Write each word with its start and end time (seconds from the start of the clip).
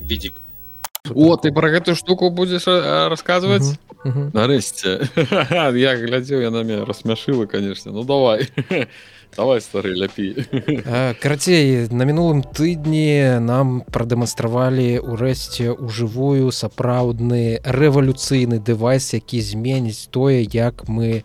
відзік 0.00 0.34
о 1.14 1.36
ты 1.36 1.52
про 1.52 1.70
гэтую 1.70 1.96
штуку 1.96 2.30
будзеш 2.30 2.66
расказваць 3.12 3.78
нарэшце 4.04 5.00
я 5.76 5.96
глядзеў 5.96 6.44
яна 6.44 6.62
мне 6.64 6.84
рассмяшыла 6.84 7.46
конечно. 7.46 7.92
Ну 7.92 8.04
давай. 8.04 8.48
Давай 9.36 9.60
стары 9.60 9.94
ляпі 9.94 10.34
карацей 11.22 11.86
на 11.94 12.02
мінулым 12.02 12.42
тыдні 12.42 13.38
нам 13.38 13.86
прадэманстравалі 13.86 14.98
ўрэшце 15.06 15.70
ў 15.70 15.86
жывую 15.86 16.50
сапраўдны 16.50 17.62
рэвалюцыйны 17.62 18.58
дэвайс 18.58 19.14
які 19.14 19.38
зменіць 19.38 20.10
тое 20.10 20.42
як 20.42 20.88
мы 20.90 21.22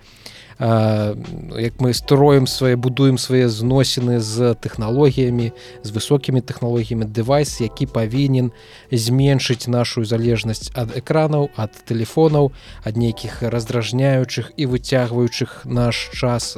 як 0.59 1.73
мы 1.79 1.93
строім 1.93 2.47
свае 2.47 2.75
будуем 2.75 3.17
свае 3.17 3.49
зносіны 3.51 4.19
з 4.23 4.55
тэхналогіямі 4.55 5.51
з 5.83 5.89
высокімі 5.91 6.39
тэхналогіямі 6.39 7.05
дэвайс 7.11 7.59
які 7.59 7.85
павінен 7.91 8.51
зменшыць 8.87 9.67
нашу 9.67 10.07
залежнасць 10.07 10.71
ад 10.71 10.95
экранаў 10.95 11.51
ад 11.59 11.75
тэлефонаў 11.83 12.55
ад 12.87 12.95
нейкіх 12.95 13.43
раздражняючых 13.43 14.55
і 14.55 14.71
выцягваючых 14.71 15.67
наш 15.67 16.07
час 16.15 16.55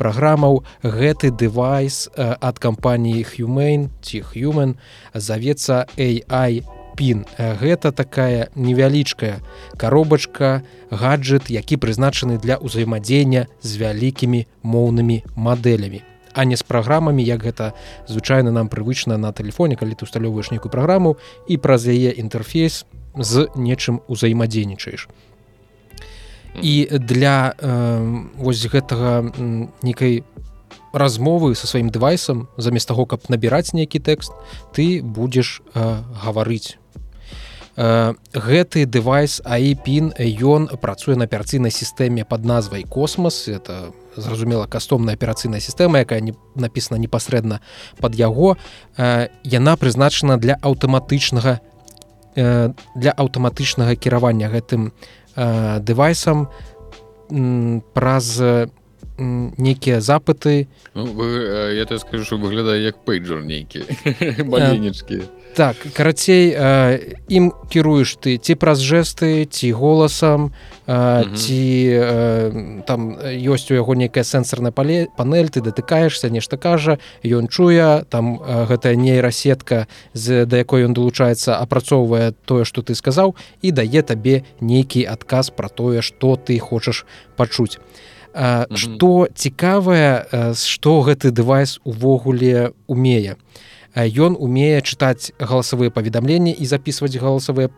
праграмаў 0.00 0.64
гэты 0.80 1.30
дэвайс 1.36 2.08
ад 2.16 2.56
кампаніі 2.58 3.28
Humane 3.28 3.92
ці 4.00 4.24
human 4.24 4.80
завецца 5.12 5.84
AI 6.00 6.64
пін. 6.96 7.26
Гэта 7.38 7.92
такая 7.92 8.48
невялічкая 8.54 9.40
коробачка 9.76 10.62
гаджет 10.90 11.50
які 11.50 11.76
прызначаны 11.76 12.38
для 12.38 12.58
ўзаемадзеяння 12.58 13.46
з 13.60 13.70
вялікімі 13.76 14.46
моўнымі 14.62 15.22
мадэлямі 15.34 16.02
а 16.34 16.44
не 16.44 16.56
з 16.56 16.62
праграмамі 16.62 17.24
як 17.24 17.44
гэта 17.44 17.72
звычайна 18.08 18.50
нам 18.50 18.68
прывычна 18.68 19.16
на 19.16 19.32
тэлефоне 19.32 19.76
калі 19.76 19.94
ты 19.94 20.04
усталёўваеш 20.08 20.50
нейкую 20.50 20.72
праграму 20.72 21.16
і 21.48 21.56
праз 21.56 21.86
яе 21.86 22.12
інтэрфейс 22.16 22.84
з 23.16 23.48
нечым 23.54 24.00
узаемадзейнічаеш. 24.08 25.08
І 26.62 26.88
для 27.00 27.54
э, 27.56 28.24
вось 28.36 28.64
гэтага 28.68 29.32
некай 29.82 30.24
размовы 30.92 31.54
со 31.56 31.66
сваім 31.66 31.88
дэвайсам 31.88 32.48
замест 32.56 32.88
таго 32.88 33.08
каб 33.08 33.24
набіраць 33.28 33.72
нейкі 33.72 34.00
тэкст 34.00 34.32
ты 34.76 35.00
будзеш 35.00 35.62
э, 35.72 36.04
гаварыць 36.24 36.76
гэты 37.76 38.84
дэвайс 38.84 39.40
аіпін 39.44 40.12
ён 40.20 40.68
працуе 40.76 41.16
на 41.16 41.24
аперацыйнай 41.24 41.72
сістэме 41.72 42.24
под 42.24 42.44
назвай 42.44 42.82
космос 42.84 43.48
это 43.48 43.92
зразумела 44.16 44.66
кастомная 44.66 45.14
аперацыйная 45.14 45.60
сістэма 45.60 46.04
якая 46.04 46.20
не 46.20 46.34
напісана 46.54 47.00
непасрэдна 47.00 47.60
под 47.96 48.14
яго. 48.14 48.56
Э, 48.96 49.28
яна 49.42 49.76
прызначана 49.76 50.36
для 50.36 50.58
аўтаматычнага 50.60 51.60
э, 52.36 52.72
для 52.94 53.12
аўтаматычнага 53.16 53.96
кіравання 53.96 54.52
гэтым 54.52 54.92
дэвайсам. 55.32 56.52
Праз 57.96 58.40
нейкія 59.16 60.00
запыты. 60.00 60.68
Ну, 60.94 61.06
вы, 61.06 61.72
я 61.72 61.86
так 61.86 62.00
скажу 62.00 62.36
выглядае 62.36 62.84
як 62.84 63.00
пейджер 63.04 63.40
нейкі 63.40 63.88
маленечкі. 64.44 65.24
А 65.24 65.41
так 65.54 65.76
карацей 65.92 66.54
э, 66.56 67.16
ім 67.28 67.52
кіруеш 67.68 68.16
ты 68.16 68.36
ці 68.40 68.54
праз 68.56 68.80
жесты 68.80 69.44
ці 69.44 69.72
голасам 69.72 70.52
э, 70.86 71.24
ці 71.36 71.62
э, 71.92 72.82
там 72.86 73.18
ёсць 73.20 73.68
у 73.70 73.74
яго 73.76 73.94
нейкая 73.94 74.24
сэнсорная 74.24 74.72
пале 74.72 75.08
панель 75.16 75.50
ты 75.52 75.60
датыкаешься 75.60 76.30
нешта 76.30 76.56
кажа 76.56 76.98
ён 77.24 77.48
чуе 77.48 78.04
там 78.08 78.40
э, 78.40 78.66
гэтая 78.66 78.96
нейрасетка 78.96 79.88
з 80.14 80.46
да 80.46 80.56
якой 80.56 80.88
ён 80.88 80.94
далучаецца 80.96 81.60
апрацоўвае 81.60 82.32
тое 82.44 82.64
что 82.64 82.82
ты 82.82 82.94
сказаў 82.94 83.36
і 83.60 83.72
дае 83.72 84.02
табе 84.02 84.44
нейкі 84.60 85.04
адказ 85.04 85.50
про 85.50 85.68
тое 85.68 86.00
что 86.00 86.36
ты 86.36 86.58
хочаш 86.58 87.04
пачуць. 87.36 87.78
Что 88.32 89.28
цікавае 89.28 90.54
что 90.56 91.00
гэты 91.02 91.30
дэвайс 91.30 91.80
увогуле 91.84 92.72
умее? 92.86 93.36
то 93.36 93.71
ён 93.96 94.36
умее 94.38 94.80
чытаць 94.80 95.32
галасавыя 95.38 95.90
паведамленні 95.90 96.52
і 96.52 96.64
записывать 96.64 97.16
галасавыя 97.16 97.68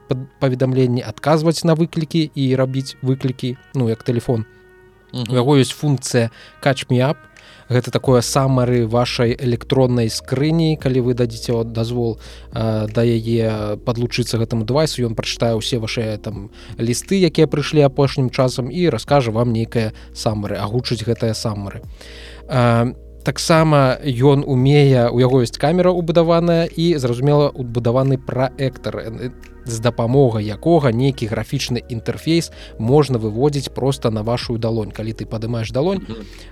паведамленні 0.40 1.02
адказваць 1.02 1.64
на 1.64 1.74
выклікі 1.74 2.30
і 2.34 2.54
рабіць 2.54 2.96
выклікі 3.02 3.56
ну 3.74 3.88
як 3.88 4.02
телефон 4.04 4.46
у 5.12 5.34
яго 5.34 5.58
ёсць 5.58 5.74
функцыя 5.74 6.30
качмеап 6.60 7.18
гэта 7.68 7.90
такое 7.90 8.20
самары 8.20 8.86
вашай 8.86 9.34
электроннай 9.34 10.10
скрыні 10.10 10.76
калі 10.76 11.00
вы 11.00 11.14
дадзіце 11.14 11.64
дазвол 11.64 12.18
да 12.52 13.02
яе 13.02 13.76
подлучыцца 13.84 14.38
гэтаму 14.38 14.64
дэвайсу 14.68 15.02
ён 15.06 15.14
прачытае 15.14 15.56
ўсе 15.56 15.78
ваши 15.78 16.04
там 16.22 16.50
лісты 16.78 17.18
якія 17.18 17.46
прыйшлі 17.46 17.86
апошнім 17.88 18.30
часам 18.30 18.70
і 18.70 18.88
раскажа 18.90 19.32
вам 19.32 19.52
нейкае 19.52 19.92
самары 20.12 20.60
агучыць 20.60 21.02
гэтыя 21.02 21.34
самары. 21.34 21.82
А 22.48 22.92
таксама 23.24 23.98
ён 24.04 24.44
умее 24.46 25.08
у 25.08 25.18
яго 25.18 25.42
ёсць 25.42 25.56
камера 25.58 25.90
убудаваная 25.90 26.68
і 26.68 26.94
зразумела 27.00 27.48
убудаваны 27.48 28.18
праектор 28.20 29.32
з 29.64 29.80
дапамогай 29.80 30.44
якога 30.44 30.92
нейкі 30.92 31.32
графічны 31.32 31.80
інтэрфейс 31.88 32.52
можна 32.78 33.16
выводзіць 33.18 33.72
просто 33.72 34.10
на 34.10 34.22
вашу 34.22 34.58
далонь. 34.58 34.92
Калі 34.92 35.16
ты 35.16 35.24
падымаеш 35.24 35.72
далонь 35.72 36.04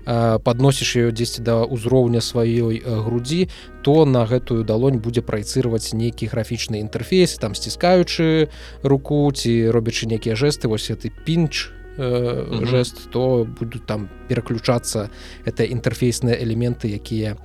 подносіш 0.04 0.96
ее 0.96 1.12
10 1.12 1.44
да 1.44 1.60
ўзроўня 1.68 2.24
сваёй 2.24 2.80
грудзі 2.80 3.52
то 3.84 4.08
на 4.08 4.24
гэтую 4.24 4.64
далонь 4.64 4.98
будзе 4.98 5.20
праецыраваць 5.20 5.92
нейкі 5.92 6.32
графічны 6.32 6.80
інтэрфейс 6.80 7.36
там 7.36 7.54
сціскаючы 7.54 8.48
руку 8.82 9.28
ці 9.28 9.68
робячы 9.68 10.08
нейкія 10.08 10.34
жесты 10.34 10.68
вось 10.68 10.88
ты 10.88 11.12
пінч 11.12 11.81
э, 11.97 12.64
жест 12.64 13.10
то 13.10 13.44
будут 13.44 13.86
там 13.86 14.08
пераключацца 14.28 15.10
это 15.44 15.64
інтэрфейсныя 15.64 16.36
элементы 16.42 16.88
якія 16.88 17.36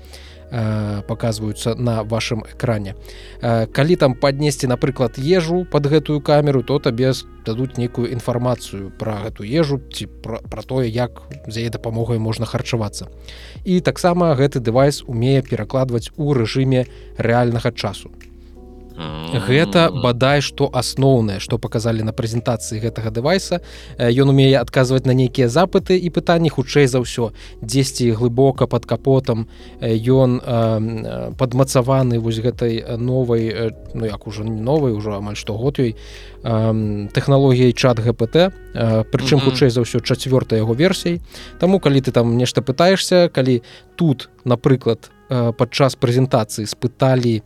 э, 0.52 1.02
показваюцца 1.08 1.76
на 1.76 2.04
вашем 2.04 2.44
экране. 2.44 2.96
Э, 3.42 3.68
калі 3.68 3.96
там 3.96 4.16
поднесці 4.16 4.68
напрыклад 4.68 5.18
ежу 5.18 5.66
под 5.66 5.88
гэтую 5.88 6.22
камеру 6.22 6.64
то 6.64 6.80
табе 6.80 7.14
дадуць 7.46 7.78
нейкую 7.78 8.12
інфармацыю 8.12 8.92
про 8.98 9.24
гэту 9.24 9.44
ежу 9.44 9.82
ці 9.92 10.08
про, 10.08 10.40
про 10.40 10.64
тое 10.64 10.88
як 10.90 11.22
за 11.48 11.60
яе 11.60 11.70
дапамогай 11.70 12.20
можна 12.20 12.46
харчавацца. 12.46 13.08
І 13.66 13.82
таксама 13.82 14.36
гэты 14.36 14.60
дэвайс 14.60 15.04
умее 15.08 15.42
перакладваць 15.42 16.12
у 16.18 16.34
рэжыме 16.34 16.88
рэальнага 17.18 17.72
часу 17.72 18.12
гэта 18.98 19.92
бадай 19.92 20.42
што 20.42 20.70
асноўнае 20.74 21.40
што 21.40 21.58
паказалі 21.58 22.04
на 22.04 22.14
прэзентацыі 22.14 22.82
гэтага 22.82 23.12
дэвайса. 23.12 23.62
Ён 23.98 24.34
умее 24.34 24.58
адказваць 24.58 25.06
на 25.06 25.14
нейкія 25.14 25.50
запыты 25.50 25.98
і 25.98 26.10
пытанні 26.10 26.50
хутчэй 26.50 26.88
за 26.88 27.04
ўсё 27.04 27.32
дзесьці 27.62 28.12
глыбока 28.18 28.68
под 28.68 28.86
капотам. 28.86 29.48
Ён 29.82 30.42
падмацаваны 31.38 32.20
вось 32.20 32.40
гэтай 32.42 32.98
новай 32.98 33.74
ну 33.94 34.06
як 34.06 34.28
ужо 34.28 34.44
не 34.44 34.62
новай 34.62 34.94
ужо 34.94 35.18
амаль 35.18 35.38
што 35.38 35.54
год 35.54 35.80
ёй 35.80 35.96
тэхналогіяй 36.44 37.74
чат 37.74 38.00
гпт 38.00 38.50
прычым 39.12 39.40
хутчэй 39.44 39.70
за 39.70 39.86
ўсё 39.86 40.02
чацвёрта 40.02 40.58
яго 40.58 40.74
версій 40.74 41.22
Таму 41.60 41.80
калі 41.80 42.02
ты 42.02 42.12
там 42.12 42.38
нешта 42.38 42.62
пытаешься 42.62 43.30
калі 43.30 43.62
тут 43.96 44.30
напрыклад 44.46 45.12
падчас 45.30 45.96
прэзентацыі 45.96 46.68
спыталі 46.68 47.42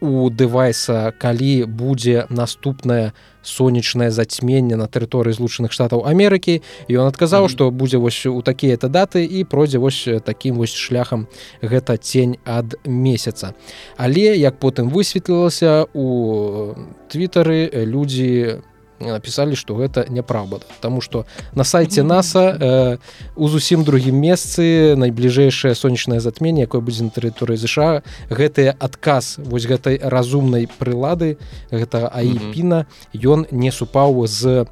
у 0.00 0.28
дэвайса 0.30 1.12
калі 1.18 1.64
будзе 1.64 2.26
наступнае 2.28 3.12
сонечнае 3.46 4.10
зацьменне 4.10 4.76
на 4.76 4.90
тэрыторыі 4.90 5.32
злучаных 5.32 5.72
штатаў 5.72 6.02
Амерыкі. 6.04 6.60
Ён 6.90 7.06
адказаў 7.06 7.48
што 7.48 7.70
будзе 7.70 7.98
вось 8.02 8.26
у 8.26 8.42
такія-то 8.42 8.88
даты 8.88 9.24
і 9.24 9.44
пройдзе 9.44 9.78
вось 9.78 10.08
такім 10.26 10.58
вось 10.58 10.74
шляхам 10.74 11.28
гэта 11.62 11.96
цень 11.96 12.36
ад 12.44 12.74
месяца. 12.84 13.54
Але 13.96 14.36
як 14.36 14.58
потым 14.58 14.90
высветлілася 14.90 15.86
у 15.94 16.74
твиттары 17.08 17.70
людзі 17.86 18.60
у 18.60 18.75
написали 19.00 19.54
что 19.54 19.74
гэта 19.74 20.06
няправда 20.08 20.60
потому 20.76 21.00
что 21.00 21.26
на 21.54 21.64
сайте 21.64 22.02
наса 22.02 22.56
э, 22.58 22.98
у 23.36 23.48
зусім 23.48 23.84
другім 23.84 24.16
месцы 24.16 24.94
найбліжэйшае 24.96 25.74
сонечнае 25.74 26.20
затменне 26.20 26.62
якое 26.62 26.80
будзе 26.80 27.04
на 27.04 27.10
тэрыторыі 27.10 27.56
ЗША 27.56 28.02
гэтыя 28.30 28.76
адказ 28.78 29.36
вось 29.38 29.66
гэтай 29.66 29.98
разумнай 30.02 30.68
прылады 30.78 31.38
гэта 31.70 32.08
аіпіна 32.08 32.86
ён 33.14 33.46
не 33.50 33.70
супаў 33.70 34.26
з 34.26 34.66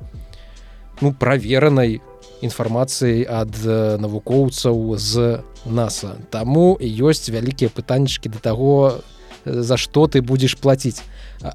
ну 1.01 1.13
праверанай 1.13 2.01
інфармацыяй 2.45 3.25
ад 3.29 3.57
навукоўцаў 4.01 4.97
з 5.01 5.41
наса. 5.65 6.17
Таму 6.31 6.77
ёсць 6.81 7.33
вялікія 7.33 7.73
пытанчыкі 7.73 8.29
да 8.37 8.41
таго 8.41 9.01
за 9.45 9.77
што 9.77 10.07
ты 10.09 10.21
будзеш 10.21 10.57
плаціць 10.61 11.01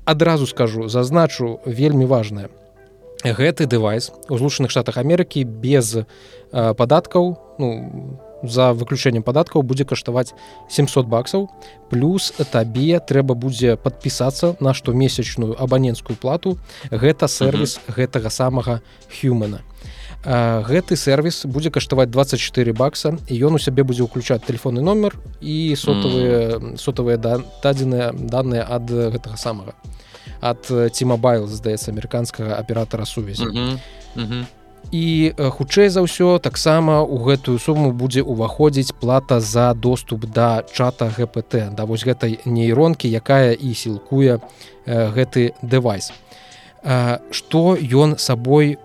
адразу 0.06 0.48
скажу 0.48 0.88
зазначу 0.88 1.60
вельмі 1.66 2.06
важное 2.06 2.50
гэты 3.24 3.66
дэвайс 3.66 4.12
у 4.30 4.38
злучаных 4.38 4.72
штатах 4.72 4.98
Амерыкі 4.98 5.44
без 5.44 5.96
э, 5.96 6.06
падаткаў 6.52 7.36
ну, 7.60 8.20
за 8.44 8.72
выключэннем 8.74 9.24
падаткаў 9.24 9.64
будзе 9.64 9.84
каштаваць 9.84 10.32
700 10.70 11.08
баксаў 11.08 11.50
плюс 11.90 12.32
табе 12.52 13.00
трэба 13.00 13.36
будзе 13.36 13.76
подпісацца 13.76 14.56
на 14.60 14.74
штомесячную 14.74 15.60
абаненскую 15.60 16.16
плату. 16.16 16.58
Гэта 16.92 17.28
сервис 17.28 17.80
гэтага 17.88 18.30
самага 18.30 18.82
хюмана 19.12 19.62
гэты 20.24 20.96
сервис 21.00 21.46
будзе 21.46 21.72
каштаваць 21.72 22.10
24 22.12 22.74
бакса 22.74 23.16
і 23.28 23.40
ён 23.40 23.56
у 23.56 23.60
сябе 23.60 23.84
будзе 23.84 24.04
ўключаць 24.04 24.44
телефонны 24.44 24.82
номер 24.84 25.16
і 25.40 25.76
сотавыя 25.80 26.76
сотавыя 26.76 27.18
дадзеныя 27.64 28.12
данные 28.12 28.66
ад 28.68 28.92
гэтага 28.92 29.38
самага 29.38 29.74
ад 30.42 30.68
тимобайл 30.92 31.48
здаецца 31.48 31.92
амерыканскага 31.92 32.60
аператора 32.60 33.06
сувязі. 33.06 33.48
І 34.92 35.34
хутчэй 35.38 35.90
за 35.94 36.02
ўсё 36.02 36.40
таксама 36.40 37.04
у 37.04 37.20
гэтую 37.22 37.60
суму 37.60 37.92
будзе 37.94 38.24
ўваходзіць 38.24 38.96
плата 38.98 39.40
за 39.40 39.76
доступ 39.76 40.26
да 40.26 40.64
чата 40.74 41.12
гпт 41.12 41.76
да 41.76 41.86
вось 41.86 42.04
гэтай 42.04 42.40
нейронкі 42.46 43.06
якая 43.08 43.54
і 43.54 43.76
сілкуе 43.76 44.40
гэты 44.88 45.54
дэвайс 45.62 46.12
што 46.84 47.76
ён 47.76 48.18
сабой 48.18 48.78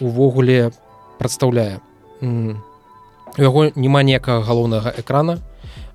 увогуле 0.00 0.70
прадстаўляе? 1.18 1.80
У 2.22 2.56
яго 3.38 3.70
няма 3.74 4.02
ніякага 4.02 4.42
галоўнага 4.42 4.92
экрана 4.98 5.38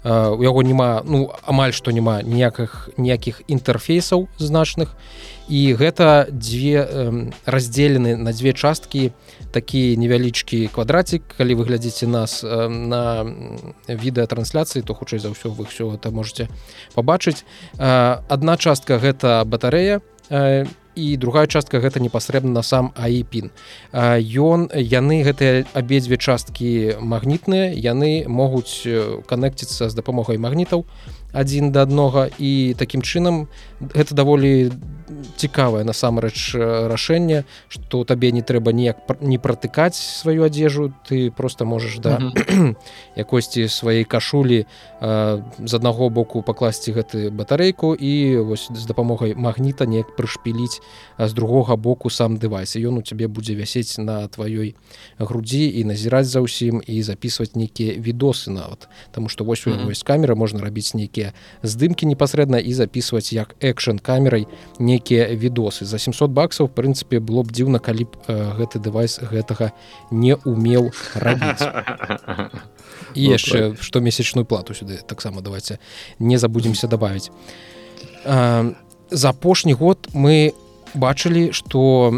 у 0.05 0.43
яго 0.43 0.61
няма 0.61 1.01
ну 1.01 1.33
амаль 1.49 1.73
што 1.73 1.89
няма 1.89 2.21
ніякіх 2.21 2.93
ніякіх 2.97 3.41
інтэрфейсаў 3.49 4.29
значных. 4.37 4.93
І 5.49 5.73
гэта 5.73 6.29
дзве 6.29 6.85
раздзелены 7.45 8.13
на 8.13 8.29
дзве 8.29 8.53
часткі 8.53 9.11
такі 9.49 9.97
невялічкі 9.97 10.69
квадратик 10.69 11.25
калі 11.37 11.57
вы 11.57 11.65
глядзіце 11.65 12.05
нас 12.05 12.45
на 12.45 13.25
відэатрансляцыі 13.89 14.85
то 14.85 14.93
хутчэй 14.93 15.17
за 15.17 15.33
ўсё 15.33 15.49
вы 15.49 15.65
ўсё 15.65 15.97
это 15.97 16.13
можете 16.13 16.53
пабачыць. 16.93 17.41
Адна 17.81 18.61
частка 18.61 19.01
гэта 19.01 19.41
батарэя 19.41 20.05
і 20.95 21.17
другая 21.17 21.47
частка 21.47 21.79
гэта 21.83 21.99
непасрэбна 21.99 22.63
сам 22.63 22.91
аіпін 22.95 23.51
ён 23.91 24.67
яны 24.73 25.21
гэтыя 25.27 25.67
абедзве 25.75 26.17
часткі 26.17 26.97
магнітныя 26.99 27.75
яны 27.75 28.25
могуць 28.27 28.87
канекціцца 29.27 29.89
з 29.89 29.93
дапамогай 29.93 30.39
магнітаў 30.39 30.85
адзін 31.35 31.71
да 31.75 31.83
аднога 31.83 32.31
і 32.39 32.75
такім 32.79 33.03
чынам 33.03 33.47
гэта 33.91 34.15
даволі 34.15 34.71
цікавае 35.37 35.83
насамрэч 35.85 36.55
рашэнне 36.89 37.45
што 37.69 38.03
табе 38.03 38.31
не 38.31 38.41
трэба 38.41 38.73
неяк 38.73 39.21
не 39.21 39.37
пратыкаць 39.37 39.95
сваю 39.95 40.45
адзежу 40.45 40.93
ты 41.07 41.31
просто 41.31 41.65
можаш 41.65 41.99
да 41.99 42.19
якосьці 43.15 43.69
сваёй 43.69 44.03
кашулі 44.03 44.65
з 45.01 45.71
аднаго 45.73 46.09
боку 46.09 46.41
пакласці 46.41 46.91
гэты 46.95 47.29
батарэйку 47.29 47.93
і 47.93 48.37
вось 48.45 48.69
з 48.73 48.85
дапамогай 48.85 49.35
магніта 49.35 49.85
неяк 49.85 50.15
прышпіліць 50.17 50.81
з 51.19 51.33
другога 51.33 51.75
боку 51.75 52.09
сам 52.09 52.37
дэвайс. 52.37 52.75
Ён 52.75 52.97
у 52.99 53.03
цябе 53.05 53.27
будзе 53.27 53.55
вясець 53.55 53.97
на 53.97 54.27
тваёй 54.27 54.75
грудзі 55.19 55.69
і 55.69 55.83
назіраць 55.85 56.27
за 56.27 56.41
ўсім 56.41 56.81
і 56.81 56.95
записывать 57.01 57.55
нейкія 57.55 57.99
відосы 57.99 58.49
нават. 58.51 58.89
Таму 59.11 59.29
што 59.29 59.45
вось 59.45 59.67
у 59.67 59.73
вось 59.85 60.03
камеры 60.03 60.35
можна 60.35 60.61
рабіць 60.61 60.93
нейкія 60.95 61.33
здымкі 61.61 62.05
непасрэдна 62.09 62.57
і 62.57 62.71
записывать 62.73 63.31
як 63.33 63.55
экшн 63.59 63.99
камерай 64.01 64.47
нейкія 64.95 65.27
відосы. 65.35 65.85
За 65.85 65.99
700 65.99 66.31
баксаў 66.31 66.71
прынцыпе 66.71 67.19
было 67.19 67.43
б 67.43 67.51
дзіўна 67.51 67.83
калі 67.83 68.07
б 68.07 68.11
гэты 68.55 68.79
дэвайс 68.79 69.19
гэтага 69.19 69.75
не 70.11 70.39
умеў 70.47 70.95
рабіць. 71.19 71.67
І 73.15 73.21
яшчэ 73.35 73.75
ну, 73.75 73.79
штомесячную 73.79 74.45
плату 74.47 74.73
сюды 74.73 74.99
таксама 75.03 75.41
давайте 75.41 75.79
не 76.19 76.37
забудемся 76.37 76.87
добавить 76.87 77.31
за 78.25 79.29
апошні 79.29 79.73
год 79.73 80.09
мы 80.13 80.53
бачылі 80.95 81.51
что 81.51 82.11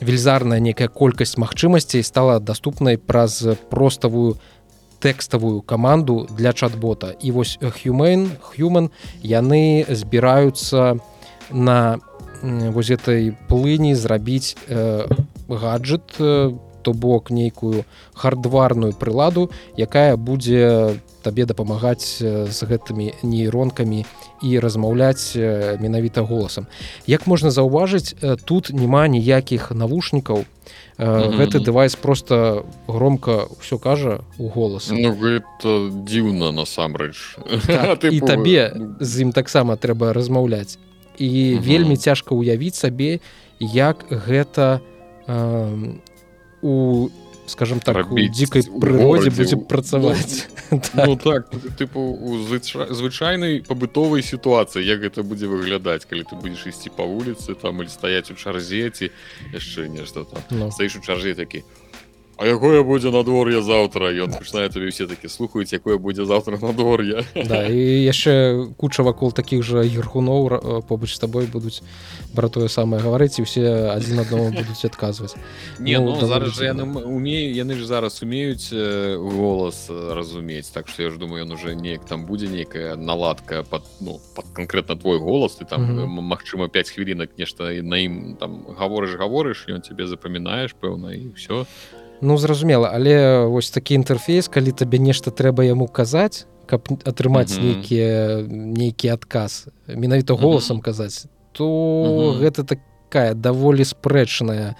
велізарная 0.00 0.60
некая 0.60 0.88
колькасць 0.88 1.38
магчымасцей 1.38 2.02
стала 2.02 2.40
доступнай 2.40 2.98
праз 2.98 3.44
проставую 3.70 4.36
тэкставую 5.00 5.62
каманду 5.62 6.26
для 6.30 6.52
чат-бота. 6.52 7.14
І 7.22 7.30
вось 7.30 7.58
human 7.62 8.30
human 8.58 8.90
яны 9.22 9.86
збіраюцца 9.88 10.98
на 11.50 11.98
вось 12.42 12.90
этой 12.90 13.34
плыні 13.48 13.94
зрабіць 13.94 14.56
э, 14.68 15.06
гаджет 15.48 16.14
э, 16.18 16.52
то 16.82 16.92
бок 16.92 17.30
нейкую 17.30 17.84
хардварную 18.14 18.92
прыладу 18.94 19.50
якая 19.76 20.16
будзе 20.16 21.00
табе 21.22 21.44
дапамагаць 21.44 22.22
з 22.22 22.58
гэтымі 22.62 23.12
нейронкамі 23.22 24.06
і 24.42 24.50
размаўляць 24.62 25.34
менавіта 25.82 26.22
голасам. 26.22 26.70
Як 27.06 27.26
можна 27.26 27.50
заўважыць 27.50 28.14
тут 28.44 28.70
няма 28.70 29.08
ніякіх 29.08 29.74
навушнікаў. 29.74 30.44
Mm 30.98 31.06
-hmm. 31.06 31.38
гэты 31.38 31.64
дэвайс 31.64 31.96
просто 31.96 32.64
громко 32.86 33.48
ўсё 33.60 33.78
кажа 33.78 34.20
у 34.38 34.48
голас. 34.48 34.90
Ну, 34.90 35.16
дзіўна 36.06 36.52
насамрэч. 36.52 37.38
Так, 37.66 38.04
і 38.12 38.20
табе 38.20 38.72
з 39.00 39.20
ім 39.22 39.32
таксама 39.32 39.76
трэба 39.76 40.12
размаўляць 40.12 40.78
і 41.18 41.28
mm 41.28 41.58
-hmm. 41.58 41.62
вельмі 41.62 41.96
цяжка 41.96 42.34
ўявіць 42.34 42.74
сабе 42.74 43.18
як 43.60 44.06
гэта 44.10 44.80
э, 45.28 45.94
у 46.62 47.08
скажем 47.48 47.80
так 47.80 48.06
дзікай 48.12 48.62
прыродзе 48.80 49.30
будзе 49.30 49.56
працаваць 49.56 50.48
ну, 50.94 51.16
так 51.24 51.48
тыпу 51.80 52.00
у 52.00 52.38
звычайнай 52.44 53.64
пабытовай 53.64 54.22
сітуацыі 54.22 54.84
як 54.84 55.00
гэта 55.00 55.24
будзе 55.24 55.48
выглядаць 55.48 56.04
калі 56.04 56.28
ты 56.28 56.36
будзеш 56.36 56.66
ісці 56.66 56.92
па 56.96 57.08
вуліцы 57.08 57.54
там 57.54 57.80
или 57.80 57.88
стаяць 57.88 58.30
у 58.30 58.36
чарзеці 58.36 59.10
яшчэ 59.52 59.88
нешта 59.88 60.24
там 60.24 60.42
no. 60.50 60.70
стаіш 60.70 60.96
у 60.96 61.00
чарже 61.00 61.34
такі 61.34 61.64
А 62.38 62.46
якое 62.46 62.82
будзе 62.86 63.10
надвор'е 63.10 63.58
заўтра? 63.62 64.14
Ён 64.14 64.30
пачынае 64.30 64.70
табе 64.70 64.94
все 64.94 65.10
такі 65.10 65.26
слухаюць 65.26 65.74
якое 65.74 65.98
будзе 65.98 66.22
заўтра 66.22 66.54
надвор'е 66.54 67.26
да, 67.34 67.66
і 67.66 67.82
яшчэ 68.06 68.70
куча 68.78 69.02
вакол 69.02 69.34
такіх 69.34 69.66
жа 69.66 69.82
герхуноў 69.82 70.86
побач 70.86 71.10
з 71.10 71.18
табой 71.18 71.50
будуць 71.50 71.82
братое 72.38 72.70
самае 72.70 73.02
гаварыць 73.02 73.42
і 73.42 73.42
усе 73.42 73.90
адзін 73.90 74.22
адно 74.22 74.50
будуць 74.58 74.86
адказваць. 74.86 75.34
Не 75.82 75.98
ну, 75.98 76.14
ну, 76.14 76.26
зараз 76.30 76.54
жа 76.54 76.70
яны 76.70 76.86
умею 76.86 77.50
яны 77.58 77.74
ж 77.74 77.90
зараз 77.90 78.22
умеюць 78.22 78.70
голас 79.18 79.90
разумець 79.90 80.70
так 80.70 80.86
што 80.86 81.02
я 81.02 81.10
ж 81.10 81.18
думаю 81.18 81.42
ён 81.42 81.58
уже 81.58 81.74
неяк 81.74 82.06
там 82.06 82.22
будзе 82.22 82.46
нейкая 82.46 82.94
наладка 82.94 83.66
под 83.66 83.82
ну 83.98 84.22
под 84.38 84.46
конкретно 84.54 84.94
твой 84.94 85.18
голас 85.18 85.58
ты 85.58 85.66
там 85.66 85.82
mm 85.82 86.06
-hmm. 86.06 86.22
Мачыма 86.28 86.68
5 86.68 86.90
хвілінак 86.90 87.30
нешта 87.38 87.74
на 87.82 87.98
ім 87.98 88.36
там 88.38 88.62
гаворыш 88.78 89.18
гаворыш 89.18 89.66
ён 89.68 89.80
тебе 89.82 90.06
запамінаеш 90.06 90.76
пэўна 90.80 91.12
і 91.14 91.34
все 91.34 91.66
а 91.66 92.07
Ну 92.20 92.38
зразумела 92.38 92.90
але 92.94 93.46
вось 93.46 93.70
такі 93.70 93.94
інтэрфейс 93.94 94.48
калі 94.48 94.72
табе 94.72 94.98
нешта 94.98 95.30
трэба 95.30 95.64
яму 95.64 95.86
казаць 95.86 96.46
каб 96.66 96.88
атрымаць 97.04 97.56
mm 97.56 97.60
-hmm. 97.60 97.64
нейкія 97.64 98.42
нейкі 98.50 99.08
адказ 99.08 99.68
менавіта 99.88 100.34
голасам 100.34 100.76
mm 100.76 100.80
-hmm. 100.80 100.84
казаць 100.84 101.26
то 101.52 101.64
mm 101.64 102.08
-hmm. 102.08 102.40
гэта 102.42 102.64
такая 102.64 103.34
даволі 103.34 103.84
спрэчная 103.84 104.74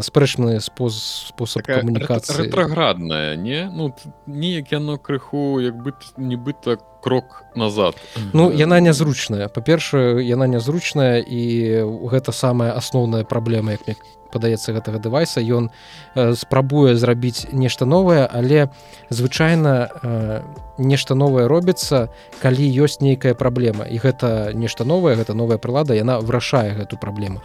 спрэчны 0.00 0.60
спосаб 0.60 1.62
камунікацыі 1.62 2.36
рэтраградная 2.36 3.36
не 3.36 3.70
ну 3.76 3.94
неяк 4.26 4.72
яно 4.72 4.98
крыху 4.98 5.60
як 5.60 5.74
бы 5.74 5.92
нібыта 6.18 6.76
крок 7.00 7.44
назад. 7.54 7.94
Ну 8.32 8.50
яна 8.50 8.80
нязручная. 8.80 9.48
Па-першае 9.48 10.22
яна 10.24 10.46
нязручная 10.46 11.18
і 11.20 11.42
гэта 12.12 12.32
самая 12.32 12.72
асноўная 12.72 13.24
праблема 13.24 13.72
як 13.72 13.86
мне 13.86 13.96
падаецца 14.30 14.72
гэтага 14.72 15.02
дэвайса. 15.02 15.42
Ён 15.42 15.70
э, 16.14 16.34
спрабуе 16.38 16.94
зрабіць 16.94 17.50
нешта 17.52 17.84
новае 17.84 18.24
але 18.30 18.70
звычайна 19.10 19.90
э, 19.90 20.40
нешта 20.80 21.14
новае 21.14 21.44
робіцца 21.50 22.08
калі 22.40 22.64
ёсць 22.64 23.02
нейкая 23.04 23.34
праблема. 23.34 23.84
І 23.84 24.00
гэта 24.00 24.54
нешта 24.54 24.86
новае 24.86 25.18
гэта 25.18 25.34
новая 25.34 25.58
прылада 25.58 25.94
яна 25.94 26.22
вырашае 26.24 26.72
гэту 26.78 26.96
праблему. 26.96 27.42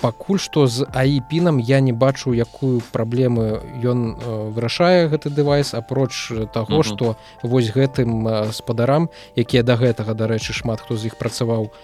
Пакуль 0.00 0.40
што 0.40 0.64
з 0.66 0.86
аіпінам 0.94 1.60
я 1.60 1.80
не 1.80 1.92
бачу 1.92 2.32
якую 2.32 2.80
праблему 2.92 3.60
ён 3.84 4.16
э, 4.16 4.50
вырашае 4.54 5.10
гэты 5.12 5.28
дэвайс 5.28 5.74
апроч 5.74 6.32
таго 6.54 6.82
што 6.82 7.16
вось 7.42 7.74
гэтым 7.74 8.50
спадарам 8.90 9.08
якія 9.36 9.62
да 9.62 9.76
гэтага 9.76 10.14
дарэчы 10.14 10.52
шмат 10.52 10.80
хто 10.80 10.96
з 10.96 11.06
іх 11.06 11.18
працаваў 11.18 11.70
у 11.70 11.74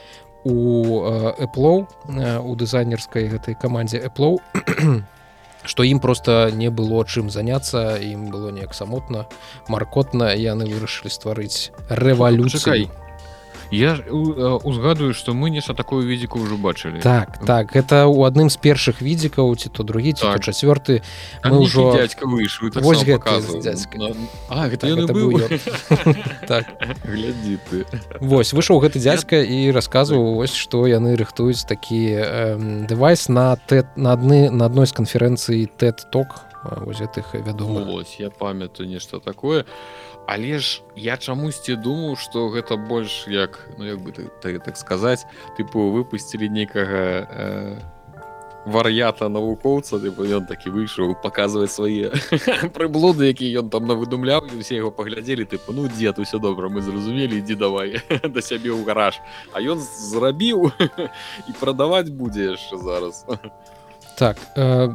у 0.46 1.02
Apple 1.38 1.86
у 2.42 2.54
дызайнерскай 2.54 3.28
гэтай 3.28 3.54
камандзе 3.54 3.98
Apple 3.98 4.38
што 5.66 5.82
ім 5.82 5.98
просто 5.98 6.50
не 6.54 6.70
было 6.70 7.02
чым 7.04 7.30
заняцца 7.30 7.98
ім 7.98 8.30
было 8.30 8.50
неяк 8.50 8.74
самотна 8.74 9.26
маркотна 9.68 10.34
яны 10.34 10.66
вырашылі 10.66 11.10
стварыць 11.10 11.70
рэвалюцыяй 11.90 12.90
я 13.70 13.98
узгадываю 14.10 15.14
что 15.14 15.34
мы 15.34 15.50
нешта 15.50 15.74
такое 15.74 16.04
відзіку 16.06 16.38
ўжо 16.38 16.56
бачылі 16.56 17.00
так 17.00 17.38
так 17.44 17.76
это 17.76 18.06
у 18.06 18.24
адным 18.24 18.50
з 18.50 18.56
першых 18.56 19.02
відзікаў 19.02 19.56
ці 19.56 19.68
то 19.68 19.82
другі 19.82 20.12
ці 20.12 20.22
так. 20.22 20.40
чацвёрты 20.40 21.02
мы 21.44 21.60
ўжо 21.66 21.92
дядька 21.98 22.26
выйшаў 22.26 22.70
так 22.70 22.82
вось 22.82 23.02
так 26.46 26.64
глядзі 27.04 27.58
ты. 27.70 27.84
Вось 28.20 28.52
выйшаў 28.52 28.80
гэты 28.80 28.98
дзядзька 29.02 29.42
і 29.42 29.70
расказваў 29.70 30.38
вось 30.38 30.54
што 30.54 30.86
яны 30.86 31.16
рыхтуюць 31.16 31.66
такі 31.66 32.86
дэвайс 32.86 33.28
на 33.28 33.56
тэт 33.56 33.96
на 33.96 34.12
адны 34.12 34.50
на 34.50 34.66
адной 34.66 34.86
з 34.86 34.92
канферэнцыі 34.92 35.66
тэт 35.76 36.06
ток 36.10 36.46
вось 36.82 37.02
гэтых 37.02 37.34
вядома 37.34 38.02
я 38.18 38.30
памятаю 38.30 38.88
нешта 38.88 39.20
такое. 39.20 39.62
а 39.62 40.15
але 40.26 40.58
ж 40.58 40.82
я 40.96 41.16
чамусьці 41.16 41.76
думаў 41.76 42.16
что 42.16 42.48
гэта 42.50 42.76
больш 42.76 43.26
як 43.28 43.68
ну 43.78 43.84
як 43.84 43.98
бы 44.00 44.12
так, 44.12 44.40
так, 44.40 44.64
так 44.64 44.76
сказаць 44.76 45.26
тыпу 45.58 45.90
выпусцілі 45.94 46.50
нейкага 46.50 47.02
э, 47.30 47.78
вар'ята 48.66 49.28
навукоўца 49.28 49.96
ён 50.02 50.46
такі 50.46 50.74
выйшаў 50.74 51.14
паказваць 51.22 51.70
свае 51.70 52.10
прыблуды 52.76 53.30
які 53.30 53.46
ён 53.62 53.70
там 53.70 53.86
навыдумляў 53.86 54.50
усе 54.58 54.82
яго 54.82 54.90
паглядзелі 54.90 55.46
тыпу 55.46 55.70
ну 55.70 55.86
дзед 55.86 56.18
усё 56.18 56.42
добра 56.42 56.68
мы 56.68 56.82
зразумелі 56.82 57.38
ідзі 57.38 57.54
давай 57.54 58.02
да 58.34 58.42
сябе 58.42 58.74
ў 58.74 58.82
гараж 58.82 59.22
а 59.54 59.62
ён 59.62 59.78
зрабіў 59.78 60.74
і 61.48 61.52
прадаваць 61.60 62.10
будзе 62.10 62.58
яшчэ 62.58 62.76
зараз. 62.82 63.24
Так 64.18 64.36
э, 64.56 64.90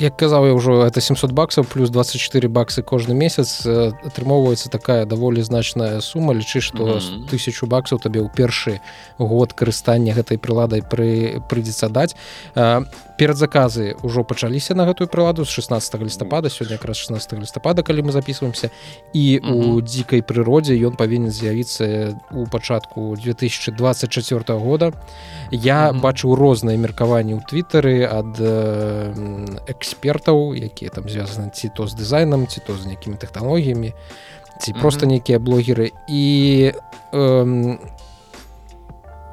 як 0.00 0.16
казаў 0.16 0.46
я 0.48 0.54
ўжо 0.56 0.80
это 0.86 1.00
700 1.00 1.32
баксаў 1.32 1.64
плюс 1.64 1.90
24 1.90 2.48
баксы 2.48 2.82
кожны 2.82 3.14
месяц 3.14 3.66
атрымоўваецца 3.66 4.72
такая 4.72 5.04
даволі 5.04 5.42
значная 5.42 6.00
сума 6.00 6.32
лічы 6.32 6.60
што 6.60 6.84
mm 6.84 6.98
-hmm. 6.98 7.28
тысячу 7.28 7.66
баксаў 7.66 8.00
табе 8.00 8.20
ў 8.20 8.28
першы 8.34 8.80
год 9.18 9.52
карыстання 9.52 10.14
гэтай 10.14 10.38
прыладай 10.38 10.82
пры 10.82 11.42
прыйдзецца 11.48 11.88
даць 11.88 12.16
перадзаказы 13.20 14.00
ўжо 14.00 14.24
пачаліся 14.24 14.72
на 14.72 14.88
гэтую 14.88 15.04
прыладу 15.12 15.44
з 15.44 15.52
16 15.52 16.00
лістапада 16.00 16.48
сёння 16.48 16.80
якраз 16.80 16.96
16 17.04 17.36
лістапада 17.36 17.84
калі 17.84 18.08
мы 18.08 18.16
записываемся 18.16 18.72
і 19.12 19.36
mm 19.36 19.44
-hmm. 19.44 19.76
у 19.76 19.80
дзікай 19.84 20.24
прыродзе 20.24 20.72
ён 20.88 20.96
павінен 20.96 21.30
з'явіцца 21.30 22.16
у 22.32 22.46
пачатку 22.46 23.16
2024 23.20 24.58
года 24.58 24.92
я 25.50 25.92
mm 25.92 25.92
-hmm. 25.92 26.00
бачыў 26.00 26.34
розныя 26.34 26.78
меркаванні 26.78 27.34
ў 27.34 27.40
твиттары 27.44 28.08
ад 28.08 28.40
экс 29.68 29.90
экспертаў 29.90 30.56
якія 30.56 30.90
там 30.90 31.04
звязаны 31.04 31.50
ці 31.52 31.68
то 31.76 31.86
з 31.86 31.94
дызайнам 31.94 32.46
ці 32.46 32.60
то 32.66 32.76
з 32.76 32.86
нейкімі 32.86 33.16
тэхналогіямі 33.16 33.92
ці 34.60 34.72
mm 34.72 34.76
-hmm. 34.76 34.80
просто 34.80 35.06
нейкія 35.06 35.38
блогеры 35.38 35.92
і 36.08 36.72
эм, 37.12 37.78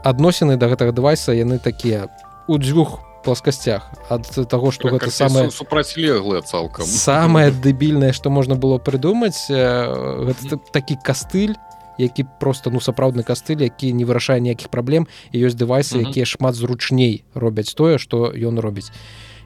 адносіны 0.04 0.58
да 0.58 0.68
гэтага 0.68 0.92
дэвайса 0.92 1.32
яны 1.32 1.60
такія 1.60 2.08
у 2.48 2.58
дзвюх 2.58 3.07
пласкасцях 3.28 3.92
ад 4.08 4.24
таго 4.48 4.72
што 4.72 4.96
гэта 4.96 5.12
самае 5.12 5.52
супрацьлеглыя 5.52 6.42
цалкам 6.42 6.88
самае 6.88 7.52
дэбільнае 7.68 8.16
што 8.16 8.32
можна 8.32 8.56
было 8.56 8.80
прыдумаць 8.80 9.52
гэта 9.52 10.64
такі 10.72 10.96
кастыль 11.04 11.60
які 11.98 12.26
просто 12.40 12.70
ну 12.70 12.80
сапраўдны 12.80 13.24
кастыль 13.24 13.62
які 13.64 13.92
не 13.94 14.06
вырашае 14.06 14.40
ніякіх 14.40 14.70
праблем 14.70 15.08
і 15.32 15.42
ёсць 15.42 15.58
дэвайсы 15.58 16.06
якія 16.06 16.26
шмат 16.26 16.56
зручней 16.56 17.26
робяць 17.34 17.74
тое 17.74 17.98
што 17.98 18.32
ён 18.32 18.62
робіць. 18.62 18.94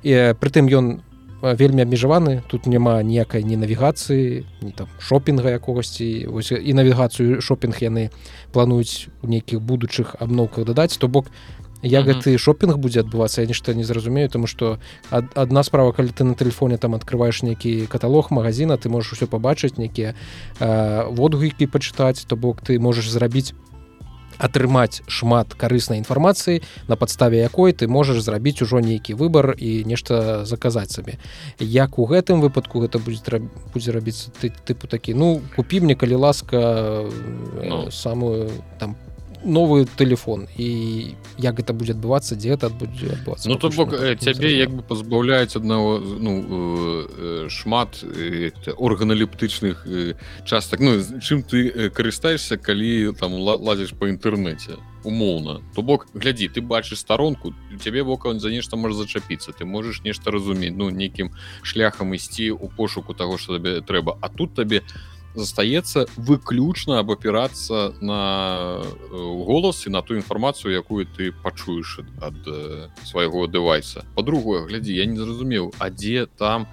І 0.03 0.35
прытым 0.37 0.67
ён 0.67 1.01
вельмі 1.41 1.81
абмежаваны 1.81 2.43
тут 2.47 2.67
няма 2.67 3.01
ніякай 3.01 3.43
ні 3.43 3.57
навігацыі 3.57 4.45
не 4.61 4.71
там 4.71 4.87
шопінга 4.99 5.49
якогасьці 5.57 6.27
і 6.27 6.71
навігацыю 6.73 7.41
шопінг 7.41 7.81
яны 7.81 8.11
плануюць 8.51 9.09
у 9.23 9.27
нейкіх 9.27 9.61
будучых 9.61 10.15
абноўках 10.19 10.65
дадаць. 10.65 10.97
То 10.97 11.07
бок 11.07 11.31
я 11.81 12.01
гэты 12.01 12.37
шопінг 12.37 12.77
будзе 12.77 13.01
адбывацца 13.01 13.41
я 13.41 13.47
нешта 13.47 13.73
не 13.73 13.83
зразумею 13.83 14.29
тому 14.29 14.47
что 14.47 14.79
адна 15.09 15.63
справа 15.63 15.91
калі 15.91 16.09
ты 16.09 16.23
на 16.23 16.35
телефоне 16.35 16.77
там 16.77 16.95
открываешь 16.95 17.43
нейкі 17.43 17.87
каталог 17.87 18.31
магазина 18.31 18.77
ты 18.77 18.89
можешь 18.89 19.13
усё 19.13 19.27
пабачыць 19.27 19.77
нейкія 19.77 20.15
водгукі 20.59 21.67
пачытаць 21.67 22.25
то 22.27 22.35
бок 22.35 22.61
ты 22.61 22.79
можешь 22.79 23.09
зрабіць 23.09 23.53
атрымаць 24.41 25.05
шмат 25.07 25.53
карыснай 25.53 26.01
інфармацыі 26.01 26.61
на 26.87 26.95
падставе 26.97 27.41
якой 27.41 27.73
ты 27.73 27.87
можаш 27.87 28.21
зрабіць 28.25 28.61
ужо 28.65 28.81
нейкі 28.81 29.13
выбар 29.13 29.53
і 29.57 29.85
нешта 29.85 30.45
заказаць 30.45 30.91
сабе 30.91 31.17
як 31.59 31.99
у 31.99 32.05
гэтым 32.09 32.41
выпадку 32.41 32.81
гэта 32.81 32.97
будзе 32.97 33.41
будзе 33.73 33.91
рабіцца 33.91 34.33
ты 34.41 34.49
тыпу 34.49 34.87
такі 34.87 35.13
ну 35.13 35.41
купі 35.55 35.81
мне 35.81 35.95
калі 35.95 36.15
ласка 36.15 37.05
ну. 37.61 37.91
самую 37.91 38.49
там 38.79 38.95
по 38.95 39.10
новы 39.43 39.85
телефон 39.97 40.47
і 40.57 41.15
як 41.37 41.59
это 41.59 41.73
будет 41.73 41.97
адбывацца 41.97 42.35
дзе 42.35 42.53
это 42.53 42.69
будзе 42.69 43.13
адбывацца 43.13 43.49
Ну 43.49 43.55
то 43.55 43.69
бок 43.69 43.95
цябе 44.19 44.57
як 44.57 44.69
бы 44.69 44.83
пазбаўляюць 44.83 45.55
аднаго 45.55 45.99
ну 45.99 46.31
э, 46.45 47.47
шмат 47.49 48.03
э, 48.03 48.51
органалептычных 48.77 49.87
э, 49.87 50.13
частак 50.45 50.79
Ну 50.79 51.01
чым 51.19 51.43
ты 51.43 51.89
карыстаешься 51.89 52.57
калі 52.57 53.13
там 53.19 53.33
лазіш 53.33 53.93
по 53.97 54.05
інтэрнэце 54.05 54.77
умоўна 55.03 55.61
то 55.75 55.81
бок 55.81 56.07
глядзі 56.13 56.47
ты 56.47 56.61
бачыш 56.61 56.99
старонку 56.99 57.53
цябе 57.81 58.03
вока 58.03 58.33
за 58.39 58.49
нешта 58.49 58.75
можа 58.75 58.95
зачапіцца 58.95 59.51
ты 59.51 59.65
можаш 59.65 60.03
нешта 60.03 60.31
разумець 60.31 60.73
ну 60.75 60.89
нейкім 60.89 61.31
шляхам 61.63 62.13
ісці 62.13 62.51
у 62.51 62.69
пошуку 62.69 63.13
того 63.13 63.37
что 63.37 63.57
табе 63.57 63.81
трэба 63.81 64.17
а 64.21 64.29
тут 64.29 64.53
табе 64.53 64.79
ты 64.81 64.85
застаецца 65.35 66.05
выключна 66.15 66.99
абапірацца 66.99 67.93
на 68.01 68.21
э, 68.81 69.17
голас 69.45 69.87
і 69.87 69.89
на 69.95 70.01
ту 70.01 70.15
інфармацыю 70.15 70.73
якую 70.73 71.05
ты 71.05 71.31
пачуеш 71.31 71.99
ад 72.21 72.35
э, 72.47 72.87
свайго 73.03 73.47
дэвайса. 73.47 74.05
По-другое 74.15 74.65
глядзі 74.67 74.95
я 74.95 75.05
не 75.05 75.17
зразумеў 75.17 75.73
а 75.79 75.89
дзе 75.89 76.25
там 76.25 76.67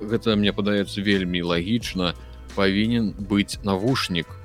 гэта 0.00 0.36
мне 0.36 0.52
падаецца 0.52 1.00
вельмі 1.00 1.42
лагічна 1.42 2.14
павінен 2.54 3.14
быць 3.18 3.58
навушнік. 3.62 4.26
Mm 4.26 4.43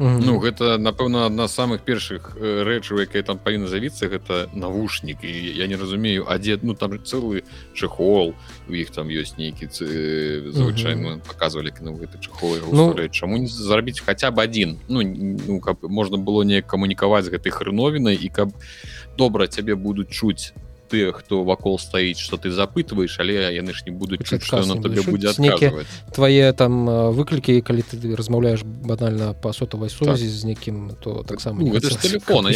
-hmm. 0.00 0.24
Ну 0.24 0.38
гэта 0.38 0.78
напэўна 0.78 1.26
адна 1.26 1.48
з 1.48 1.52
самых 1.52 1.84
першых 1.84 2.36
рэчаў 2.40 3.04
якая 3.04 3.22
там 3.22 3.38
павінна 3.38 3.68
завіцца 3.68 4.08
гэта 4.08 4.48
навушнік 4.54 5.24
і 5.24 5.32
я 5.56 5.66
не 5.66 5.76
разумею 5.76 6.24
а 6.28 6.38
дзе 6.38 6.58
ну 6.62 6.74
там 6.74 6.96
цэлы 7.04 7.44
чехол 7.74 8.34
у 8.68 8.72
іх 8.72 8.90
там 8.90 9.08
ёсць 9.08 9.36
нейкі 9.36 9.68
звычайно 9.68 11.08
mm 11.08 11.20
-hmm. 11.20 11.28
показывалі 11.28 11.72
ну, 11.82 11.92
гэты 12.00 12.20
чехол 12.20 12.56
ну, 12.72 13.08
чаму 13.08 13.36
не 13.36 13.46
зрабіць 13.46 14.00
хаця 14.00 14.30
б 14.30 14.40
адзін 14.40 14.78
ну, 14.88 15.02
ну 15.48 15.60
каб 15.60 15.76
можна 15.82 16.16
было 16.16 16.44
неяк 16.44 16.66
камунікаваць 16.66 17.24
з 17.24 17.32
гэтай 17.32 17.52
хрыновінай 17.52 18.16
і 18.16 18.28
каб 18.28 18.48
добра 19.18 19.46
цябе 19.46 19.74
будуць 19.74 20.10
чуць 20.10 20.52
тыя 20.90 21.12
хто 21.14 21.44
вакол 21.44 21.78
стаіць 21.78 22.18
что 22.18 22.36
ты 22.36 22.50
запытваешь 22.50 23.14
але 23.22 23.54
яны 23.54 23.72
ж 23.72 23.86
не 23.86 23.94
будуць 23.94 24.26
будзе 25.06 25.30
твае 26.10 26.52
там 26.52 26.90
выклікі 27.14 27.62
калі 27.62 27.82
ты 27.86 28.16
размаўляешь 28.18 28.62
банальна 28.66 29.32
по 29.34 29.52
сотавай 29.52 29.90
сувязі 29.90 30.26
так. 30.26 30.34
з 30.34 30.44
некім 30.44 30.90
то 31.00 31.22
таксама 31.22 31.62
ну, 31.62 31.78
телефона 31.78 32.50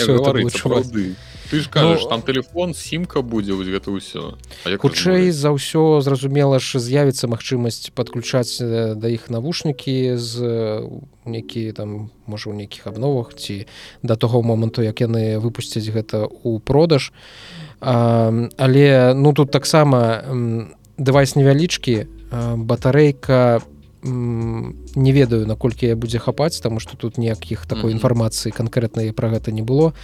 ты 1.50 1.60
ж 1.60 1.68
кажаш 1.70 2.02
ну, 2.02 2.08
там 2.08 2.22
телефон 2.22 2.74
сімка 2.74 3.22
будзе 3.22 3.54
вось 3.54 3.70
гэта 3.70 3.94
ўсё 3.94 4.34
хутчэй 4.82 5.30
за 5.30 5.54
ўсё 5.54 6.02
зразумела 6.02 6.58
ж 6.58 6.82
з'явіцца 6.82 7.30
магчымасць 7.30 7.94
подключаць 7.94 8.58
да 8.60 9.06
іх 9.06 9.30
навушнікі 9.30 10.18
з 10.18 10.34
які 11.24 11.72
там 11.72 12.10
можа 12.26 12.50
у 12.50 12.54
нейкіх 12.54 12.86
абновах 12.90 13.34
ці 13.38 13.66
да 14.02 14.16
того 14.16 14.42
моманту 14.42 14.82
як 14.82 15.00
яны 15.00 15.38
выпусцяць 15.38 15.86
гэта 15.88 16.26
у 16.26 16.58
продаж. 16.58 17.12
то 17.12 17.63
але 17.84 19.14
ну 19.14 19.32
тут 19.32 19.50
таксама 19.50 20.24
дэвайс 20.96 21.36
невялічкі 21.36 21.96
батарэйка 22.56 23.60
не 24.04 25.12
ведаю 25.12 25.46
наколькі 25.46 25.86
я 25.86 25.96
будзе 25.96 26.18
хапаць 26.18 26.60
таму 26.60 26.80
што 26.80 26.96
тут 26.96 27.16
ніякіх 27.16 27.64
такой 27.66 27.92
інфармацыі 27.96 28.52
канкрэтнай 28.52 29.12
пра 29.16 29.32
гэта 29.32 29.52
не 29.52 29.62
было. 29.62 29.94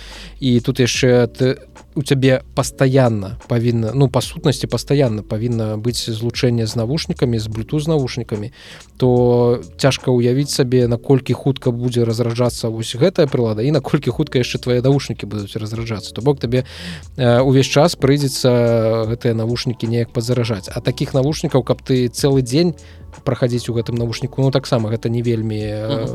І 0.41 0.61
тут 0.61 0.81
яшчэ 0.81 1.29
ты 1.29 1.61
у 1.95 2.03
цябе 2.03 2.41
пастаянна 2.55 3.37
павінна 3.49 3.93
ну 3.95 4.09
па 4.09 4.21
сутнасці 4.25 4.67
пастаянна 4.73 5.23
павінна 5.23 5.77
быць 5.77 6.09
злучэнне 6.09 6.67
з 6.67 6.77
навушнікамі 6.81 7.39
з 7.39 7.47
блюту 7.49 7.81
з 7.81 7.89
навушнікамі 7.93 8.53
то 8.97 9.61
цяжка 9.77 10.09
ўявіць 10.09 10.49
сабе 10.49 10.89
наколькі 10.89 11.37
хутка 11.37 11.71
будзе 11.71 12.05
разраджацца 12.09 12.73
вось 12.73 12.97
гэтая 12.97 13.29
прылада 13.29 13.61
і 13.61 13.71
наколькі 13.71 14.11
хутка 14.11 14.41
яшчэ 14.41 14.65
твае 14.65 14.81
навушнікі 14.81 15.27
будуць 15.27 15.57
разраджацца. 15.61 16.15
То 16.17 16.23
бок 16.23 16.41
табе 16.41 16.65
увесь 17.19 17.69
час 17.69 18.01
прыйдзецца 18.01 19.13
гэтыя 19.13 19.37
навушнікі 19.37 19.85
неяк 19.85 20.17
пазаражаць 20.17 20.73
а 20.73 20.81
таких 20.81 21.13
навушнікаў 21.13 21.61
каб 21.63 21.85
ты 21.85 22.09
цэлы 22.09 22.41
дзень 22.41 22.73
праходзіць 23.25 23.69
у 23.69 23.75
гэтым 23.75 23.95
навушніку. 23.95 24.43
Ну 24.43 24.51
таксама 24.51 24.91
гэта 24.91 25.09
не 25.09 25.23
вельмі 25.23 25.61
э, 25.61 26.07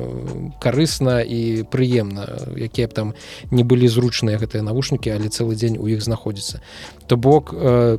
карысна 0.59 1.21
і 1.21 1.63
прыемна 1.69 2.55
якія 2.55 2.87
б 2.87 2.93
там 2.93 3.07
не 3.51 3.63
былі 3.63 3.87
зручныя 3.87 4.37
гэтыя 4.37 4.63
навушнікі 4.63 5.11
але 5.11 5.29
цэлы 5.29 5.55
дзень 5.55 5.77
у 5.77 5.87
іх 5.87 6.03
знаходзіцца. 6.03 6.61
То 7.07 7.17
бок 7.17 7.53
э, 7.53 7.97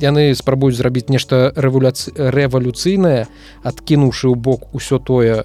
яны 0.00 0.34
спрабуюць 0.34 0.76
зрабіць 0.76 1.12
нешта 1.12 1.52
рэвуляцыйнае 1.54 3.28
адкінуўшы 3.62 4.26
ў 4.32 4.36
бок 4.36 4.72
усё 4.74 4.98
тое 4.98 5.44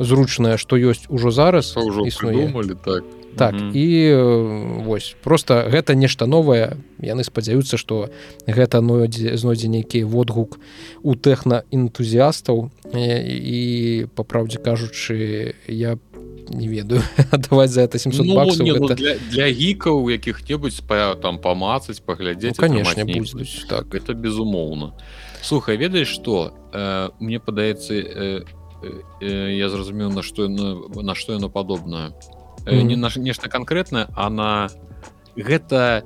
зручнае 0.00 0.56
што 0.56 0.80
ёсць 0.80 1.06
ужо 1.12 1.30
зараз 1.30 1.76
ўжо 1.76 2.08
існуемалі 2.08 2.76
так 2.80 3.19
так 3.36 3.54
mm 3.54 3.72
-hmm. 3.72 3.76
і 3.76 4.14
вось 4.84 5.16
просто 5.22 5.54
гэта 5.54 5.94
нешта 5.94 6.26
новае. 6.26 6.76
Яны 7.00 7.24
спадзяюцца 7.24 7.76
што 7.76 8.08
гэта 8.46 8.80
ну 8.80 9.06
знойдзе 9.36 9.68
нейкі 9.68 10.04
водгук 10.04 10.60
у 11.02 11.14
тэхнаэнтузіастаў 11.14 12.70
і 12.94 14.06
па 14.14 14.22
праўдзе 14.22 14.58
кажучы 14.58 15.54
я 15.68 15.96
не 16.50 16.68
ведаю 16.68 17.02
даваць 17.50 17.70
за 17.70 17.82
это 17.82 17.98
700 17.98 18.26
ну, 18.26 18.34
баксов, 18.34 18.66
не, 18.66 18.72
ну, 18.72 18.78
гэта... 18.78 18.88
ну, 18.88 18.94
для, 18.94 19.14
для 19.30 19.46
гікаў 19.46 20.10
якіх-небудзь 20.10 20.80
па, 20.86 21.14
там 21.14 21.38
памацаць 21.38 22.00
паглядзець 22.00 22.58
ну, 22.58 22.68
конечно 22.68 23.04
будуць 23.06 23.66
так. 23.68 23.94
Это 23.94 24.14
безумоўна. 24.14 24.92
Слухай 25.42 25.76
ведаеш 25.76 26.08
что 26.08 26.52
э, 26.72 27.10
мне 27.20 27.38
падаецца 27.40 27.94
э, 27.94 28.44
э, 29.20 29.56
я 29.56 29.68
зразумеў 29.68 30.10
на 30.10 30.22
што 30.22 30.48
на, 30.48 30.74
на 31.02 31.14
што 31.14 31.32
яно 31.32 31.48
падобнае 31.48 32.12
mm 32.70 32.78
-hmm. 32.78 32.84
не 32.84 32.96
наш 32.96 33.16
нешта 33.16 33.48
канкрэтнае 33.48 34.08
а 34.14 34.30
на 34.30 34.70
гэта 35.36 36.02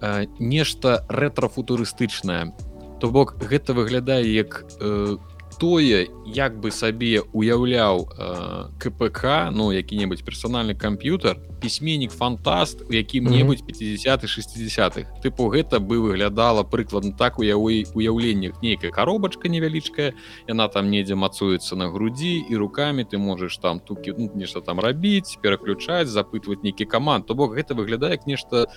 э, 0.00 0.26
нешта 0.38 1.04
рэтрафутурыстычнае 1.08 2.52
то 3.00 3.10
бок 3.10 3.36
гэта 3.40 3.74
выглядае 3.74 4.34
як 4.34 4.64
э, 4.80 5.16
тое 5.58 6.08
як 6.26 6.60
бы 6.60 6.70
сабе 6.70 7.22
уяўляў 7.32 8.08
э, 8.18 8.68
КПК 8.78 9.50
ну 9.52 9.70
які-небудзь 9.70 10.22
персональны 10.22 10.74
камп'ютар 10.74 11.38
пісьменнік 11.64 12.12
фантаст 12.12 12.84
у 12.84 12.92
якім-небудзь 12.92 13.64
50 13.64 14.28
60-х 14.28 15.08
тыпу 15.24 15.48
гэта 15.48 15.80
бы 15.80 15.96
выглядала 16.04 16.62
прыкладна 16.62 17.16
так 17.16 17.38
у 17.38 17.42
яой 17.42 17.88
уяўленнях 17.94 18.60
нейкая 18.60 18.92
коробачка 18.92 19.48
невялічкая 19.48 20.12
яна 20.48 20.68
там 20.68 20.92
недзе 20.92 21.16
мацуецца 21.16 21.76
на 21.80 21.88
грудзі 21.88 22.44
і 22.44 22.54
руками 22.60 23.08
ты 23.08 23.16
можаш 23.16 23.56
там 23.56 23.80
тукі 23.80 24.12
ну, 24.18 24.30
нешта 24.36 24.60
там 24.60 24.80
рабіць 24.80 25.40
пераключаць 25.40 26.12
запытваць 26.12 26.60
нейкі 26.60 26.84
каманд 26.84 27.24
то 27.24 27.34
бок 27.34 27.56
гэта 27.56 27.72
выглядае 27.72 28.20
як 28.20 28.28
нешта 28.28 28.68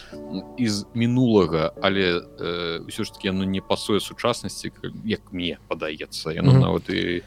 из 0.56 0.88
мінулага 0.96 1.76
але 1.84 2.24
э, 2.24 2.88
ўсё 2.88 3.04
ж 3.04 3.12
таки 3.12 3.28
яно 3.28 3.44
не 3.44 3.60
пасуе 3.60 4.00
сучаснасці 4.00 4.72
як 5.04 5.22
мне 5.32 5.58
падаецца. 5.68 6.32
Яно 6.32 6.52
mm 6.52 6.56
-hmm. 6.56 6.62
нават 6.62 6.90
і 6.90 7.24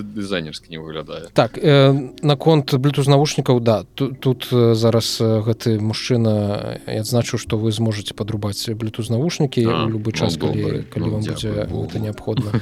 дызайнерскі 0.00 0.70
не 0.70 0.78
выглядае. 0.78 1.28
Так 1.34 1.58
э, 1.58 1.92
наконт 2.22 2.74
блютуз 2.74 3.06
навушнікаў 3.06 3.60
да 3.60 3.84
тут, 3.94 4.20
тут 4.20 4.48
э, 4.52 4.74
зараз 4.74 5.18
э, 5.20 5.42
гэты 5.44 5.80
мужчына 5.80 6.80
адзначыў 6.86 7.38
што 7.38 7.58
вы 7.58 7.72
зможаце 7.72 8.14
падрубаць 8.14 8.64
блютуз 8.72 9.10
навушнікі 9.10 9.64
любы 9.92 10.12
час 10.12 10.38
ну, 10.40 10.48
калі, 10.48 10.82
калі 10.88 11.04
ну, 11.04 11.10
вам 11.10 11.22
будзе 11.22 11.48
это 11.68 11.98
неабходна. 11.98 12.52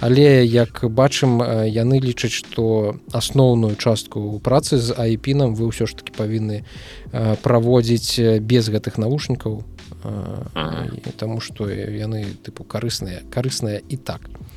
Але 0.00 0.44
як 0.44 0.84
бачым 0.90 1.42
э, 1.42 1.68
яны 1.70 2.00
лічаць 2.00 2.34
што 2.34 2.96
асноўную 3.12 3.76
частку 3.76 4.40
працы 4.42 4.78
з 4.78 4.94
айпінам 4.98 5.54
вы 5.54 5.70
ўсё 5.70 5.86
ж 5.86 5.94
таки 5.94 6.10
павінны 6.10 6.64
праводзіць 7.12 8.40
без 8.40 8.68
гэтых 8.68 8.98
навушнікаў 8.98 9.62
э, 10.04 11.12
таму 11.16 11.40
што 11.40 11.70
яны 11.70 12.26
тыпу 12.42 12.64
карысныя 12.64 13.22
карысныя 13.30 13.78
і 13.88 13.96
так. 13.96 14.20
то 14.26 14.51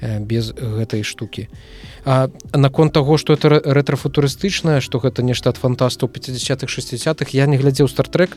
без 0.00 0.52
гэтай 0.52 1.02
штукі. 1.02 1.48
А 2.04 2.30
наконт 2.54 2.92
таго 2.92 3.18
что 3.18 3.32
это 3.34 3.48
рэтрафутурыстычнае 3.48 4.80
что 4.80 4.98
гэта 4.98 5.22
нешта 5.22 5.50
ад 5.50 5.56
фантастаў 5.56 6.08
50-х 6.08 6.66
60-х 6.66 7.30
я 7.32 7.46
не 7.46 7.58
глядзеў 7.58 7.88
стартрек 7.88 8.36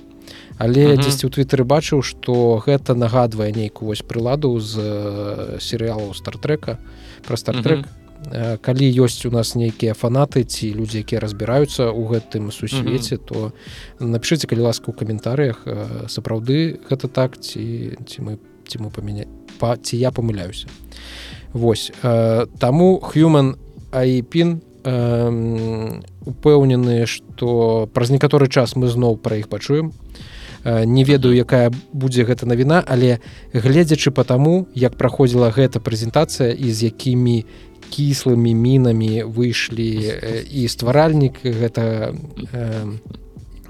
але 0.60 0.98
дзесьці 0.98 1.27
ў 1.27 1.32
твиттары 1.32 1.63
бачыў 1.63 2.03
что 2.03 2.62
гэта 2.65 2.93
нагадвае 2.96 3.51
нейкую 3.55 3.88
вось 3.88 4.03
прыладу 4.03 4.60
з 4.60 4.75
э, 4.79 5.58
серыялу 5.62 6.13
стартрека 6.13 6.79
про 7.24 7.38
стартрек 7.38 7.88
э, 8.27 8.58
калі 8.60 8.86
ёсць 9.00 9.24
у 9.25 9.32
нас 9.32 9.55
нейкія 9.55 9.96
фанаты 9.96 10.43
ці 10.43 10.75
людзі 10.75 11.00
якія 11.00 11.24
разбіраюцца 11.24 11.88
ў 11.88 12.03
гэтым 12.20 12.51
сусвеце 12.51 13.15
то 13.15 13.55
напишитеце 14.00 14.51
калі 14.51 14.67
ласка 14.67 14.91
у 14.91 14.93
каментарыях 14.93 15.63
сапраўды 16.12 16.84
гэта 16.91 17.08
так 17.08 17.39
ці 17.39 17.96
ці 18.03 18.17
мы 18.27 18.43
ці 18.67 18.84
мы 18.84 18.91
памяня 18.91 19.25
па 19.60 19.79
ці 19.79 19.96
я 19.96 20.12
памыляюся 20.12 20.67
Вось. 21.54 21.92
Э, 22.04 22.46
таму 22.60 23.02
human 23.14 23.56
айпін 23.92 24.62
э, 24.84 26.02
упэўнены 26.26 27.06
што 27.06 27.90
праз 27.94 28.10
некаторы 28.10 28.50
час 28.50 28.76
мы 28.76 28.88
зноў 28.88 29.18
пра 29.18 29.38
іх 29.38 29.50
пачуем. 29.50 29.94
Э, 30.64 30.86
не 30.86 31.04
ведаю 31.04 31.36
якая 31.36 31.72
будзе 31.94 32.24
гэта 32.24 32.46
навіна 32.46 32.84
але 32.88 33.20
гледзячы 33.54 34.12
по 34.12 34.24
таму 34.24 34.68
як 34.74 34.96
праходзіла 34.98 35.52
гэта 35.52 35.80
прэзентацыя 35.80 36.56
і 36.56 36.72
з 36.72 36.89
якімі 36.89 37.46
кіслымі 37.94 38.54
мінамі 38.54 39.24
выйшлі 39.30 39.89
э, 40.10 40.42
і 40.48 40.68
стваральнік 40.68 41.44
гэта 41.44 42.16
э, 42.54 42.98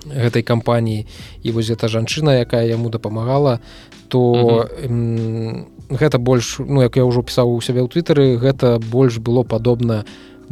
гэтай 0.06 0.44
кампаніі 0.44 1.08
і 1.44 1.52
вось 1.52 1.74
эта 1.74 1.90
жанчына 1.92 2.40
якая 2.40 2.64
яму 2.64 2.90
дапамагала 2.90 3.60
то 4.08 4.70
э, 4.70 5.66
гэта 5.90 6.18
больш 6.18 6.60
ну 6.60 6.82
як 6.82 6.96
я 6.96 7.06
ўжо 7.06 7.24
пісаў 7.24 7.56
у 7.56 7.62
сябе 7.62 7.82
ў 7.84 7.90
твиттары 7.92 8.38
гэта 8.38 8.80
больш 8.80 9.20
было 9.20 9.44
падобна 9.44 10.04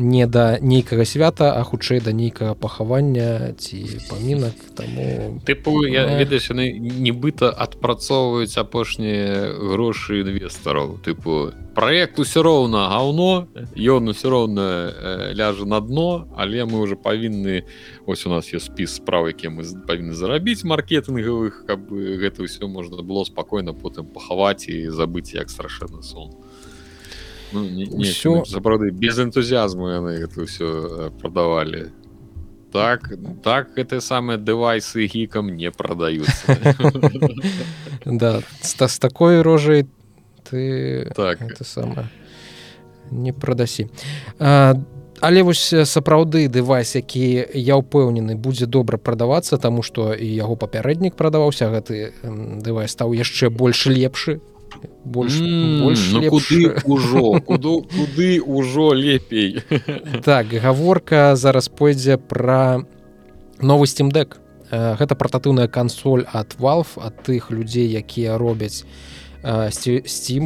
не 0.02 0.28
да 0.28 0.58
нейкага 0.60 1.06
свята 1.06 1.54
а 1.54 1.64
хутчэй 1.64 2.02
да 2.02 2.12
нейкага 2.12 2.54
пахавання 2.56 3.54
ці 3.58 3.86
памінак. 4.10 4.58
Таму 4.76 5.40
тыпу 5.46 5.86
я 5.86 6.10
э. 6.10 6.18
ведаеш 6.18 6.50
яны 6.52 6.74
нібыта 6.82 7.54
адпрацоўваюць 7.54 8.58
апошнія 8.58 9.54
грошы 9.54 10.26
інвестараў. 10.26 10.98
Тыпу 11.06 11.54
проект 11.74 12.20
усё 12.20 12.44
роўна 12.44 12.90
гаўно 12.90 13.48
ён 13.78 14.12
усё 14.12 14.30
роўна 14.30 14.92
э, 14.92 15.34
ляжа 15.34 15.66
на 15.66 15.80
дно 15.80 16.28
але 16.36 16.66
мы 16.66 16.80
уже 16.82 16.96
павінны 16.96 17.64
ось 18.06 18.26
у 18.26 18.30
нас 18.30 18.54
есть 18.54 18.74
спіс 18.74 18.96
справ 18.96 19.28
які 19.28 19.50
мы 19.50 19.64
павінны 19.88 20.14
зарабіць 20.14 20.64
маркетынгавых 20.64 21.64
каб 21.68 21.88
гэта 21.92 22.44
ўсё 22.44 22.68
можна 22.68 23.02
было 23.04 23.24
спакойна 23.24 23.74
потым 23.74 24.06
пахаваць 24.06 24.68
і 24.68 24.90
забыць 24.90 25.34
як 25.34 25.50
страшэнны 25.50 26.04
сон 26.04 26.36
ну, 27.52 28.02
все 28.02 28.44
сапраўды 28.46 28.92
без 28.92 29.20
энтузіазму 29.20 29.88
яны 29.90 30.10
это 30.10 30.46
все 30.46 31.12
продавали. 31.22 31.92
Так 32.72 33.12
так 33.44 33.78
это 33.78 34.02
самые 34.02 34.38
девайсы 34.38 35.06
гікам 35.06 35.56
не 35.56 35.72
продаются. 35.72 36.58
Да 38.06 38.42
с 38.62 39.00
такой 39.00 39.42
рожай 39.42 39.88
ты 40.50 41.12
так. 41.16 41.42
это 41.42 41.64
самое 41.64 42.10
не 43.12 43.34
продасі 43.34 43.90
але 45.22 45.44
вось 45.44 45.74
сапраўды 45.86 46.48
дэвайс 46.50 46.96
які 46.96 47.46
я 47.54 47.78
ўпэўнены 47.78 48.36
будзе 48.36 48.66
добра 48.66 48.98
прадавацца 48.98 49.62
таму 49.62 49.84
што 49.86 50.14
і 50.18 50.26
яго 50.26 50.56
папярэднік 50.56 51.16
прадаваўся 51.16 51.70
гэты 51.70 52.18
дэвайс 52.66 52.92
стаў 52.92 53.14
яшчэ 53.14 53.54
больш 53.54 53.86
лепшы 53.86 54.42
больш 55.05 55.39
ну 55.41 55.89
ўжо 55.89 57.39
куды 57.41 58.41
ўжо 58.41 58.93
лепей? 59.03 59.63
Так 60.23 60.47
гаворка 60.47 61.36
зараз 61.36 61.69
пойдзе 61.69 62.17
пра 62.17 62.86
новы 63.62 63.88
стимдек 63.88 64.38
гэта 64.71 65.15
партатыўная 65.15 65.67
кансоль 65.67 66.25
ад 66.31 66.55
валф 66.60 66.97
ад 66.97 67.23
тых 67.23 67.51
людзей 67.51 67.91
якія 67.91 68.38
робяць 68.38 68.84
steam 69.43 70.43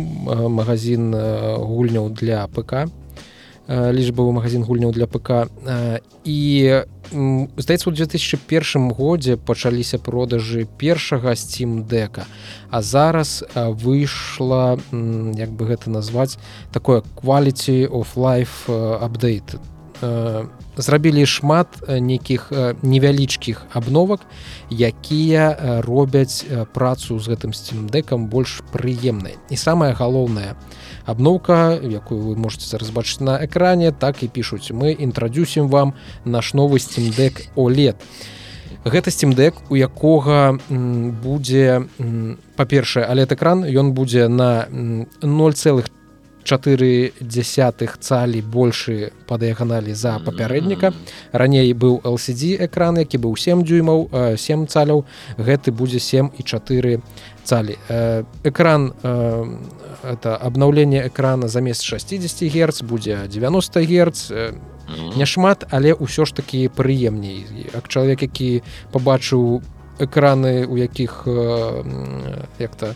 магазин 0.49 1.11
гульняў 1.11 2.09
для 2.09 2.47
ПК 2.47 2.87
лічбавы 3.67 4.31
магазин 4.31 4.63
гульняў 4.63 4.91
для 4.91 5.07
ПК. 5.07 5.49
І 6.23 6.39
здаецца 7.57 7.89
у 7.89 7.93
2001 7.93 8.91
годзе 8.91 9.37
пачаліся 9.37 9.97
продажы 9.97 10.67
першага 10.77 11.33
steam 11.33 11.85
дека 11.85 12.25
а 12.69 12.81
зараз 12.81 13.43
выйшла 13.53 14.77
як 15.37 15.49
бы 15.53 15.65
гэта 15.69 15.89
назваць 15.89 16.37
такое 16.71 17.01
quality 17.15 17.85
of 17.85 18.17
life 18.17 18.69
апдейт 18.69 19.57
зрабілі 20.77 21.25
шмат 21.25 21.67
нейкіх 21.87 22.51
невялічкіх 22.81 23.65
абновак 23.73 24.25
якія 24.69 25.81
робяць 25.85 26.45
працу 26.73 27.19
з 27.19 27.29
гэтым 27.29 27.53
steam 27.53 27.89
декам 27.89 28.27
больш 28.27 28.61
прыемнай. 28.73 29.37
І 29.49 29.55
самае 29.55 29.93
галоўнае 29.93 30.53
у 30.53 30.84
абноўка 31.05 31.79
якую 31.81 32.21
вы 32.21 32.35
можете 32.35 32.65
зараз 32.65 32.89
бачыць 32.89 33.21
на 33.21 33.37
экране 33.45 33.91
так 33.91 34.23
і 34.23 34.27
пишутць 34.27 34.71
мы 34.71 34.93
інтрадюсім 34.93 35.69
вам 35.69 35.93
наш 36.25 36.53
новы 36.53 36.79
стимдек 36.79 37.47
олет 37.55 37.95
гэта 38.85 39.11
стимдек 39.11 39.55
у 39.69 39.75
якога 39.75 40.59
будзе 40.69 41.89
па-першае 42.55 43.05
але 43.05 43.25
экран. 43.25 43.65
Ён 43.65 43.93
будзе 43.93 44.27
на 44.27 44.67
0 44.69 45.53
цэлых 45.53 45.89
4 46.45 47.11
десятых 47.19 47.97
цалі 47.99 48.41
большы 48.41 49.11
па 49.27 49.41
дыяганалі 49.41 49.97
за 49.97 50.21
папярэдніка 50.21 50.93
раней 51.33 51.73
быў 51.73 51.99
LCD 52.05 52.61
экран 52.69 53.01
які 53.01 53.17
быў 53.17 53.33
7 53.33 53.65
дюймаў 53.65 54.37
7 54.37 54.67
цаляў 54.69 55.05
гэты 55.37 55.73
будзе 55.73 55.99
7 55.99 56.29
і 56.37 56.43
4 56.45 57.01
цалі 57.43 57.75
экран 58.45 58.93
это 60.05 60.37
абнаўленне 60.37 61.07
экрана 61.07 61.47
замест 61.47 61.81
60 61.81 62.53
герц 62.53 62.81
будзе 62.81 63.27
90 63.27 63.81
герц. 63.85 64.31
Няшмат 65.17 65.65
але 65.71 65.93
ўсё 65.97 66.29
ж 66.29 66.35
такі 66.37 66.69
прыемней. 66.69 67.45
Як 67.73 67.89
чалавек 67.89 68.21
які 68.21 68.61
пабачыў 68.93 69.65
экраны 69.97 70.65
у 70.69 70.77
якіх 70.77 71.25
як-то 72.59 72.93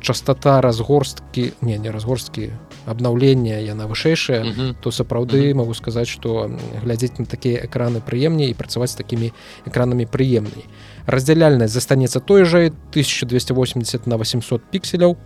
частота 0.00 0.60
разгорсткі 0.60 1.52
не 1.60 1.78
не 1.78 1.90
разгорсткі 1.92 2.50
абнаўлення 2.86 3.60
яна 3.60 3.86
вышэйшая 3.86 4.42
mm 4.42 4.52
-hmm. 4.52 4.74
то 4.80 4.90
сапраўды 4.90 5.36
mm 5.36 5.50
-hmm. 5.50 5.54
могу 5.54 5.74
сказаць 5.74 6.08
что 6.08 6.50
глядзець 6.84 7.18
на 7.18 7.24
такія 7.24 7.60
экраны 7.60 8.00
прыемней 8.00 8.48
і 8.50 8.54
працаваць 8.54 8.90
з 8.90 8.94
такімі 8.94 9.32
экранамі 9.66 10.06
прыемней 10.06 10.64
раздзяляльнасць 11.06 11.72
застанецца 11.72 12.20
той 12.20 12.44
жа 12.44 12.70
1280 12.90 14.06
на 14.06 14.16
800 14.16 14.62
пікселяў 14.70 15.16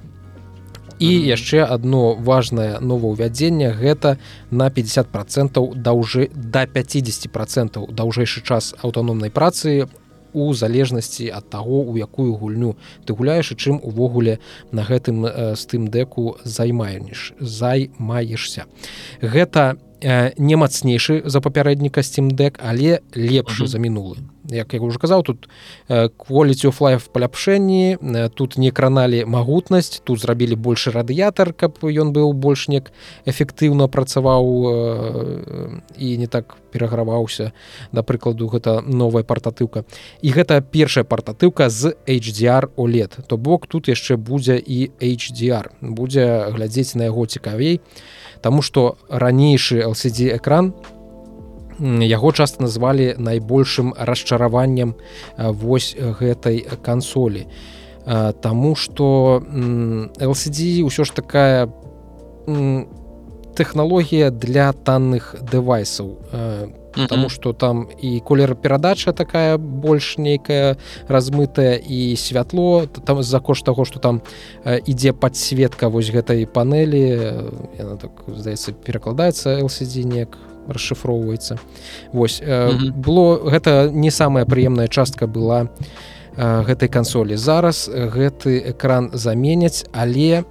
і 0.98 1.06
яшчэ 1.06 1.62
одно 1.62 2.14
важное 2.14 2.80
новаўвядзенне 2.80 3.70
гэта 3.70 4.18
на 4.50 4.70
50 4.70 5.06
процентаў 5.06 5.74
даўжэй 5.74 6.30
до 6.34 6.66
50 6.66 7.30
процентаў 7.30 7.88
даўжэйшы 7.90 8.42
час 8.42 8.74
аўтаномнай 8.82 9.30
працы 9.30 9.86
у 10.32 10.52
залежнасці 10.54 11.30
ад 11.34 11.50
таго 11.50 11.82
у 11.82 11.96
якую 11.96 12.34
гульню 12.34 12.76
ты 13.04 13.14
гуляеш 13.14 13.52
і 13.52 13.56
чым 13.56 13.80
увогуле 13.82 14.38
на 14.72 14.84
гэтым 14.84 15.26
з 15.56 15.62
тым 15.66 15.88
дэку 15.88 16.36
займаеш 16.44 17.32
займаешься 17.40 18.66
гэта 19.20 19.76
не 20.02 20.56
мацнейшы 20.56 21.22
за 21.24 21.40
папярэдніка 21.40 22.02
стим 22.02 22.30
дэк 22.30 22.60
але 22.62 23.00
лепшы 23.14 23.66
за 23.66 23.78
мінулы. 23.78 24.18
Як 24.48 24.72
я 24.72 24.80
уже 24.80 24.98
казаў 24.98 25.22
тут 25.22 25.48
quality 25.88 26.70
of 26.70 26.80
life 26.80 27.10
паляпшэнні 27.12 28.30
тут 28.34 28.56
не 28.56 28.70
краналі 28.70 29.24
магутнасць 29.24 30.00
тут 30.04 30.20
зрабілі 30.20 30.56
большы 30.56 30.90
радыятар 30.90 31.52
каб 31.52 31.82
ён 31.82 32.12
быў 32.16 32.32
больш 32.32 32.68
неяк 32.68 32.92
эфектыўна 33.26 33.88
працаваў 33.88 34.44
і 35.98 36.16
не 36.16 36.26
так 36.26 36.56
пераграваўся. 36.72 37.52
Да 37.92 38.02
прыкладу 38.02 38.48
гэта 38.48 38.80
новая 38.80 39.24
партатыўка. 39.24 39.84
І 40.22 40.30
гэта 40.30 40.60
першая 40.60 41.04
партатыўка 41.04 41.68
з 41.68 41.96
HDR 42.06 42.70
OLED 42.76 43.26
то 43.26 43.36
бок 43.36 43.66
тут 43.66 43.88
яшчэ 43.88 44.16
будзе 44.16 44.56
і 44.56 44.90
HDR 45.00 45.74
будзе 45.80 46.48
глядзець 46.54 46.94
на 46.94 47.10
яго 47.10 47.26
цікавей 47.26 47.80
Таму 48.42 48.62
што 48.62 48.96
ранейшы 49.08 49.82
LCD 49.82 50.34
экран 50.36 50.74
яго 51.80 52.32
часта 52.32 52.62
назвалі 52.62 53.14
найбольшым 53.18 53.94
расчараваннем 53.94 54.94
вось 55.38 55.94
гэтай 55.94 56.66
кансолі. 56.82 57.46
Таму 58.42 58.74
што 58.74 59.42
LCD 60.18 60.82
ўсё 60.82 61.04
ж 61.04 61.10
такая 61.14 61.70
тэхналогія 63.54 64.30
для 64.30 64.72
танных 64.72 65.36
дэвайсаў 65.38 66.18
Таму 66.94 67.28
што 67.28 67.52
там 67.52 67.86
і 68.00 68.20
колер 68.20 68.54
перадача 68.56 69.12
такая 69.12 69.58
больш 69.58 70.18
нейкая 70.18 70.76
размытая 71.08 71.76
і 71.76 72.16
святло 72.16 72.86
там 72.86 73.22
з-за 73.22 73.40
кошт 73.40 73.64
таго 73.64 73.84
што 73.84 74.00
там 74.00 74.22
ідзе 74.64 75.12
падсветка 75.12 75.88
вось 75.88 76.10
гэтай 76.10 76.46
панелі 76.46 77.04
яна 77.78 77.96
так 78.00 78.24
здаецца 78.26 78.72
перакладаецца 78.72 79.60
LCD 79.60 80.04
неяк 80.04 80.38
расшифроўваецца 80.68 81.58
восьось 82.12 82.42
э, 82.42 82.70
mm 82.70 82.78
-hmm. 82.78 82.92
было 82.92 83.50
гэта 83.50 83.90
не 83.92 84.10
самая 84.10 84.44
прыемная 84.44 84.88
частка 84.88 85.26
была 85.26 85.68
э, 86.36 86.64
гэтай 86.64 86.88
кансолі. 86.88 87.36
Зараз 87.36 87.90
гэты 87.90 88.70
экран 88.70 89.10
заменяць 89.12 89.86
але 89.92 90.44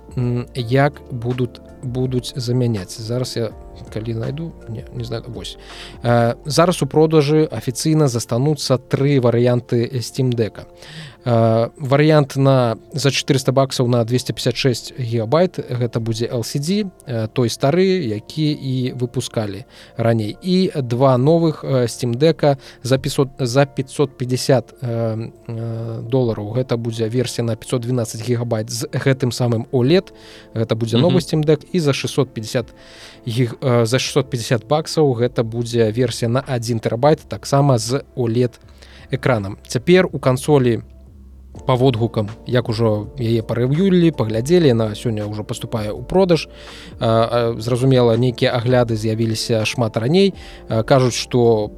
як 0.55 1.01
будут 1.11 1.61
будуць 1.87 2.33
замяняць 2.35 2.99
зараз 2.99 3.37
я 3.37 3.49
калі 3.93 4.13
найду 4.13 4.51
не, 4.69 4.85
не 4.93 5.03
знаю 5.03 5.23
вось. 5.27 5.57
Э, 6.03 6.35
зараз 6.45 6.81
у 6.81 6.85
продажы 6.85 7.45
афіцыйна 7.45 8.07
застануцца 8.07 8.77
тры 8.77 9.19
варыянты 9.21 9.89
steam 10.01 10.29
дека 10.29 10.67
Э, 11.27 11.69
варыянт 11.75 12.37
на 12.37 12.77
за 12.93 13.11
400 13.11 13.51
баксаў 13.51 13.87
на 13.91 14.05
256 14.05 14.95
гигабайт. 14.97 15.59
Гэта 15.59 15.99
будзе 15.99 16.31
LCD 16.31 16.87
э, 16.87 17.27
той 17.27 17.49
стары 17.51 17.83
які 17.83 18.47
і 18.55 18.93
выпускалі 18.95 19.65
раней 19.97 20.37
і 20.41 20.71
два 20.79 21.17
новых 21.17 21.67
стимдека 21.87 22.57
за 22.81 22.97
500 22.97 23.43
за 23.43 23.65
550 23.65 24.73
долараў 26.07 26.55
гэта 26.55 26.77
будзе 26.77 27.09
версія 27.09 27.43
на 27.43 27.55
512 27.59 28.23
гигабайт 28.23 28.71
з 28.71 28.87
гэтым 28.87 29.35
самым 29.35 29.67
OLED 29.75 30.15
гэта 30.55 30.75
будзе 30.75 30.97
новы 30.97 31.19
стимдек 31.19 31.59
і 31.73 31.79
за 31.79 31.91
650 31.91 32.71
гиг, 33.25 33.57
за 33.61 33.99
650 33.99 34.63
баксаў 34.63 35.11
гэта 35.11 35.43
будзе 35.43 35.91
версія 35.91 36.29
на 36.29 36.39
1 36.39 36.79
тэрабайт 36.79 37.19
таксама 37.27 37.77
з 37.77 38.03
OLED 38.15 38.53
экранам 39.11 39.57
цяпер 39.67 40.07
у 40.11 40.19
кансолі 40.19 40.77
у 40.77 40.96
по 41.65 41.75
водгукам 41.75 42.29
як 42.45 42.69
ужо 42.69 43.07
яе 43.19 43.41
парэв'юлі 43.41 44.11
паглядзелі 44.11 44.73
на 44.73 44.95
сёння 44.95 45.25
ўжо 45.27 45.43
поступае 45.43 45.91
ў 45.91 46.03
продаж. 46.03 46.47
Зразумела 47.57 48.17
нейкія 48.17 48.53
агляды 48.55 48.95
з'явіліся 48.95 49.65
шмат 49.65 49.97
раней. 49.97 50.33
Кажуць 50.67 51.15
что 51.17 51.71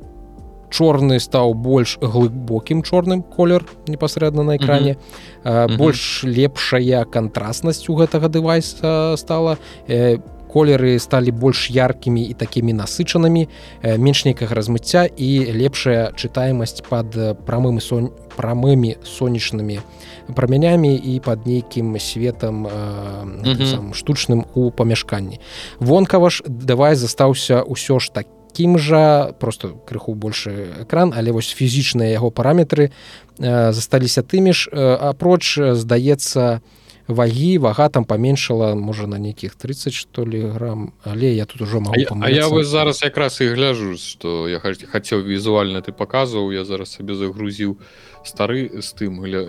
чорны 0.70 1.20
стаў 1.20 1.54
больш 1.54 1.98
глыбокім 2.02 2.84
чорным 2.84 3.24
колер 3.24 3.65
непасрэдна 3.88 4.44
на 4.44 4.58
экране. 4.58 4.98
Mm 4.98 4.98
-hmm. 5.44 5.78
больш 5.78 6.24
лепшая 6.24 7.06
кантрастнасць 7.06 7.89
у 7.89 7.96
гэтага 7.96 8.30
дэвайса 8.30 9.18
стала. 9.18 9.58
По 9.88 10.39
колеры 10.50 10.98
сталі 11.00 11.32
больш 11.32 11.70
яркімі 11.72 12.26
і 12.26 12.34
такімі 12.34 12.74
насычанымі. 12.74 13.48
Менш 13.86 14.26
нейкага 14.26 14.58
размыцця 14.58 15.06
і 15.06 15.30
лепшая 15.54 16.10
чытаемасць 16.18 16.82
пад 16.89 17.13
прамым 17.46 17.80
сон 17.80 18.10
прамымі 18.39 18.95
сонечнымі 19.04 19.84
прамянямі 20.32 20.95
і 20.95 21.19
под 21.19 21.43
нейкім 21.43 21.99
светом 21.99 22.67
mm 22.67 23.43
-hmm. 23.43 23.91
штучным 23.91 24.43
у 24.56 24.71
памяшканні 24.71 25.39
вонкава 25.80 26.30
ж 26.30 26.43
давай 26.47 26.95
застаўся 26.95 27.63
ўсё 27.67 27.99
ж 27.99 28.13
такі 28.13 28.78
жа 28.78 29.32
просто 29.39 29.75
крыху 29.88 30.15
больше 30.15 30.67
экран 30.82 31.13
але 31.15 31.32
вось 31.32 31.54
фізічныя 31.54 32.12
яго 32.12 32.32
параметры 32.32 32.91
э, 33.39 33.71
засталіся 33.71 34.21
тымі 34.21 34.54
ж 34.54 34.69
э, 34.71 34.97
апроч 34.99 35.60
здаецца 35.73 36.62
вагі 37.10 37.58
вага 37.58 37.89
там 37.89 38.06
паменшала 38.06 38.75
можа 38.75 39.08
на 39.08 39.17
нейкіх 39.17 39.56
30 39.56 39.93
что 39.93 40.25
ли 40.25 40.41
грамм 40.41 40.93
але 41.04 41.34
я 41.34 41.45
тут 41.45 41.62
ужо 41.62 41.80
могу 41.80 41.95
а 42.21 42.30
я 42.30 42.47
вы 42.47 42.63
зараз 42.63 43.02
якраз 43.02 43.41
і 43.41 43.47
гляжу 43.47 43.97
что 43.97 44.47
я 44.47 44.60
хацеў 44.60 45.25
візуальна 45.25 45.82
ты 45.82 45.91
показываў 45.91 46.54
я 46.54 46.65
зараз 46.65 46.93
сабе 46.93 47.15
загрузіў 47.15 47.78
стары 48.23 48.82
з 48.82 48.89
тым 48.93 49.21
гля... 49.21 49.41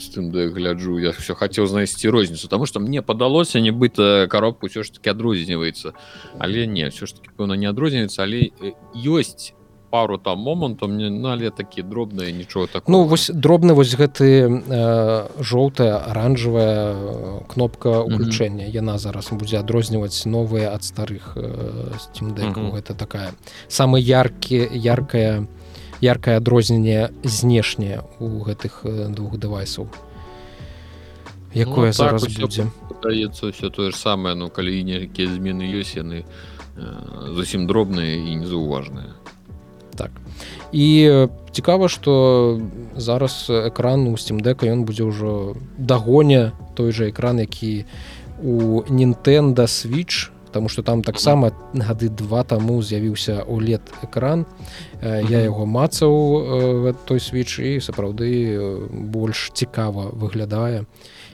з 0.00 0.08
тым 0.08 0.30
да 0.32 0.48
гляджу 0.48 0.98
я 0.98 1.10
все 1.12 1.34
хацеў 1.34 1.66
знайсці 1.66 2.08
розніцу 2.08 2.48
тому 2.48 2.66
что 2.66 2.80
мне 2.80 3.02
падалося 3.02 3.60
нібыта 3.60 4.26
коробку 4.28 4.66
ўсё 4.66 4.82
ж 4.82 4.92
таки 4.92 5.10
адрозніваецца 5.10 5.92
але 6.38 6.66
не 6.66 6.88
все 6.88 7.06
ж 7.06 7.20
таки 7.20 7.30
пэўна 7.36 7.56
не 7.56 7.68
адрозніваецца 7.68 8.22
але 8.22 8.50
ёсць 8.94 9.52
пару 9.90 10.18
там 10.18 10.38
момантаў 10.38 10.88
мне 10.88 11.10
нале 11.10 11.50
такі 11.50 11.82
дробныя 11.82 12.32
нічого 12.32 12.66
так 12.66 12.88
ну 12.88 13.04
вось 13.04 13.30
дробны 13.34 13.74
вось 13.74 13.94
гэты 13.94 14.46
э, 14.46 15.26
жоўтая 15.40 15.98
оранжевая 15.98 16.94
э, 16.94 17.40
кнопка 17.48 18.00
уключэння 18.00 18.64
mm 18.64 18.70
-hmm. 18.70 18.80
яна 18.82 18.98
зараз 18.98 19.32
будзе 19.32 19.58
адрозніваць 19.58 20.26
новыя 20.26 20.74
ад 20.74 20.82
старых 20.82 21.36
э, 21.36 22.22
mm 22.22 22.54
-hmm. 22.54 22.76
это 22.76 22.94
такая 22.94 23.32
самы 23.68 23.98
яркі 23.98 24.68
яркая 24.72 25.46
яркае 26.00 26.36
адрозненне 26.36 27.10
знешняе 27.22 28.02
у 28.18 28.40
гэтых 28.44 28.84
э, 28.84 29.08
двух 29.08 29.38
дэвайсаў 29.38 29.88
якое 31.54 31.90
ну, 31.90 31.92
зараз 31.92 32.22
так, 32.22 32.40
будзе. 32.40 32.66
даецца 33.02 33.50
все 33.50 33.70
тое 33.70 33.90
ж 33.90 33.96
самае 33.96 34.34
ну 34.34 34.50
калі 34.50 34.82
нейкія 34.84 35.28
змены 35.28 35.66
ёсць 35.66 35.96
яны 35.96 36.24
э, 36.24 37.34
зусім 37.34 37.66
дробныя 37.66 38.16
і 38.16 38.36
незаўважныя. 38.36 39.14
Так. 39.96 40.10
І 40.72 41.26
цікава 41.52 41.88
что 41.88 42.60
зараз 42.96 43.50
экран 43.50 44.06
у 44.06 44.16
стимдека 44.16 44.66
ён 44.66 44.84
будзе 44.84 45.04
ўжо 45.04 45.56
дагоне 45.76 46.52
той 46.74 46.92
же 46.92 47.10
экран 47.10 47.40
які 47.40 47.84
у 48.42 48.80
Нтэнда 48.88 49.66
switch 49.68 50.30
потому 50.50 50.68
что 50.68 50.82
там 50.82 51.02
таксама 51.06 51.52
гады 51.72 52.08
два 52.10 52.42
таму 52.42 52.82
з'явіўся 52.82 53.46
улет 53.46 53.86
экран 54.02 54.46
я 55.00 55.46
яго 55.46 55.62
мацаў 55.62 56.98
той 57.06 57.22
switch 57.22 57.62
і 57.62 57.78
сапраўды 57.78 58.58
больш 58.90 59.54
цікава 59.54 60.10
выглядае 60.10 60.90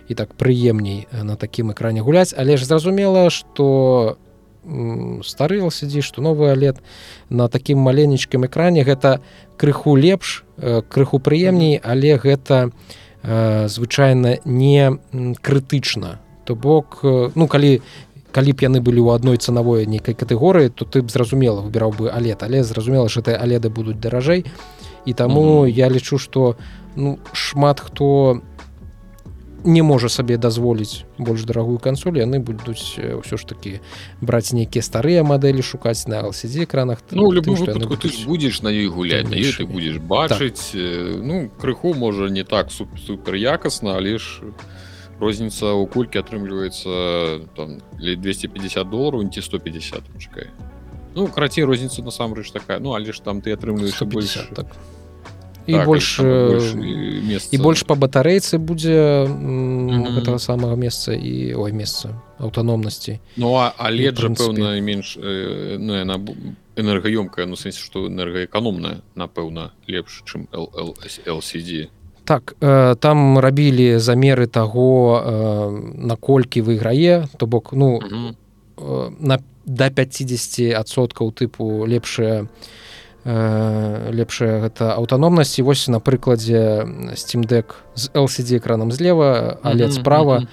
і 0.09 0.15
так 0.15 0.37
прыемней 0.37 1.09
на 1.11 1.37
такім 1.37 1.73
экране 1.73 2.05
гуляць. 2.05 2.35
Але 2.37 2.61
ж 2.61 2.69
зразумела 2.69 3.31
что 3.31 4.19
стары 5.25 5.65
LCD 5.65 6.03
что 6.03 6.21
новы 6.21 6.53
лет 6.55 6.77
на 7.31 7.49
такім 7.49 7.79
маленечкім 7.79 8.45
экране 8.45 8.85
гэта 8.85 9.21
крыху 9.57 9.97
лепш 9.97 10.45
крыху 10.93 11.19
прыемней 11.19 11.81
але 11.83 12.21
гэта 12.21 12.71
звычайна 13.25 14.39
не 14.45 15.01
крытычна. 15.41 16.21
То 16.45 16.55
бок 16.55 17.01
ну 17.03 17.49
калі 17.49 17.81
калі 18.37 18.53
б 18.53 18.69
яны 18.69 18.85
былі 18.85 19.01
ў 19.01 19.17
адной 19.17 19.41
цанавой 19.41 19.89
нейкай 19.89 20.13
катэгорыі 20.13 20.69
то 20.69 20.85
ты 20.85 21.01
б 21.01 21.09
зразумела 21.09 21.65
выбіраў 21.65 21.97
бы 21.97 22.13
алет 22.13 22.45
але 22.45 22.61
зразумела 22.61 23.09
что 23.09 23.25
ты 23.25 23.33
аледы 23.33 23.73
будуць 23.73 23.97
даражэй 23.97 24.45
і 25.09 25.13
таму 25.13 25.41
mm 25.41 25.65
-hmm. 25.65 25.73
я 25.73 25.89
лічу 25.89 26.19
что 26.19 26.57
ну 26.97 27.19
шмат 27.33 27.81
хто 27.81 28.41
не 29.65 29.83
можа 29.83 30.09
сабе 30.09 30.37
дазволіць 30.37 31.05
больш 31.19 31.45
дарагую 31.45 31.79
кансоль 31.79 32.21
яны 32.21 32.39
будуць 32.39 33.01
ўсё 33.01 33.37
ж 33.41 33.47
таки 33.49 33.81
браць 34.21 34.53
нейкія 34.53 34.83
старыя 34.83 35.25
мадэлі 35.25 35.63
шукаць 35.63 36.07
на 36.07 36.23
LCD 36.23 36.69
экранах 36.69 37.01
ну 37.11 37.33
любым 37.33 37.57
выпадку 37.57 37.97
ты 37.97 38.13
будзеш 38.27 38.63
на 38.63 38.69
ёй 38.69 38.87
гуляць 38.87 39.29
на 39.33 39.35
ёй 39.41 39.53
ты 39.53 39.67
будзеш 39.67 39.97
бачыць 39.99 40.77
так. 40.77 41.25
ну 41.25 41.51
крыху 41.61 41.95
можа 41.95 42.29
не 42.29 42.45
так 42.45 42.71
супер 42.71 43.35
якасна 43.35 43.97
але 43.97 44.19
ж 44.19 44.45
розніца 45.20 45.74
у 45.74 45.86
кулькі 45.86 46.20
атрымліваецца 46.20 47.48
там 47.56 47.78
ли 48.00 48.16
250 48.16 48.90
долларов 48.90 49.30
ці 49.30 49.42
150 49.42 50.04
чакай 50.20 50.48
ну 51.16 51.28
карацей 51.28 51.64
розніца 51.64 52.02
насамрэч 52.02 52.52
такая 52.52 52.80
ну 52.80 52.94
але 52.94 53.12
ж 53.12 53.22
там 53.22 53.42
ты 53.42 53.54
атрымліваеш 53.54 54.02
больш 54.04 54.38
так 54.56 54.68
і 55.68 55.74
так, 55.74 55.86
больш 55.86 56.20
і 57.52 57.58
больш 57.62 57.84
па 57.86 57.96
батарэйцы 57.96 58.58
будзе 58.58 59.28
гэтага 60.18 60.40
самага 60.42 60.76
месца 60.76 61.14
і 61.14 61.54
ой 61.54 61.72
месца 61.72 62.18
аўтаномнасці 62.40 63.20
Ну 63.38 63.56
а 63.62 63.74
але 63.78 64.10
жа 64.10 64.34
пэўна 64.34 64.82
менш 64.82 65.18
ну, 65.22 65.94
яна 65.94 66.18
энергаёмкая 66.76 67.46
ну 67.46 67.56
сэнсе 67.56 67.78
што 67.78 68.08
энергаэканомная 68.10 69.06
напэўна 69.16 69.72
лепш 69.88 70.24
чым 70.26 70.50
LCD 70.52 71.94
так 72.27 72.57
э, 72.61 72.97
там 73.01 73.39
рабілі 73.39 73.99
замеры 73.99 74.47
таго 74.47 75.23
э, 75.23 75.71
наколькі 75.95 76.63
выйграе 76.63 77.29
то 77.39 77.47
бок 77.47 77.73
ну 77.73 78.01
э, 78.03 79.11
на 79.21 79.39
до 79.67 79.87
50соткаў 79.91 81.33
тыпу 81.33 81.87
лепшая 81.87 82.47
Э, 83.27 84.11
лепшая 84.15 84.63
гэта 84.63 84.95
аўтаномнасць. 84.95 85.59
І 85.59 85.67
вось 85.67 85.89
на 85.91 85.99
прыкладзе 85.99 86.87
steamдек 87.19 87.83
з 87.99 88.07
LCD 88.15 88.63
экранам 88.63 88.95
злева 88.95 89.59
але 89.67 89.91
справа 89.91 90.47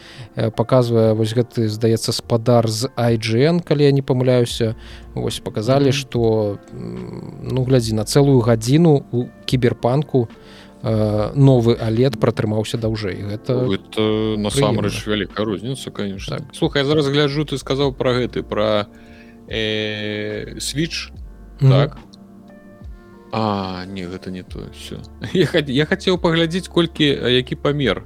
показвае 0.57 1.13
вось 1.13 1.37
гэты 1.37 1.69
здаецца 1.69 2.09
спадар 2.09 2.65
з 2.65 2.89
IGN 2.97 3.61
калі 3.61 3.85
я 3.85 3.91
не 3.93 4.01
памыляюся. 4.01 4.73
Вось 5.13 5.37
показалі 5.37 5.93
что 5.93 6.57
ну 6.73 7.61
глядзі 7.61 7.93
на 7.93 8.09
цэлую 8.09 8.41
гадзіну 8.41 9.05
у 9.11 9.29
кіберпанку 9.45 10.25
новы 10.83 11.77
алет 11.79 12.19
пратрымаўся 12.19 12.77
даўжэй 12.77 13.23
гэта, 13.23 13.55
ну, 13.55 13.71
гэта 13.71 14.01
насамрэч 14.35 15.07
вялікая 15.07 15.45
розніца 15.45 15.91
конечно. 15.91 16.37
Так. 16.37 16.55
слухай 16.55 16.83
зараз 16.83 17.07
гляджу 17.07 17.45
ты 17.45 17.57
сказаў 17.57 17.93
про 17.93 18.13
гэты 18.19 18.43
про 18.43 18.87
э, 19.47 20.59
switch 20.59 21.11
mm 21.61 21.67
-hmm. 21.67 21.69
так? 21.69 21.97
А 23.31 23.85
не 23.85 24.05
гэта 24.05 24.29
не 24.31 24.43
то 24.43 24.59
все 24.73 24.99
я, 25.33 25.47
я 25.67 25.85
хацеў 25.85 26.17
паглядзець 26.17 26.67
колькі 26.67 27.05
які 27.31 27.55
памер 27.55 28.03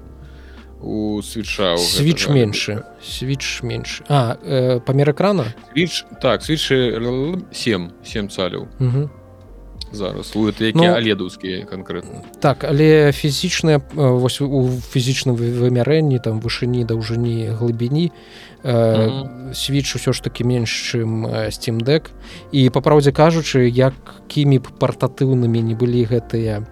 у 0.82 1.22
свеча 1.24 1.78
свіч 1.78 2.30
меншы 2.30 2.84
свіч 3.02 3.64
менш 3.64 4.04
а 4.08 4.38
э, 4.46 4.80
памер 4.80 5.10
экрана? 5.10 5.46
Свіч 5.74 6.06
так 6.22 6.44
свечы 6.44 6.94
7 7.52 7.92
7 8.04 8.30
цаляў 8.30 8.68
зараз. 9.92 10.34
Які 10.60 10.78
ну, 10.78 10.84
аледаўскія 10.84 11.66
конкретно. 11.66 12.22
так 12.40 12.64
але 12.64 13.12
фізічныя 13.12 13.82
вось 13.94 14.42
у 14.42 14.70
фізічным 14.92 15.36
вымярэнні 15.36 16.20
там 16.20 16.40
вышыні 16.40 16.86
даўжыні 16.86 17.48
глыбіні 17.60 18.12
свіч 19.54 19.96
усё 19.96 20.14
ж 20.14 20.24
таки 20.24 20.44
менш 20.44 20.70
чым 20.70 21.28
steamдек 21.50 22.12
і 22.52 22.70
па 22.70 22.82
праўдзе 22.82 23.12
кажучы 23.12 23.70
якімі 23.70 24.60
б 24.60 24.66
партатыўнымі 24.80 25.62
не 25.62 25.76
былі 25.76 26.04
гэтыя 26.06 26.68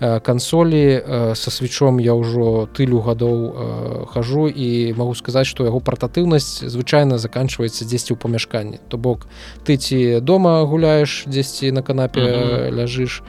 кансолі 0.00 1.02
со 1.34 1.50
свечом 1.50 1.98
я 2.00 2.12
ўжо 2.12 2.68
тылю 2.76 3.00
гадоў 3.00 4.06
хожу 4.12 4.48
і 4.48 4.92
магу 4.92 5.14
сказаць 5.14 5.46
что 5.46 5.64
яго 5.64 5.80
партатыўнасць 5.80 6.68
звычайна 6.68 7.18
заканчиваецца 7.18 7.88
дзесьці 7.88 8.12
ў 8.12 8.18
памяшканні 8.20 8.78
то 8.88 8.98
бок 9.00 9.26
ты 9.64 9.76
ці 9.76 10.20
дома 10.20 10.64
гуляеш 10.68 11.24
дзесьці 11.26 11.72
на 11.72 11.82
канапе 11.82 12.20
uh 12.20 12.28
-huh. 12.28 12.76
ляжыш 12.76 13.22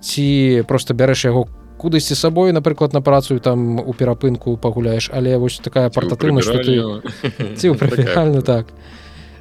ці 0.00 0.64
просто 0.66 0.94
бярэш 0.94 1.24
яго 1.30 1.46
кудысьці 1.78 2.14
сабой 2.14 2.52
напрыклад 2.52 2.92
на 2.92 3.00
працу 3.00 3.38
там 3.38 3.78
у 3.78 3.92
перапынку 3.92 4.56
пагуляеш 4.56 5.10
але 5.12 5.36
вось 5.36 5.58
такая 5.58 5.90
партатыўнасць 5.90 6.46
что 6.46 6.58
ты 6.58 7.56
ці 7.56 7.70
ў 7.70 7.78
прафіальна 7.78 8.42
так 8.52 8.66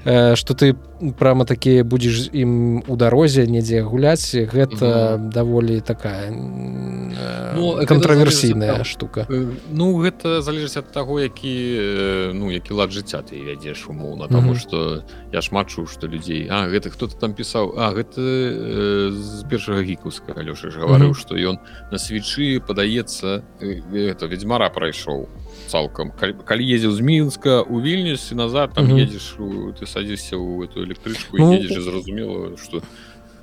что 0.04 0.54
ты 0.54 0.76
прямо 1.18 1.46
такі 1.46 1.84
будзеш 1.84 2.30
ім 2.34 2.84
у 2.88 2.96
дарозе 2.96 3.48
недзе 3.48 3.82
гуляць 3.82 4.34
гэта 4.34 5.18
угу. 5.18 5.30
даволі 5.34 5.82
такая 5.82 6.30
ну, 6.32 7.82
кантраверсійная 7.86 8.84
штука. 8.84 9.26
ну 9.72 9.98
гэта 10.02 10.42
залежыць 10.42 10.78
ад 10.78 10.92
таго 10.92 11.20
які 11.20 12.34
ну 12.34 12.52
які 12.52 12.74
лад 12.74 12.92
жыцця 12.92 13.22
ты 13.26 13.42
вядзеш 13.42 13.88
умоўна 13.90 14.28
тому 14.28 14.56
что 14.56 15.04
я 15.34 15.42
шмат 15.42 15.70
чу 15.70 15.88
что 15.88 16.08
людзей 16.08 16.48
А 16.50 16.68
гэта 16.68 16.90
хто-то 16.90 17.16
там 17.16 17.34
пісаў 17.34 17.74
А 17.78 17.92
гэта 17.94 18.22
э, 18.22 19.12
з 19.12 19.44
першага 19.50 19.82
гікуска 19.82 20.34
Алёша 20.34 20.70
ж 20.70 20.78
гаварыў 20.80 21.14
что 21.14 21.36
ён 21.36 21.60
на 21.92 21.98
свечы 21.98 22.62
падаецца 22.62 23.42
это 23.62 24.26
ведьмара 24.26 24.70
прайшоў 24.70 25.30
цалкам 25.72 26.12
калі 26.20 26.64
ездзіў 26.76 26.92
з 26.92 27.02
мінска 27.02 27.62
у 27.64 27.80
вільнюсе 27.80 28.36
назад 28.36 28.76
там 28.76 28.92
едзеш 28.92 29.36
ты 29.80 29.88
садзішся 29.88 30.36
ў 30.36 30.68
эту 30.68 30.84
электрычку 30.84 31.40
ну, 31.40 31.54
едзеш 31.56 31.88
зразумела 31.88 32.58
что 32.60 32.84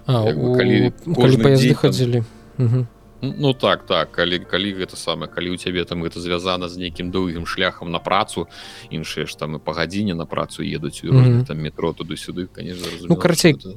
калі, 0.07 0.93
калі 1.17 1.37
паезды 1.41 1.75
хадзілі 1.75 2.25
Ну 3.23 3.53
так 3.53 3.87
так 3.87 4.13
калі 4.13 4.39
калі 4.39 4.75
гэта 4.79 4.95
самае 4.97 5.27
калі 5.27 5.51
у 5.51 5.57
цябе 5.57 5.85
там 5.85 6.03
гэта 6.07 6.21
звязана 6.23 6.69
з 6.69 6.79
нейкім 6.79 7.11
доўгім 7.11 7.47
шляхам 7.47 7.91
на 7.91 7.99
працу 7.99 8.47
іншыя 8.91 9.27
ж 9.27 9.35
там 9.35 9.57
і 9.57 9.59
па 9.59 9.75
гадзіне 9.75 10.15
на 10.15 10.27
працу 10.27 10.63
едуць 10.63 11.03
mm 11.03 11.11
-hmm. 11.11 11.47
там 11.47 11.59
метро 11.59 11.93
туды-сюды 11.93 12.47
конечно 12.47 12.87
ну 13.09 13.17
карацей 13.17 13.55
гэта... 13.55 13.75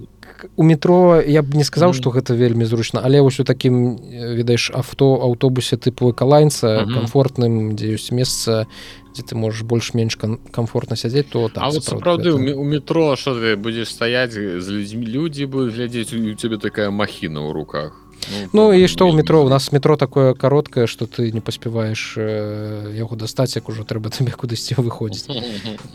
у 0.56 0.63
метро 0.63 1.21
я 1.21 1.41
б 1.41 1.56
не 1.56 1.63
сказаў 1.63 1.89
mm 1.89 2.01
-hmm. 2.01 2.13
гэта 2.13 2.36
вельмі 2.36 2.65
зручна 2.65 3.01
але 3.04 3.21
вось 3.21 3.39
у 3.39 3.43
такім 3.43 3.97
ведаеш 4.38 4.71
авто 4.73 5.06
аўтобусе 5.15 5.75
тыпу 5.75 6.13
экалайнца 6.13 6.67
mm 6.67 6.86
-hmm. 6.86 6.93
комфортным 6.93 7.75
дзе 7.75 7.95
ёсць 7.95 8.13
месца 8.13 8.65
дзе 9.13 9.23
ты 9.23 9.36
можаш 9.36 9.62
больш-менш 9.62 10.17
комфортна 10.51 10.95
сядзець 10.95 11.30
то 11.32 11.49
так, 11.49 11.73
вот 11.73 11.84
сапраўды 11.84 12.30
гэта... 12.32 12.56
у 12.56 12.63
метро 12.63 13.15
что 13.15 13.34
ты 13.34 13.56
будзеш 13.56 13.89
стаять 13.89 14.32
з 14.32 14.69
людзьмі 14.69 15.06
людзі 15.08 15.45
будуць 15.45 15.73
глядзець 15.73 16.13
у 16.13 16.36
цябе 16.36 16.58
такая 16.58 16.91
махіна 16.91 17.39
ў 17.39 17.54
руках 17.54 18.00
Ну, 18.29 18.47
ну 18.53 18.73
і 18.73 18.88
што 18.88 19.10
ў 19.10 19.15
метро? 19.17 19.43
У 19.43 19.49
нас 19.49 19.71
метро 19.71 19.97
такое 19.97 20.34
кароткае 20.34 20.88
што 20.88 21.07
ты 21.07 21.31
не 21.31 21.41
паспяваеш 21.41 22.15
э, 22.17 22.93
яго 22.95 23.15
дастаць 23.15 23.55
як 23.55 23.69
ужо 23.69 23.84
трэба 23.84 24.10
табе 24.15 24.31
кудысьці 24.31 24.77
выходзіць 24.77 25.27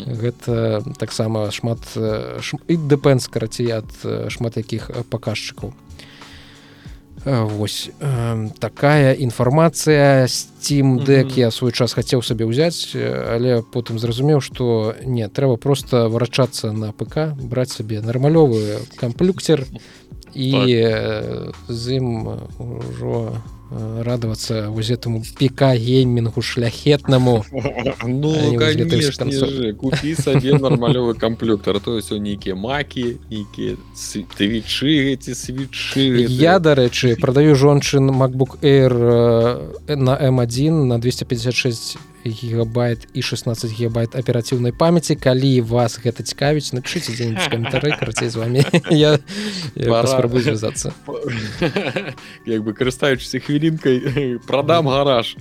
гэта 0.03 0.83
таксама 1.03 1.51
шмат 1.51 1.83
і 1.97 2.75
дэпэнс 2.77 3.29
карацей 3.29 3.71
ад 3.71 3.91
шмат 4.33 4.57
якіх 4.57 4.91
паказчыкаў 5.11 5.75
Вось 7.27 7.91
э, 7.99 8.49
такая 8.61 9.13
інфармацыя 9.15 10.27
steam 10.31 11.03
дек 11.05 11.35
я 11.37 11.51
свой 11.51 11.73
час 11.73 11.99
хацеў 11.99 12.23
сабе 12.23 12.47
ўзяць 12.47 12.95
але 12.95 13.67
потым 13.67 13.99
зразумеў 13.99 14.39
што 14.39 14.95
не 15.03 15.27
трэба 15.27 15.59
просто 15.59 16.07
варачацца 16.07 16.71
на 16.71 16.95
ПК 16.95 17.35
браць 17.35 17.75
сабе 17.75 17.99
нармалёвы 17.99 18.79
камплюктер 18.95 19.67
і 20.37 20.51
так. 20.53 21.55
з 21.69 21.97
ім 21.97 22.29
ўжо 22.61 23.33
радавацца 23.71 24.71
воз 24.71 24.91
этому 24.95 25.25
піка 25.39 25.75
геймінгу 25.75 26.43
шляхетнаму 26.43 27.43
ну, 28.07 28.31
купі 29.75 30.15
сабе 30.15 30.55
нармалёвы 30.55 31.15
камплюктар 31.19 31.81
то 31.81 31.97
есть 31.97 32.13
нейкія 32.13 32.55
макі 32.55 33.19
нейкія 33.31 33.75
твічы 34.39 35.19
эти 35.19 35.35
свечы 35.35 36.31
я 36.31 36.59
дарэчы 36.61 37.17
продаю 37.17 37.57
жончын 37.57 38.07
macbook 38.15 38.63
air 38.63 38.95
на 39.89 40.15
m1 40.15 40.87
на 40.87 41.01
256 41.01 41.99
гигабайт 42.29 43.09
і 43.15 43.23
16 43.23 43.71
гигабайт 43.71 44.15
аперацыўнай 44.15 44.73
памяці. 44.73 45.17
Калі 45.17 45.61
вас 45.61 45.99
гэта 46.01 46.23
цікавіць 46.23 46.73
напишите 46.73 47.13
дзе-нибудь 47.13 47.49
каментары 47.51 47.95
карацей 47.99 48.29
з 48.29 48.37
вами 48.37 48.65
я 48.91 49.19
спрабую 49.77 50.43
звязацца. 50.43 50.93
Як 52.47 52.63
бы 52.63 52.73
карыстаючыся 52.73 53.41
хвілінкай 53.41 54.39
продам 54.47 54.89
гараж. 54.89 55.37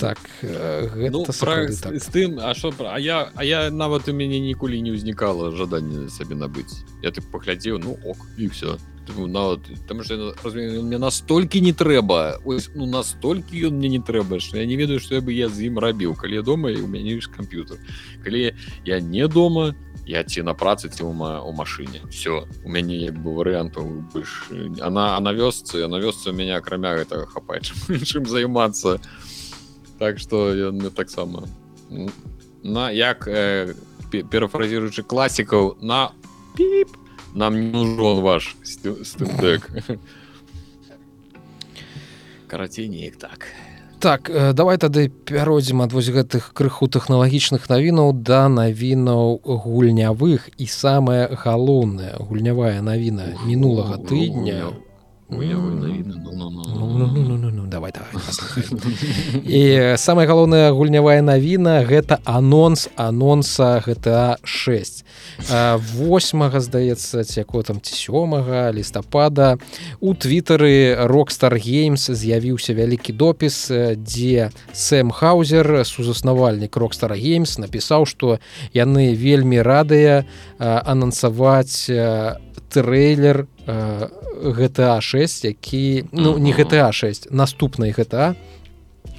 Так 0.00 0.18
гэта 0.42 1.12
ну, 1.12 1.24
пра, 1.24 1.66
так. 1.68 1.96
з 1.96 2.08
тым 2.08 2.40
а 2.40 2.54
що 2.54 2.72
а 2.80 2.98
я 2.98 3.30
а 3.34 3.44
я 3.44 3.70
нават 3.70 4.08
у 4.08 4.12
мяне 4.12 4.40
ніколі 4.40 4.80
не 4.82 4.92
ўзнікала 4.92 5.52
жаданне 5.56 6.08
сабе 6.10 6.34
набыць. 6.34 6.84
Я 7.02 7.10
ты 7.10 7.20
паглядзеў 7.20 7.78
ну 7.78 7.96
ок 8.04 8.18
і 8.36 8.48
все 8.48 8.76
нават 9.08 9.60
там 9.88 10.02
что 10.02 10.34
мне 10.44 10.98
настолькі 10.98 11.60
не 11.60 11.72
трэба 11.72 12.40
ось 12.44 12.70
ну 12.74 12.86
настолькі 12.86 13.66
ён 13.68 13.78
мне 13.78 13.88
не 13.88 14.00
трэба 14.00 14.40
что 14.40 14.58
я 14.58 14.66
не 14.66 14.76
ведаю 14.76 15.00
что 15.00 15.14
я 15.14 15.20
бы 15.20 15.32
я 15.32 15.48
з 15.48 15.66
ім 15.66 15.78
рабіў 15.78 16.14
калі 16.14 16.34
я 16.34 16.42
дома 16.42 16.70
і 16.70 16.80
у 16.82 16.86
мяне 16.86 17.16
ёсць 17.16 17.30
камп'ютер 17.30 17.78
калі 18.24 18.54
я 18.84 19.00
не 19.00 19.28
дома 19.28 19.74
я 20.06 20.24
ці 20.24 20.42
на 20.42 20.54
працы 20.54 20.88
ці 20.88 21.02
ума 21.02 21.42
у 21.42 21.52
машыне 21.52 22.02
все 22.10 22.46
у 22.64 22.68
мяне 22.68 22.96
як 22.96 23.18
бы 23.18 23.34
варыянтаў 23.34 24.10
больш 24.12 24.50
она 24.80 25.18
на 25.20 25.32
вёсцы 25.32 25.86
на 25.88 25.98
вёсцы 25.98 26.30
у 26.30 26.34
меня 26.34 26.56
акрамя 26.56 26.94
гэтага 26.94 27.26
хапае 27.26 27.60
чым 27.62 28.26
займацца 28.26 29.00
так 29.98 30.18
что 30.18 30.52
ён 30.54 30.78
мне 30.78 30.90
таксама 30.90 31.48
на 32.62 32.90
як 32.90 33.28
э, 33.28 33.74
перафразіруючы 34.10 35.02
класікаў 35.02 35.78
на 35.80 36.12
піп 36.56 37.05
нам 37.36 37.60
не 37.60 37.70
нужен 37.70 38.22
ваш 38.24 38.56
стендек 38.64 39.70
карацей 42.48 42.88
неяк 42.88 43.16
так. 43.16 43.46
Так 44.00 44.30
э, 44.30 44.52
давай 44.52 44.78
тады 44.78 45.08
пяродзім 45.08 45.82
ад 45.82 45.92
вось 45.92 46.08
гэтых 46.12 46.52
крыху 46.54 46.86
тэхналагічных 46.86 47.68
навінаў 47.68 48.12
да 48.12 48.48
навінаў 48.48 49.40
гульнявых. 49.44 50.48
І 50.56 50.66
самае 50.66 51.28
галоўнае 51.32 52.16
гульнявая 52.20 52.80
навіна 52.82 53.34
мінулага 53.44 53.98
тыдня 53.98 54.72
у 54.72 54.85
давай 57.66 57.90
і 59.42 59.62
самая 59.98 60.26
галоўная 60.26 60.70
гульнявая 60.70 61.18
навіна 61.22 61.82
гэта 61.82 62.22
анонс 62.22 62.86
анонса 62.94 63.82
гэта 63.82 64.38
6 64.46 65.02
восьмага 65.98 66.62
здаецца 66.62 67.26
ці 67.26 67.42
яко 67.42 67.62
там 67.66 67.82
ці 67.82 67.90
сёмага 67.90 68.70
лістапада 68.70 69.58
у 69.98 70.14
твиттары 70.14 70.94
рокстар 71.10 71.58
геймс 71.58 72.06
з'явіўся 72.06 72.78
вялікі 72.78 73.10
допіс 73.10 73.66
дзе 73.98 74.54
сэм 74.70 75.10
хаузер 75.10 75.82
сузаснавальнік 75.82 76.76
рокстара 76.76 77.18
геймс 77.18 77.58
напісаў 77.58 78.06
што 78.06 78.38
яны 78.70 79.10
вельмі 79.18 79.58
радыя 79.58 80.22
анансаваць 80.62 81.90
трэйлер 82.70 83.46
GTA 83.66 85.00
6 85.00 85.44
які 85.44 86.04
ну 86.12 86.38
не 86.38 86.52
GTA 86.52 86.92
6 86.92 87.30
наступнай 87.30 87.92
GTA 87.92 88.34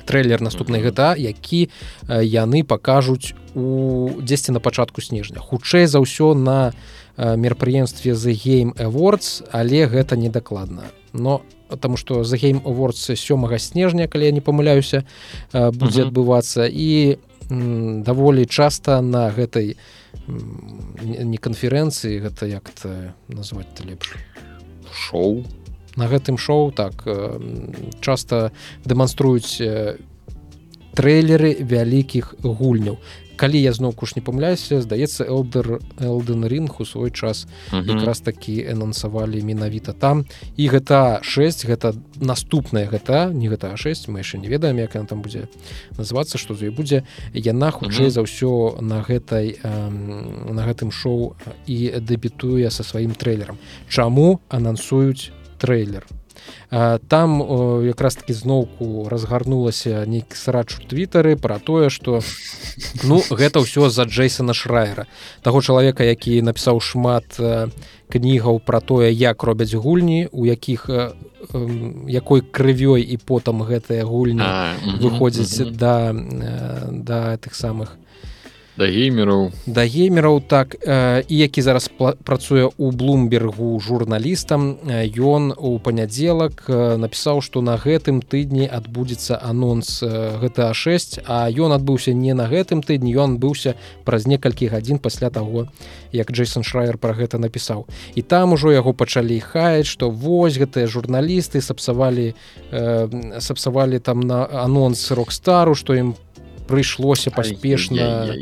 трэйлер 0.08 0.42
наступнай 0.42 0.82
GTA 0.82 1.18
які 1.18 1.70
яны 2.08 2.64
пакажуць 2.64 3.36
у 3.56 4.10
дзесьці 4.22 4.52
на 4.52 4.60
пачатку 4.60 5.02
снежня. 5.02 5.40
Хутчэй 5.40 5.88
за 5.88 6.00
ўсё 6.00 6.34
на 6.34 6.72
мерапрыемстве 7.18 8.14
The 8.14 8.34
Game 8.34 8.72
Awards 8.78 9.44
але 9.52 9.88
гэта 9.88 10.16
недакладна. 10.16 10.84
Но 11.14 11.42
потому 11.68 11.98
что 11.98 12.22
The 12.22 12.38
Game 12.40 12.62
Awards 12.64 13.16
сёмага 13.16 13.60
снежня 13.60 14.08
калі 14.08 14.26
я 14.26 14.32
не 14.32 14.42
памыляюся 14.42 15.04
будзе 15.54 16.08
адбывацца 16.08 16.70
і 16.70 17.18
даволі 17.50 18.46
часта 18.46 19.02
на 19.02 19.30
гэтай 19.32 19.78
не 20.28 21.38
канферэнцыі 21.38 22.20
гэта 22.20 22.48
як-то 22.48 23.14
назваць 23.28 23.72
лепш? 23.86 24.18
Шоу. 24.92 25.46
На 25.96 26.08
гэтым 26.08 26.38
шоу 26.38 26.72
так 26.72 27.08
часта 28.02 28.52
дэманструюць 28.86 29.62
трэйлеры 30.98 31.56
вялікіх 31.62 32.36
гульняў 32.44 32.98
калі 33.38 33.62
я 33.62 33.72
зноўку 33.74 34.10
ж 34.10 34.18
не 34.18 34.24
памыляюся 34.26 34.82
здаецца 34.82 35.24
элдер 35.24 35.80
элден 36.02 36.46
ринг 36.50 36.82
у 36.82 36.86
свой 36.86 37.12
час 37.14 37.46
якраз 37.72 38.20
такі 38.26 38.66
анансавалі 38.66 39.42
менавіта 39.46 39.94
там. 39.94 40.26
І 40.58 40.68
гэта 40.74 41.22
6 41.22 41.70
гэта 41.70 41.94
наступная 42.18 42.90
гэта 42.90 43.30
не 43.30 43.48
гэта 43.48 43.78
6 43.78 44.10
мы 44.10 44.26
яшчэ 44.26 44.42
не 44.42 44.50
ведаем 44.50 44.82
як 44.82 44.96
она 44.98 45.06
там 45.06 45.22
будзе 45.22 45.48
называцца 45.98 46.42
што 46.42 46.58
з 46.58 46.68
ёй 46.68 46.74
будзе. 46.74 47.06
Яна 47.34 47.70
хутчэй 47.72 48.10
за 48.10 48.26
ўсё 48.26 48.82
на 48.82 49.06
гэтай 49.06 49.62
на 49.62 50.62
гэтым 50.66 50.90
шоу 50.90 51.38
і 51.70 51.78
дэбітуе 52.02 52.70
са 52.74 52.82
сваім 52.82 53.14
трэйлерам 53.14 53.62
чаму 53.88 54.42
анансуюць 54.50 55.30
трэйлер 55.62 56.17
там 57.08 57.40
якраз 57.86 58.16
таки 58.16 58.34
зноўку 58.34 59.08
разгарнулася 59.10 60.06
нейкі 60.06 60.36
срач 60.36 60.78
у 60.80 60.88
твиттары 60.88 61.36
про 61.36 61.60
тое 61.60 61.90
что 61.90 62.22
ну 63.04 63.22
гэта 63.30 63.64
ўсё 63.64 63.90
за 63.90 64.04
джейсона 64.04 64.54
шрайера. 64.54 65.08
Таго 65.42 65.62
чалавека 65.62 66.04
які 66.04 66.42
напісаў 66.42 66.82
шмат 66.82 67.40
кнігаў 68.10 68.60
про 68.60 68.80
тое 68.82 69.12
як 69.12 69.44
робяць 69.44 69.74
гульні 69.74 70.30
у 70.32 70.46
якіх 70.46 70.90
якой 72.08 72.42
крывёй 72.42 73.02
і 73.02 73.18
потым 73.18 73.64
гэтыя 73.64 74.04
гульні 74.04 75.00
выходзяць 75.00 75.72
да 75.72 76.14
да 76.92 77.38
тых 77.38 77.56
самых 77.56 77.96
у 77.96 78.07
да 78.78 78.86
геймераў. 78.86 79.52
Да 79.66 79.86
геймераў 79.86 80.42
так 80.42 80.76
э, 80.80 81.24
і 81.28 81.38
які 81.38 81.62
зараз 81.62 81.90
працуе 82.24 82.70
у 82.78 82.92
блумбергу 82.92 83.80
журналістам 83.80 84.78
ён 85.18 85.54
у 85.58 85.80
панядзелак 85.80 86.70
напісаў 86.70 87.42
што 87.42 87.62
на 87.62 87.78
гэтым 87.78 88.22
тыдні 88.22 88.70
адбудзецца 88.70 89.42
анонс 89.42 90.02
гэта 90.04 90.74
6 90.74 91.26
а 91.26 91.50
ён 91.50 91.74
адбыўся 91.74 92.14
не 92.14 92.34
на 92.34 92.46
гэтым 92.46 92.86
тыдні 92.86 93.18
ён 93.18 93.38
быўся 93.42 93.74
праз 94.06 94.28
некалькі 94.28 94.70
гадзін 94.70 95.02
пасля 95.02 95.30
таго 95.30 95.68
як 96.12 96.32
джейсон 96.32 96.64
шрайер 96.64 96.98
про 96.98 97.14
гэта 97.14 97.38
напісаў. 97.42 97.88
І 98.16 98.22
там 98.22 98.54
ужо 98.54 98.72
яго 98.72 98.94
пачалі 98.94 99.40
хаяць 99.40 99.90
што 99.90 100.10
вось 100.10 100.58
гэтыя 100.58 100.88
журналісты 100.88 101.62
сапсавалі 101.62 102.34
э, 102.72 103.42
сапсавалі 103.42 104.00
там 104.00 104.22
на 104.22 104.46
анонс 104.46 105.12
рок-стару 105.12 105.76
што 105.76 105.98
ім 105.98 106.16
прыйшлося 106.68 107.32
паспешна 107.32 108.36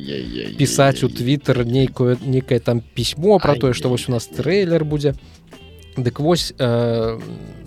пісаць 0.58 1.04
у 1.06 1.10
твиттер 1.10 1.66
нейкую 1.66 2.18
некае 2.26 2.60
там 2.60 2.82
пісьмо 2.82 3.40
про 3.40 3.56
тое 3.56 3.74
што 3.74 3.90
вось 3.90 4.10
у 4.10 4.12
нас 4.12 4.28
трэйлер 4.28 4.84
будзе 4.84 5.16
дык 5.98 6.20
вось 6.20 6.54
э, 6.58 7.20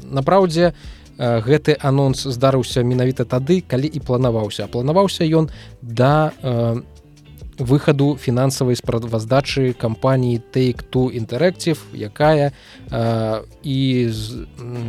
напраўдзе 0.05 0.75
э, 1.19 1.41
гэты 1.41 1.77
анонс 1.81 2.25
здарыўся 2.25 2.83
менавіта 2.83 3.25
тады 3.25 3.61
калі 3.61 3.89
і 3.89 4.01
планаваўся 4.01 4.67
планаваўся 4.67 5.25
ён 5.25 5.51
да 5.83 6.33
э, 6.43 6.83
выхаду 7.59 8.17
фінансавай 8.17 8.77
справаздачы 8.77 9.73
кампаніі 9.73 10.43
take 10.53 10.85
to 10.91 11.11
interactive 11.11 11.79
якая 11.93 12.53
э, 12.91 13.43
і 13.63 13.79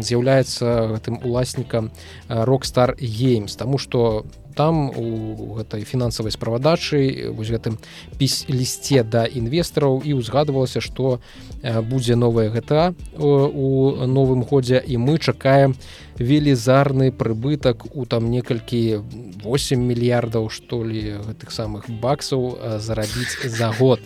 з'яўляецца 0.01 0.97
гэтым 0.97 1.23
уласнікам 1.23 1.91
rockstar 2.27 2.95
games 2.99 3.55
тому 3.55 3.77
что 3.77 4.25
там 4.60 4.91
у 4.91 5.56
гэтай 5.56 5.88
фінансавай 5.88 6.36
справадачы 6.36 7.32
вось 7.32 7.48
гэтым 7.48 7.80
піс 8.19 8.43
лісце 8.52 9.08
да 9.08 9.24
інвестараў 9.24 10.04
і 10.04 10.19
ўзгадывалася 10.19 10.84
што 10.84 11.24
будзе 11.63 12.19
новая 12.19 12.52
гэта 12.52 12.91
у 13.15 14.04
новым 14.04 14.43
годзе 14.43 14.84
і 14.84 15.00
мы 15.00 15.15
чакаем 15.15 15.80
велізарны 16.19 17.15
прыбытак 17.15 17.88
у 17.95 18.04
там 18.04 18.28
некалькі 18.28 19.00
8 19.48 19.80
мільярдаў 19.80 20.52
што 20.52 20.84
ли 20.84 21.15
гэтых 21.24 21.56
самых 21.56 21.88
баксаў 21.88 22.60
зарабіць 22.84 23.39
за 23.48 23.72
год. 23.80 24.04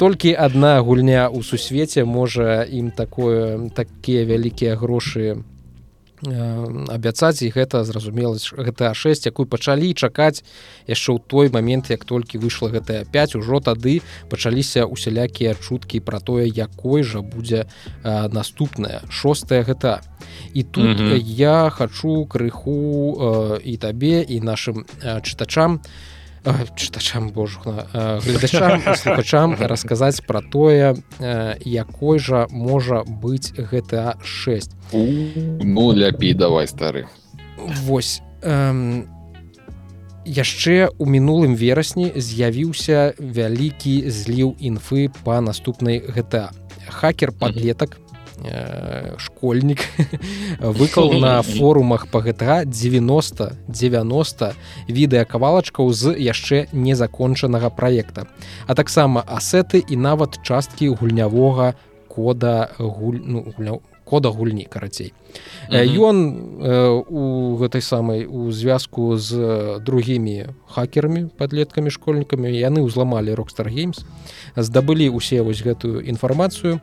Толькі 0.00 0.32
адна 0.32 0.80
гульня 0.80 1.28
ў 1.28 1.44
сусвеце 1.44 2.08
можа 2.08 2.64
ім 2.64 2.88
такое 2.88 3.68
такія 3.76 4.24
вялікія 4.24 4.80
грошы 4.80 5.44
у 5.44 5.49
абяцаць 6.22 7.42
і 7.42 7.48
гэта 7.48 7.84
зразумела 7.84 8.36
гэта 8.36 8.92
6 8.94 9.26
якую 9.26 9.46
пачалі 9.48 9.94
чакаць 9.94 10.44
яшчэ 10.84 11.16
ў 11.16 11.18
той 11.24 11.48
момент 11.48 11.88
як 11.88 12.04
толькі 12.04 12.36
выйшла 12.38 12.68
гэтая 12.68 13.08
5 13.08 13.40
ужо 13.40 13.60
тады 13.60 14.04
пачаліся 14.28 14.84
усялякія 14.84 15.56
чуткі 15.56 16.00
пра 16.04 16.20
тое 16.20 16.44
якой 16.44 17.02
жа 17.02 17.24
будзе 17.24 17.64
а, 18.04 18.28
наступная 18.28 19.00
шостая 19.08 19.64
гэта 19.64 20.04
і 20.52 20.62
тут 20.62 21.00
mm 21.00 21.08
-hmm. 21.08 21.24
я 21.24 21.70
хачу 21.70 22.26
крыху 22.26 23.16
а, 23.16 23.58
і 23.64 23.76
табе 23.76 24.20
і 24.28 24.40
нашим 24.40 24.84
чытачам 25.22 25.80
на 26.44 26.54
чытачам 26.76 27.30
божухна 27.30 27.86
гледачам 28.24 28.80
слухачам 28.96 29.56
расказаць 29.60 30.20
пра 30.26 30.40
тое 30.40 30.96
якой 31.64 32.18
жа 32.18 32.46
можа 32.50 33.04
быць 33.04 33.52
гэта 33.56 34.16
6 34.24 34.94
ну 34.94 35.92
ляпі 35.92 36.34
давай 36.34 36.66
стары. 36.66 37.06
Восьось 37.84 38.22
яшчэ 40.24 40.88
у 40.98 41.06
мінулым 41.06 41.54
верасні 41.56 42.12
з'явіўся 42.14 43.14
вялікі 43.18 44.10
зліў 44.10 44.54
інфы 44.60 45.08
па 45.24 45.40
наступнай 45.40 46.00
гэта 46.00 46.50
хакер 46.88 47.32
падлетак 47.32 47.96
э, 47.96 48.09
школьнік 49.18 49.84
выклаў 50.60 51.18
на 51.20 51.42
форумах 51.42 52.06
па 52.10 52.20
гэта 52.24 52.64
90 52.64 53.52
90 53.68 54.54
відэакавалачкаў 54.88 55.92
з 55.92 56.16
яшчэ 56.16 56.66
незакончанага 56.72 57.70
праекта 57.70 58.26
а 58.66 58.74
таксама 58.74 59.24
асеты 59.26 59.84
і 59.84 59.96
нават 59.96 60.40
часткі 60.42 60.88
гульнявога 60.96 61.74
кода 62.08 62.70
гуль 62.78 63.20
ну, 63.24 63.46
гульня 63.56 63.78
кода 64.10 64.28
гульні 64.28 64.64
карацей 64.64 65.12
ён 65.70 66.16
mm 66.16 66.60
-hmm. 66.60 67.04
у 67.08 67.56
гэтай 67.58 67.80
самай 67.80 68.26
у 68.26 68.52
звязку 68.52 69.16
з 69.16 69.34
другімі 69.86 70.46
хакерамі 70.66 71.28
падлеткамі 71.38 71.90
школьнікамі 71.90 72.50
яны 72.50 72.80
ўзламалі 72.82 73.34
рокстар 73.34 73.68
геймс 73.68 74.02
здабылі 74.56 75.08
усе 75.08 75.42
вось 75.42 75.62
гэтую 75.62 76.02
інфармацыю 76.02 76.80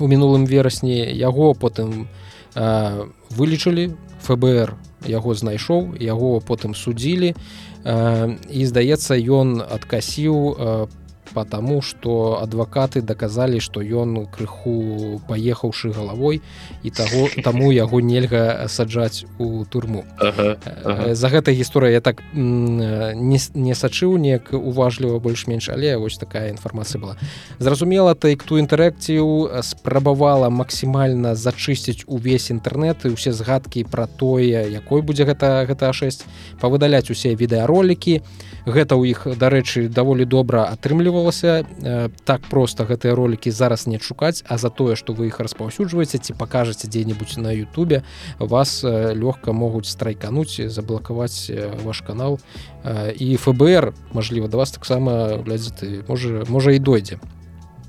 у 0.00 0.08
мінулым 0.08 0.46
верасні 0.46 0.98
яго 1.16 1.54
потым 1.54 2.06
вылічылі 2.54 3.94
ФБР 4.26 4.74
яго 5.06 5.34
знайшоў 5.34 5.94
яго 6.02 6.40
потым 6.40 6.74
судзілі 6.74 7.34
і 7.34 8.62
здаецца 8.66 9.14
ён 9.18 9.62
адкасіў 9.62 10.34
по 10.54 10.88
потому 11.34 11.82
что 11.82 12.38
адвакаты 12.42 13.02
доказалі 13.02 13.60
что 13.60 13.80
ён 13.80 14.26
крыху 14.26 15.20
поехаўшы 15.28 15.92
галавой 15.92 16.42
і 16.82 16.90
таго 16.90 17.28
таму 17.46 17.72
яго 17.72 18.00
нельга 18.00 18.68
саджаць 18.68 19.24
у 19.38 19.64
турму. 19.64 20.04
Ага, 20.18 20.56
ага. 20.84 21.14
за 21.14 21.28
гэтай 21.28 21.54
гісторыя 21.54 21.92
я 21.92 22.00
так 22.00 22.22
не, 22.34 23.38
не 23.54 23.74
сачыў 23.74 24.16
неяк 24.16 24.52
уважліва 24.52 25.18
больш-менш 25.18 25.68
але 25.68 25.96
вось 25.96 26.18
такая 26.18 26.50
інфармацыя 26.50 27.00
была. 27.00 27.16
Зразумела 27.58 28.14
тайкту 28.14 28.58
інтэракцыю 28.58 29.62
спрабавала 29.62 30.50
максімальна 30.50 31.34
зачысціць 31.34 32.04
увесь 32.06 32.50
інтэрнэт 32.50 33.06
і 33.06 33.14
усе 33.14 33.32
згадкі 33.32 33.84
пра 33.84 34.06
тое 34.06 34.68
якой 34.70 35.02
будзе 35.02 35.24
гэта 35.24 35.64
гэта 35.66 35.92
6 35.92 36.24
павыдаляць 36.60 37.10
усе 37.10 37.34
відэаролікі 37.34 38.22
гэта 38.68 38.94
ў 38.94 39.10
іх 39.10 39.26
дарэчы 39.38 39.88
даволі 39.88 40.24
добра 40.24 40.68
атрымлівала 40.68 41.08
атрымлівалася. 41.08 41.64
Э, 41.82 42.08
так 42.24 42.42
просто 42.42 42.84
гэтыя 42.84 43.14
ролики 43.14 43.50
зараз 43.50 43.86
не 43.86 43.98
шукаць 43.98 44.44
а 44.48 44.58
за 44.58 44.70
тое 44.70 44.96
что 44.96 45.12
вы 45.12 45.28
іх 45.28 45.40
распаўсюджваеце 45.40 46.18
ці 46.18 46.32
покажаце 46.34 46.88
дзе-нибудь 46.88 47.36
на 47.36 47.52
Ютубе 47.52 48.02
вас 48.38 48.84
э, 48.84 49.14
лёгка 49.14 49.52
могуць 49.52 49.86
страйкануть 49.86 50.60
заблокаваць 50.70 51.50
э, 51.50 51.70
ваш 51.82 52.00
канал. 52.00 52.40
Э, 52.84 53.12
і 53.12 53.36
ФБР 53.36 53.92
Мажліва 54.12 54.48
да 54.48 54.56
вас 54.56 54.70
таксама 54.70 55.42
глядзі 55.44 55.70
ты 55.80 56.08
можа 56.08 56.44
можа 56.48 56.72
і 56.72 56.78
дойдзе. 56.78 57.18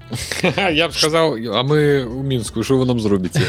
Я 0.74 0.88
б 0.88 0.94
сказаў 0.94 1.38
а 1.54 1.64
мы 1.64 2.06
у 2.06 2.24
мінску 2.24 2.64
що 2.64 2.78
вы 2.78 2.86
нам 2.86 3.00
зробіце? 3.00 3.42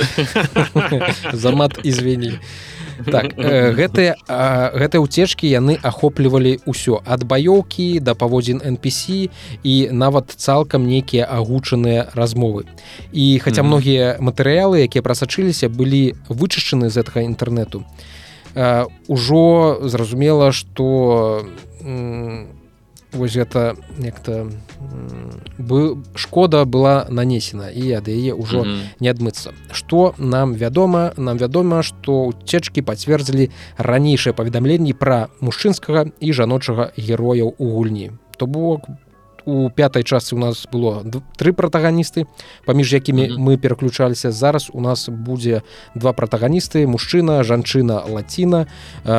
Замат 1.33 1.81
извини 1.85 2.39
так 3.07 3.35
э, 3.37 3.73
гэтыя 3.73 4.17
гэтыя 4.77 5.01
ўцечкі 5.01 5.49
яны 5.49 5.79
ахоплівалі 5.83 6.61
ўсё. 6.67 7.01
Ад 7.05 7.25
баёўкі 7.25 8.01
да 8.01 8.15
паводзін 8.15 8.61
NPC 8.61 9.31
і 9.65 9.75
нават 9.93 10.31
цалкам 10.37 10.87
нейкія 10.87 11.25
агучаныя 11.25 12.13
размовы. 12.15 12.67
І 13.13 13.39
хаця 13.39 13.63
многія 13.63 14.17
матэрыялы 14.21 14.85
якія 14.85 15.03
прасачыліся 15.03 15.69
былі 15.69 16.15
вычышчаны 16.29 16.91
з 16.91 17.01
гэтага 17.01 17.25
інтэрнэту. 17.25 17.85
Ўжо 19.07 19.45
зразумела 19.87 20.51
што 20.53 20.85
у 21.81 22.60
вось 23.13 23.37
гэта 23.37 23.77
нехта 23.99 24.47
бы 25.59 26.03
шкода 26.15 26.65
была 26.65 27.07
нанесена 27.09 27.71
і 27.71 27.93
ад 27.93 28.09
яе 28.09 28.35
ўжо 28.35 28.63
mm 28.63 28.69
-hmm. 28.69 28.83
не 29.01 29.09
адмыцца 29.13 29.53
что 29.73 30.15
нам 30.19 30.55
вядома 30.55 31.13
нам 31.17 31.39
вядома 31.39 31.83
что 31.83 32.33
уцечкі 32.33 32.83
пацвердзілі 32.83 33.51
ранейшыя 33.79 34.33
паведамленні 34.33 34.93
пра 34.93 35.29
мужчынскага 35.41 36.11
і 36.21 36.33
жаночага 36.33 36.93
герояў 36.97 37.55
у 37.59 37.67
гульні 37.71 38.11
то 38.37 38.47
бок 38.47 38.89
у 39.45 39.71
пятай 39.71 40.03
частцы 40.03 40.35
у 40.35 40.39
нас 40.39 40.67
было 40.73 41.05
тры 41.37 41.53
пратаганісты 41.53 42.27
паміж 42.67 42.93
якімі 42.93 43.23
mm 43.23 43.31
-hmm. 43.31 43.39
мы 43.39 43.57
пераключаліся. 43.57 44.33
Зараз 44.33 44.71
у 44.73 44.81
нас 44.81 45.09
будзе 45.09 45.63
два 45.95 46.13
пратаганісты 46.13 46.87
мужчына 46.87 47.43
жанчына 47.43 48.11
лаціна 48.11 48.67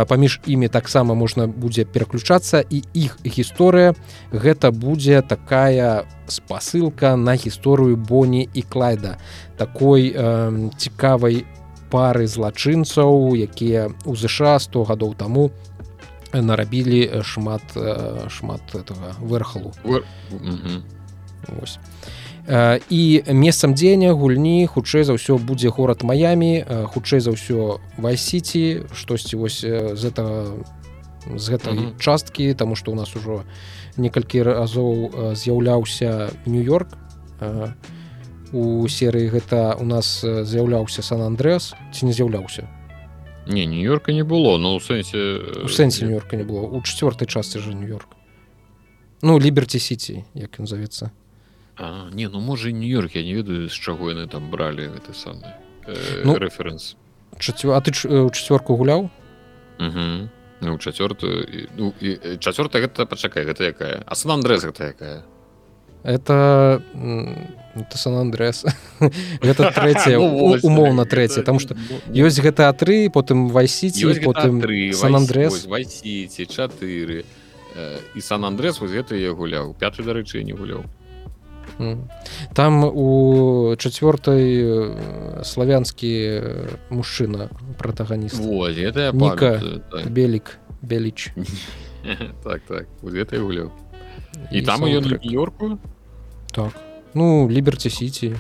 паміж 0.08 0.40
імі 0.46 0.68
таксама 0.68 1.14
можна 1.14 1.48
будзе 1.48 1.86
пераключацца 1.86 2.64
і 2.70 2.84
іх 2.94 3.18
гісторыя. 3.26 3.94
Гэта 4.32 4.72
будзе 4.72 5.22
такая 5.22 6.04
спасылка 6.28 7.16
на 7.16 7.36
гісторыю 7.36 7.96
боні 7.96 8.50
і 8.54 8.62
клайда. 8.62 9.18
Такой 9.58 10.14
э, 10.16 10.70
цікавай 10.78 11.46
пары 11.92 12.26
злачынцаў 12.28 13.36
якія 13.36 13.92
у 14.08 14.16
ЗША 14.16 14.60
100 14.60 14.84
гадоў 14.88 15.14
таму 15.20 15.52
у 15.52 15.71
нарабілі 16.34 17.22
шмат 17.24 17.62
шмат 18.30 18.62
этого 18.74 19.16
верхалу. 19.22 19.72
І 22.90 23.24
месцам 23.28 23.74
дзеяння 23.74 24.14
гульні 24.14 24.66
хутчэй 24.66 25.06
за 25.06 25.14
ўсё 25.14 25.38
будзе 25.38 25.70
горад 25.70 26.02
маямі 26.02 26.66
хутчэй 26.90 27.22
за 27.22 27.32
ўсё 27.38 27.78
вайсіці 27.98 28.90
штосьці 28.94 29.36
вось 29.38 29.62
з 29.62 30.04
этого 30.06 30.66
з 31.38 31.46
гэтай 31.54 31.74
mm 31.74 31.80
-hmm. 31.80 32.00
часткі 32.00 32.54
тому 32.54 32.76
что 32.76 32.92
у 32.92 32.96
нас 32.96 33.16
ужо 33.16 33.44
некалькі 33.98 34.44
разоў 34.44 35.12
з'яўляўся 35.36 36.30
нью-йорк. 36.46 36.88
У 38.54 38.88
серыі 38.88 39.30
гэта 39.30 39.80
у 39.82 39.86
нас 39.86 40.26
з'яўляўся 40.26 41.02
сан-андрэас 41.02 41.74
ці 41.94 42.06
не 42.06 42.14
з'яўляўся 42.14 42.68
не 43.52 43.66
нью-йорка 43.68 44.16
не 44.16 44.24
было 44.24 44.58
но 44.58 44.76
ў 44.76 44.80
сэнсе 44.80 45.64
у 45.64 45.70
сэнсе 45.70 46.08
нью-йорка 46.08 46.40
не 46.40 46.44
было. 46.44 46.66
У 46.66 46.82
чавёртай 46.82 47.28
частцы 47.28 47.60
же 47.60 47.76
нью-йорк. 47.76 48.16
Ну 49.22 49.40
ліберці 49.40 49.80
сіці 49.80 50.24
як 50.34 50.60
ён 50.60 50.68
завецца 50.68 51.12
не 52.12 52.28
ну 52.30 52.40
можа 52.40 52.72
нью-йорк 52.72 53.16
я 53.16 53.24
не 53.24 53.34
ведаю 53.34 53.70
з 53.70 53.74
чаго 53.74 54.12
яны 54.12 54.28
там 54.28 54.52
бралі 54.52 54.92
гэты 54.92 55.14
самы 55.14 55.56
э, 55.88 56.22
ну, 56.24 56.36
рэферэнс 56.36 56.96
чацвё... 57.40 57.74
а 57.74 57.82
ты 57.82 57.92
у 58.08 58.30
чацвёрку 58.30 58.76
гуляў 58.76 59.10
ну 59.80 60.78
чацвёртую 60.78 61.70
ну, 61.78 61.94
чацвёрта 62.38 62.80
гэта 62.80 63.06
пачакай 63.06 63.46
гэта 63.46 63.74
якая 63.74 64.04
а 64.06 64.16
сан 64.16 64.32
андрэс 64.38 64.66
гэта 64.66 64.94
якая 64.94 65.24
это 66.04 66.82
это 67.76 67.98
сан-андрэс 67.98 68.66
гэта 69.42 69.72
трэця 69.72 70.20
умоўна 70.20 71.06
трэця 71.06 71.44
там 71.44 71.60
што 71.60 71.76
ёсць 72.12 72.42
гэта 72.44 72.68
а3 72.72 73.10
потым 73.10 73.50
вайсіці 73.50 74.12
потым 74.26 74.62
сан-андрэс 74.94 75.68
вайсіці 75.68 76.46
4 76.46 77.24
і 78.16 78.20
сан-андрэс 78.20 78.82
вось 78.82 78.92
гэта 78.92 79.16
я 79.16 79.32
гуляў 79.32 79.74
пятый 79.80 80.04
дарэчы 80.06 80.44
не 80.44 80.54
гуляў 80.54 80.84
там 82.54 82.84
у 82.84 83.76
чацвёртай 83.80 85.44
славянскі 85.44 86.12
мужчына 86.90 87.50
пратаганіст 87.80 88.42
белік 90.12 90.58
беліч. 90.82 91.32
Так 92.44 92.66
так 92.66 92.90
гэта 93.04 93.38
гуляў 93.38 93.70
і 94.50 94.62
там 94.66 94.86
ён 94.86 95.06
нью-йорку 95.06 95.78
так. 96.52 96.72
Ну 97.14 97.50
ліберці 97.50 97.90
сіці 97.90 98.36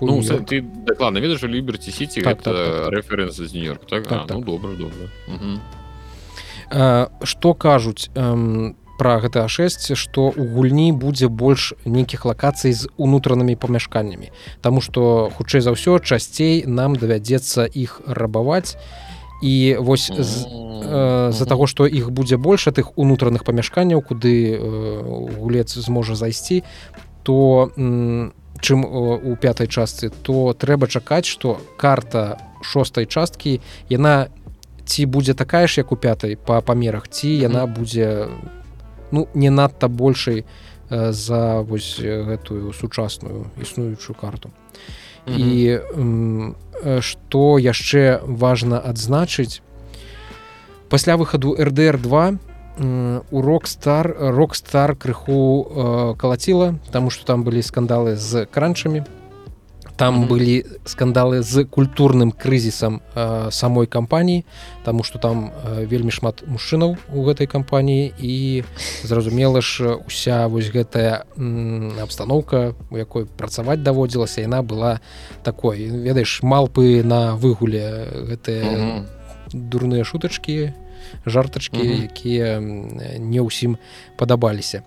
ну, 0.00 0.20
ты 0.20 0.62
дакладна 0.86 1.20
ведаеш 1.20 1.42
ліберці 1.42 1.90
сіці 1.90 2.22
так, 2.22 2.42
так, 2.42 2.54
так. 2.54 2.92
рэферэнс 2.92 3.32
з 3.32 3.54
нью-йорк 3.54 3.86
так, 3.88 4.06
так, 4.06 4.22
а, 4.24 4.26
так. 4.26 4.36
Ну, 4.36 4.42
добра 4.44 4.70
добра 4.74 5.08
что 7.24 7.54
кажуць 7.54 8.10
про 8.98 9.20
гэта 9.20 9.48
6 9.48 9.96
что 9.96 10.28
у 10.36 10.44
гульні 10.44 10.92
будзе 10.92 11.28
больш 11.28 11.74
нейкіх 11.84 12.24
лакацый 12.24 12.72
з 12.72 12.88
унутранымі 12.96 13.56
памяшканнямі 13.56 14.30
Таму 14.60 14.80
что 14.80 15.32
хутчэй 15.36 15.60
за 15.60 15.72
ўсё 15.72 15.98
часцей 15.98 16.66
нам 16.66 16.96
давядзецца 16.96 17.64
іх 17.64 18.00
рабаваць 18.06 18.76
і 18.76 19.09
вось 19.78 20.10
з, 20.12 20.46
э, 20.46 21.32
з-за 21.32 21.46
таго 21.46 21.66
што 21.66 21.86
іх 21.86 22.10
будзе 22.10 22.36
больш 22.36 22.68
тых 22.68 22.92
унутраных 22.96 23.44
памяшканняў 23.44 24.02
куды 24.02 24.52
э, 24.52 24.58
гулец 25.38 25.74
зможа 25.74 26.14
зайсці 26.14 26.62
то 27.22 27.70
чым 28.60 28.84
у 28.84 29.36
пятай 29.36 29.66
частцы 29.66 30.10
то 30.10 30.52
трэба 30.52 30.88
чакаць 30.88 31.24
што 31.24 31.60
карта 31.76 32.38
шостой 32.62 33.06
часткі 33.06 33.60
яна 33.88 34.28
ці 34.84 35.06
будзе 35.06 35.34
такая 35.34 35.66
ж 35.66 35.80
як 35.80 35.92
у 35.92 35.96
пятай 35.96 36.36
па 36.36 36.60
памерах 36.60 37.08
ці 37.08 37.28
яна 37.28 37.66
будзе 37.66 38.28
ну 39.10 39.28
не 39.34 39.50
надта 39.50 39.88
большай 39.88 40.44
э, 40.44 41.12
за 41.12 41.60
вось 41.60 41.96
гэтую 42.00 42.72
сучасную 42.72 43.46
існуючую 43.60 44.16
карту 44.16 44.50
і 45.26 45.80
што 47.00 47.58
яшчэ 47.58 48.20
важна 48.24 48.80
адзначыць? 48.80 49.60
Пасля 50.88 51.16
выхаду 51.16 51.54
рдр2 51.54 52.38
у 53.30 53.42
рок-стар 53.42 54.16
рок-стар 54.18 54.96
крыху 54.96 55.66
э, 55.68 56.14
калаціла 56.16 56.74
таму 56.90 57.10
што 57.10 57.26
там 57.26 57.44
былі 57.44 57.60
скандалы 57.60 58.16
з 58.16 58.46
кранчамі 58.46 59.04
там 60.00 60.14
mm 60.14 60.24
-hmm. 60.24 60.28
былі 60.28 60.64
скандалы 60.84 61.42
з 61.42 61.64
культурным 61.64 62.32
крызісам 62.32 63.00
э, 63.14 63.50
самой 63.50 63.86
кампаніі 63.86 64.44
Таму 64.84 65.04
што 65.04 65.18
там 65.18 65.50
э, 65.50 65.86
вельмі 65.86 66.10
шмат 66.10 66.42
мужчынаў 66.48 66.96
у 67.14 67.24
гэтай 67.24 67.46
кампаніі 67.46 68.12
і 68.18 68.64
зразумела 69.04 69.60
ж 69.60 70.00
уся 70.06 70.46
вось 70.46 70.72
гэтая 70.72 71.24
абстаноўка 72.02 72.74
у 72.90 72.96
якой 72.96 73.26
працаваць 73.36 73.82
даводзілася 73.82 74.40
яна 74.40 74.62
была 74.62 75.00
такой 75.42 75.84
ведаеш 75.84 76.42
малпы 76.42 77.04
на 77.04 77.36
выгуле 77.36 78.08
гэтыя 78.28 78.64
mm 78.64 78.80
-hmm. 78.80 79.04
дурныя 79.52 80.04
шутачкі 80.04 80.72
жартачкі 81.26 81.78
mm 81.78 81.92
-hmm. 81.92 82.04
якія 82.04 82.60
не 83.18 83.40
ўсім 83.40 83.76
падабаліся 84.16 84.82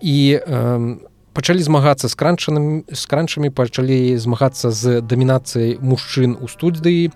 і 0.00 0.40
э, 0.48 0.96
пачалі 1.38 1.62
змагацца 1.62 2.10
з 2.10 2.18
кранчаным 2.18 2.82
з 2.90 3.02
кранчамі 3.06 3.54
пачалі 3.54 4.18
змагацца 4.18 4.74
з 4.74 4.98
дамінацыяй 5.06 5.78
мужчын 5.78 6.34
у 6.34 6.50
студыі. 6.50 7.14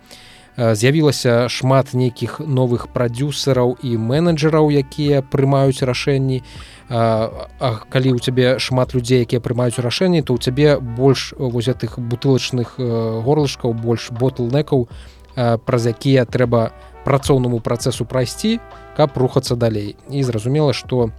З'явілася 0.54 1.48
шмат 1.50 1.90
нейкіх 1.90 2.38
новых 2.38 2.86
прадюсераў 2.94 3.74
і 3.82 3.98
менеджераў 3.98 4.70
якія 4.70 5.26
прымаюць 5.26 5.82
рашэнні. 5.82 6.38
А 6.86 7.82
калі 7.90 8.14
ў 8.14 8.18
цябе 8.22 8.62
шмат 8.62 8.94
людзей 8.94 9.26
якія 9.26 9.42
прымаюць 9.42 9.82
рашэнні 9.82 10.22
то 10.22 10.38
ў 10.38 10.38
цябе 10.38 10.78
больш 10.78 11.34
воз 11.34 11.66
гэтых 11.66 11.98
бутылачных 11.98 12.78
горлышкаў 12.78 13.74
больш 13.74 14.14
ботлнекаў 14.14 14.86
праз 15.34 15.82
якія 15.90 16.30
трэба 16.30 16.70
працоўнаму 17.02 17.58
працэсу 17.58 18.06
прайсці 18.06 18.62
каб 18.94 19.18
рухацца 19.18 19.58
далей. 19.58 19.98
І 20.06 20.22
зразумела 20.22 20.70
што 20.70 21.10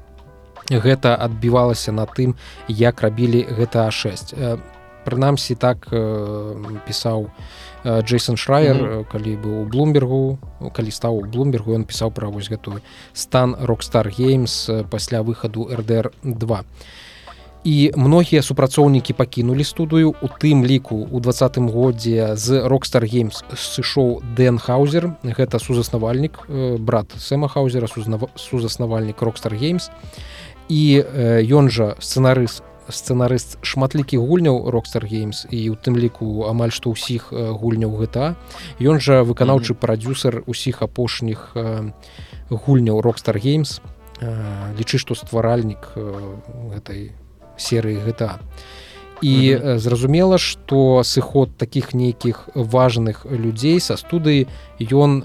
гэта 0.70 1.16
адбівалася 1.16 1.92
на 1.92 2.06
тым 2.06 2.36
як 2.68 3.02
рабілі 3.02 3.44
гэта 3.50 3.90
а6 3.90 4.60
прынамсі 5.04 5.56
так 5.56 5.88
пісаў 6.88 7.28
Джейсон 7.84 8.38
шрайер 8.38 8.76
mm 8.76 8.88
-hmm. 8.88 9.06
калі 9.12 9.38
быў 9.44 9.62
у 9.62 9.66
блумбергу 9.66 10.38
калі 10.74 10.92
стаў 10.92 11.18
у 11.18 11.22
блумбергу 11.22 11.76
ён 11.76 11.84
пісаў 11.84 12.12
пра 12.12 12.28
вось 12.28 12.50
гэтую 12.50 12.82
стан 13.14 13.56
рокстар 13.60 14.10
геймс 14.10 14.70
пасля 14.90 15.22
выхаду 15.22 15.68
рдр 15.76 16.12
2 16.24 16.64
і 17.64 17.92
многія 17.96 18.42
супрацоўнікі 18.42 19.14
пакінулі 19.14 19.64
студыю 19.64 20.16
у 20.22 20.28
тым 20.28 20.66
ліку 20.66 21.08
у 21.12 21.20
двадцатым 21.20 21.70
годзе 21.70 22.36
з 22.36 22.68
рокстар 22.68 23.06
геймс 23.06 23.44
сышоў 23.56 24.20
дэн 24.38 24.60
хаузер. 24.60 25.16
Гэта 25.24 25.60
сузаснавальнік 25.60 26.44
брат 26.80 27.16
сэма 27.20 27.48
хаузера 27.48 27.88
сузаснавальнік 28.36 29.22
рокстар 29.22 29.56
геймс 29.56 29.88
і 29.88 30.33
ён 30.70 31.70
жа 31.70 31.96
сцэнарыст 32.00 32.64
сцэнарыст 32.90 33.58
шматлікіх 33.64 34.20
гульняў 34.20 34.70
рокстар 34.72 35.06
геймс 35.08 35.48
і 35.50 35.70
у 35.72 35.76
тым 35.80 35.96
ліку 35.96 36.48
амаль 36.50 36.72
што 36.76 36.92
ўсіх 36.92 37.32
гульняў 37.32 37.96
гэта 38.04 38.36
ён 38.80 39.00
жа 39.00 39.24
выканаўчы 39.24 39.74
прадюсер 39.74 40.44
усіх 40.48 40.84
апошніх 40.84 41.56
гульняў 42.50 43.02
рокстар 43.02 43.40
геймс 43.40 43.80
лічы 44.78 45.00
што 45.00 45.16
стваральнік 45.16 45.96
гэтай 46.76 47.16
серыі 47.58 48.04
гэта 48.04 48.40
і 49.22 49.56
mm 49.56 49.62
-hmm. 49.62 49.78
зразумела 49.80 50.38
што 50.38 51.04
сыход 51.04 51.58
таких 51.58 51.94
нейкіх 51.94 52.50
важных 52.56 53.26
людзей 53.26 53.80
са 53.80 53.96
студыі 53.98 54.48
ён 54.80 55.24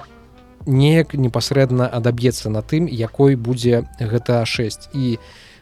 неяк 0.68 1.14
непасрэдна 1.16 1.88
адаб'ецца 1.88 2.52
на 2.52 2.62
тым 2.62 2.86
якой 2.86 3.34
будзе 3.34 3.88
гэта 3.98 4.44
6 4.44 4.92
і 4.92 5.18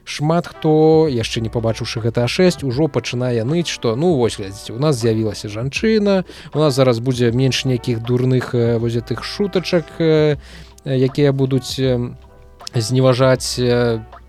шмат 0.06 0.46
хто 0.46 1.06
яшчэ 1.10 1.42
не 1.42 1.50
пабачыўшы 1.50 2.02
гэта 2.02 2.26
6 2.26 2.66
ужо 2.66 2.86
пачынае 2.90 3.46
ныць 3.46 3.70
што 3.70 3.94
ну 3.94 4.14
вось 4.18 4.38
глядзіце 4.38 4.74
у 4.74 4.78
нас 4.82 4.98
з'явілася 4.98 5.50
жанчына 5.50 6.22
у 6.54 6.58
нас 6.58 6.74
зараз 6.74 6.98
будзе 6.98 7.30
менш 7.30 7.64
нейкіх 7.64 8.02
дурных 8.02 8.54
возятых 8.54 9.24
шутачак 9.24 9.86
якія 10.84 11.32
будуць 11.32 11.78
зневажаць 12.74 13.58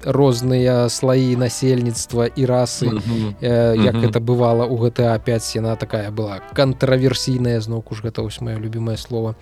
розныя 0.04 0.90
слаі 0.90 1.36
насельніцтва 1.36 2.28
і 2.36 2.46
расы 2.46 2.86
mm 2.86 2.98
-hmm. 2.98 3.34
э, 3.42 3.86
як 3.86 3.96
mm 3.96 4.02
-hmm. 4.02 4.10
это 4.10 4.20
бывала 4.20 4.66
у 4.66 4.78
гэта 4.78 5.20
5 5.20 5.56
яна 5.56 5.76
такая 5.76 6.12
была 6.12 6.40
кантраверсійная 6.54 7.62
зноўку 7.62 7.96
ж 7.96 8.04
гэта 8.04 8.22
вось 8.22 8.42
маё 8.42 8.60
любимае 8.60 8.98
слово 8.98 9.36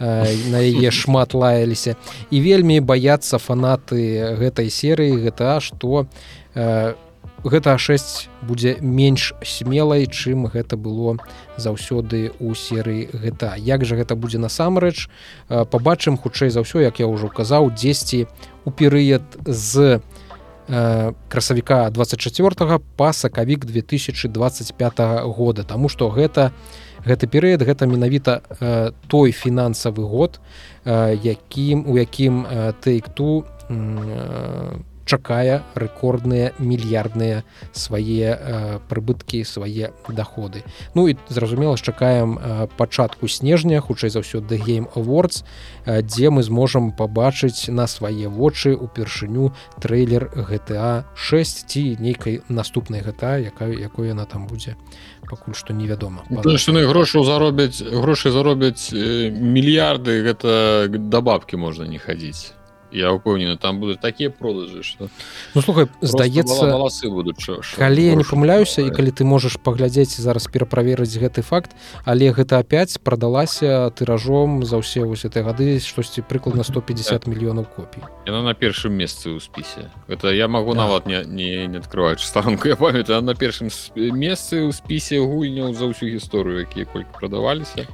э, 0.00 0.50
на 0.50 0.58
яе 0.58 0.90
шмат 1.00 1.34
лаяліся 1.34 1.96
і 2.30 2.40
вельмі 2.40 2.80
баяцца 2.80 3.38
фанаты 3.38 4.36
гэтай 4.38 4.70
серыі 4.70 5.24
гэта 5.24 5.60
што 5.60 6.06
э, 6.54 6.94
гэта 7.46 7.78
6 7.78 8.28
будзе 8.42 8.76
менш 8.80 9.34
смелай 9.42 10.06
чым 10.06 10.46
гэта 10.50 10.76
было 10.76 11.16
заўсёды 11.56 12.32
у 12.40 12.54
серыі 12.54 13.08
гэта 13.12 13.54
як 13.56 13.84
жа 13.84 13.96
гэта 13.96 14.16
будзе 14.16 14.38
насамрэч? 14.38 15.08
Побачым 15.48 16.18
хутчэй 16.18 16.50
за 16.50 16.60
ўсё 16.66 16.82
як 16.82 17.00
я 17.00 17.06
ўжо 17.06 17.28
казаў 17.28 17.70
10 17.70 18.26
у 18.64 18.70
перыяд 18.70 19.22
з 19.46 20.00
красавіка 21.28 21.90
24 21.90 22.80
па 22.96 23.12
сакавік 23.12 23.64
2025 23.64 24.98
года. 25.30 25.62
Таму 25.62 25.88
што 25.88 26.10
гэта 26.10 26.50
гэты 27.06 27.30
перыяд 27.30 27.62
гэта 27.62 27.86
менавіта 27.86 28.42
той 29.06 29.30
фінансавы 29.30 30.02
год 30.02 30.40
якім 30.84 31.86
у 31.86 31.96
якім 31.96 32.46
тэйк 32.82 33.14
ту 33.14 33.46
чакае 35.06 35.62
рэкордныя 35.74 36.52
мільярдныя 36.58 37.46
свае 37.72 38.34
э, 38.34 38.78
прыбыткі 38.90 39.46
свае 39.46 39.94
доходы 40.08 40.66
Ну 40.94 41.08
і 41.08 41.16
зразумела 41.28 41.78
чакаем 41.78 42.38
э, 42.38 42.66
пачатку 42.76 43.28
снежня 43.28 43.80
хутчэй 43.80 44.10
за 44.10 44.20
ўсё 44.20 44.42
the 44.42 44.58
game 44.58 44.90
awards 44.98 45.46
э, 45.86 46.02
дзе 46.02 46.30
мы 46.30 46.42
зможам 46.42 46.90
пабачыць 46.92 47.70
на 47.70 47.86
свае 47.86 48.28
вочы 48.28 48.74
упершыню 48.74 49.54
трейлер 49.80 50.26
GTA 50.34 51.06
6 51.14 51.70
ці 51.70 51.96
нейкай 52.02 52.42
наступнай 52.48 53.00
гэта 53.00 53.38
якая 53.38 53.72
якой 53.72 54.08
яна 54.08 54.26
там 54.26 54.46
будзе. 54.46 54.76
Пакуль 55.30 55.54
што 55.54 55.72
невядома. 55.72 56.26
Грошы 56.30 57.24
заробяць 57.24 57.82
грошы 57.82 58.30
заробяць 58.30 58.90
э, 58.92 59.30
мільярды 59.30 60.22
гэта 60.26 60.88
да 60.90 61.20
бабкі 61.20 61.56
можна 61.56 61.86
не 61.86 61.98
хадзіць 61.98 62.56
я 62.92 63.12
упэўнены 63.12 63.56
там 63.56 63.80
будуць 63.80 63.98
такія 64.00 64.30
продажы 64.30 64.82
что 64.82 65.08
ну 65.54 65.62
слухай 65.62 65.88
здаецца 66.00 66.70
валасы 66.70 67.10
будуць 67.10 67.38
калі 67.76 68.02
я 68.04 68.14
не 68.14 68.24
памыляюся 68.24 68.82
і 68.82 68.90
калі 68.90 69.10
ты 69.10 69.24
можаш 69.24 69.58
паглядзець 69.62 70.16
зараз 70.16 70.46
пераправерыць 70.46 71.16
гэты 71.18 71.42
факт 71.42 71.74
але 72.04 72.30
гэта 72.32 72.58
опять 72.60 72.98
прадалася 73.02 73.90
тыражом 73.90 74.64
за 74.64 74.78
ўсе 74.78 75.04
вось 75.04 75.24
этой 75.24 75.42
гады 75.42 75.80
штосьці 75.80 76.22
прыкладна 76.22 76.64
150 76.64 77.26
мільёнаў 77.26 77.66
копій 77.66 78.06
яна 78.26 78.42
на 78.42 78.54
першым 78.54 78.92
месцы 78.98 79.30
ў 79.34 79.40
спісе. 79.40 79.90
Это 80.08 80.34
я 80.34 80.48
могу 80.48 80.74
да. 80.74 80.86
нават 80.86 81.06
не 81.06 81.24
не, 81.24 81.66
не 81.66 81.78
открываць 81.78 82.20
станку 82.20 82.68
я 82.74 82.76
памятаю 82.76 83.22
на 83.22 83.34
першым 83.34 83.70
месцы 83.96 84.66
ў 84.66 84.72
спісе 84.72 85.20
гульняў 85.20 85.74
за 85.74 85.90
ўсю 85.90 86.06
гісторыю 86.10 86.66
якія 86.66 86.86
колькі 86.86 87.10
прадаваліся 87.18 87.86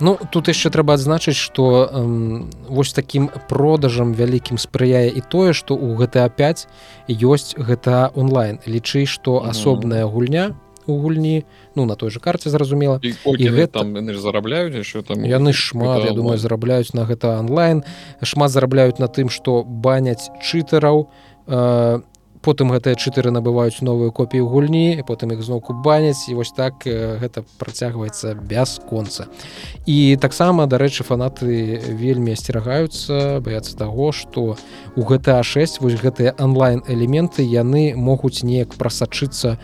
Ну 0.00 0.18
тут 0.30 0.50
яшчэ 0.50 0.74
трэба 0.74 0.98
адзначыць 0.98 1.38
што 1.38 1.86
эм, 1.86 2.50
вось 2.66 2.92
такім 2.92 3.30
продажам 3.46 4.10
вялікім 4.10 4.58
спрыяе 4.58 5.06
і 5.06 5.22
тое 5.22 5.54
што 5.54 5.78
ў 5.78 5.94
гэта 6.02 6.26
5 6.26 6.66
ёсць 7.08 7.54
гэта 7.54 8.10
онлайн. 8.14 8.58
Лічы 8.66 9.06
што 9.06 9.44
асобная 9.46 10.06
гульня 10.10 10.58
у 10.86 10.98
гульні 10.98 11.44
ну 11.74 11.86
на 11.86 11.94
той 11.94 12.10
же 12.10 12.20
карце 12.20 12.50
зразумела. 12.50 12.98
І, 13.02 13.14
і 13.14 13.48
гэта 13.48 13.86
там 13.86 13.94
зарабляюць 14.18 14.82
що 14.82 15.02
там 15.02 15.22
яны 15.22 15.52
шмат 15.54 16.04
я 16.04 16.12
думаю 16.12 16.38
зарабляюць 16.38 16.90
на 16.94 17.06
гэта 17.06 17.38
онлайн. 17.38 17.84
Шмат 18.22 18.50
зарабляюць 18.50 18.98
на 18.98 19.06
тым 19.06 19.30
што 19.30 19.62
баняць 19.62 20.26
чытараў 20.42 21.06
э, 21.46 22.02
потым 22.44 22.70
гэтыя 22.76 22.94
чатыры 22.94 23.32
набываюць 23.32 23.80
новую 23.80 24.12
копію 24.12 24.46
гульні 24.52 25.02
потым 25.08 25.32
іх 25.32 25.42
зноўку 25.42 25.72
баняць 25.72 26.28
і 26.28 26.36
вось 26.36 26.52
так 26.52 26.84
гэта 26.84 27.42
працягваецца 27.58 28.34
бясконца. 28.36 29.26
І 29.88 30.16
таксама 30.20 30.68
дарэчы 30.68 31.08
фанаты 31.08 31.80
вельмі 31.88 32.36
асцерагаюцца 32.36 33.40
баяцца 33.40 33.76
таго 33.80 34.12
што 34.12 34.56
у 34.94 35.02
гэта 35.08 35.40
6 35.40 35.80
вось 35.80 35.96
гэтыя 35.96 36.36
онлайн 36.38 36.84
элементы 36.86 37.42
яны 37.42 37.96
могуць 37.96 38.44
неяк 38.44 38.76
прасачыцца 38.76 39.56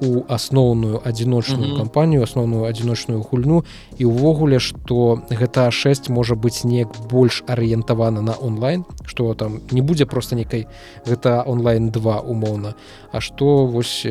у 0.00 0.24
асноўную 0.28 1.00
адзіночную 1.04 1.76
кампанію 1.76 2.22
асноўную 2.22 2.64
адзіночную 2.68 3.22
гульню 3.22 3.64
і 3.98 4.04
ўвогуле 4.04 4.58
што 4.62 5.22
гэта 5.30 5.70
6 5.70 6.08
можа 6.14 6.34
быць 6.34 6.64
неяк 6.64 6.94
больш 7.10 7.42
арыентавана 7.46 8.22
на 8.22 8.34
онлайн 8.38 8.84
что 9.06 9.34
там 9.34 9.60
не 9.70 9.82
будзе 9.82 10.06
просто 10.06 10.36
некай 10.36 10.66
гэта 11.06 11.42
онлайн 11.46 11.90
2 11.90 12.20
умоўна 12.20 12.74
А 13.10 13.20
што 13.20 13.66
вось 13.66 14.06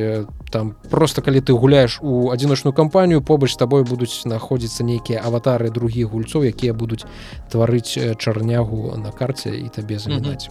там 0.52 0.76
просто 0.90 1.22
калі 1.22 1.42
ты 1.42 1.54
гуляешь 1.54 2.00
у 2.02 2.32
адзіночную 2.32 2.74
кампанію 2.74 3.22
побач 3.22 3.54
з 3.54 3.58
табой 3.58 3.84
будуць 3.84 4.22
знаходзіцца 4.24 4.84
нейкія 4.84 5.22
аватары 5.24 5.70
другіх 5.70 6.12
гульцоў 6.12 6.48
якія 6.50 6.74
будуць 6.74 7.06
тварыць 7.52 7.98
чарнягу 8.18 8.98
на 8.98 9.12
карце 9.12 9.54
і 9.56 9.68
табе 9.70 10.00
замінаць 10.00 10.50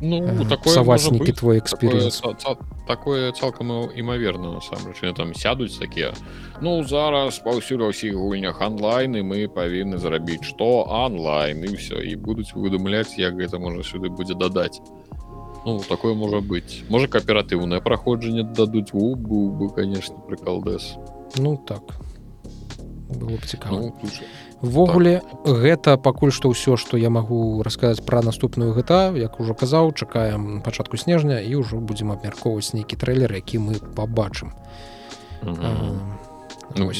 ну 0.00 0.44
такойсаваснікі 0.48 1.32
твой 1.32 1.58
эксперыенс 1.58 2.22
такое 2.86 3.32
цалкам 3.32 3.70
імаверна 3.94 4.52
насамрэч 4.58 5.14
там 5.16 5.34
сядуць 5.34 5.78
такія 5.78 6.12
ну 6.60 6.82
зараз 6.84 7.38
паўсюль 7.38 7.86
ва 7.86 7.94
ўсіх 7.94 8.18
гульнях 8.18 8.58
онлайн 8.60 9.16
і 9.16 9.22
мы 9.22 9.46
павінны 9.46 10.02
зарабіць 10.02 10.42
што 10.42 10.82
онлайн 10.90 11.62
і 11.64 11.76
все 11.78 12.02
і 12.02 12.16
будуць 12.16 12.50
выдумляць 12.54 13.14
як 13.18 13.38
гэта 13.38 13.62
можна 13.62 13.86
сюды 13.86 14.10
будзе 14.10 14.34
дадаць 14.34 14.82
Ну, 15.64 15.78
такое 15.78 16.14
можа 16.18 16.40
быць 16.42 16.82
можа 16.90 17.06
кааператыўнае 17.06 17.78
праходжанне 17.80 18.42
дадуць 18.42 18.90
у 18.90 19.14
быў 19.14 19.54
бы 19.54 19.70
конечно 19.70 20.18
прыкалдэс 20.26 20.98
ну 21.38 21.54
так 21.54 22.02
было 23.06 23.38
б 23.38 23.46
цікава 23.46 23.78
ввогуле 23.78 24.26
ну, 24.61 25.21
так. 25.43 25.57
гэта 25.61 25.97
пакуль 25.97 26.31
што 26.31 26.49
ўсё 26.49 26.77
што 26.77 26.97
я 26.97 27.09
магу 27.09 27.61
расказаць 27.63 28.03
пра 28.05 28.21
наступную 28.21 28.73
гэта 28.73 29.13
як 29.15 29.39
ужо 29.39 29.53
казаў 29.53 29.93
чакаем 29.93 30.61
пачатку 30.61 30.97
снежня 30.97 31.39
і 31.41 31.61
ўжо 31.61 31.77
будзем 31.77 32.11
абмяркоўваць 32.11 32.73
нейкі 32.73 32.97
трэйлер 32.97 33.33
які 33.33 33.59
мы 33.59 33.73
побачым 33.95 34.53
ну, 36.75 36.91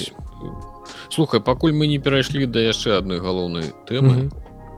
слухай 1.10 1.42
пакуль 1.42 1.74
мы 1.74 1.88
не 1.88 1.98
перайшлі 1.98 2.46
да 2.46 2.60
яшчэ 2.60 2.98
адной 2.98 3.20
галоўнай 3.20 3.74
тэмы 3.90 4.30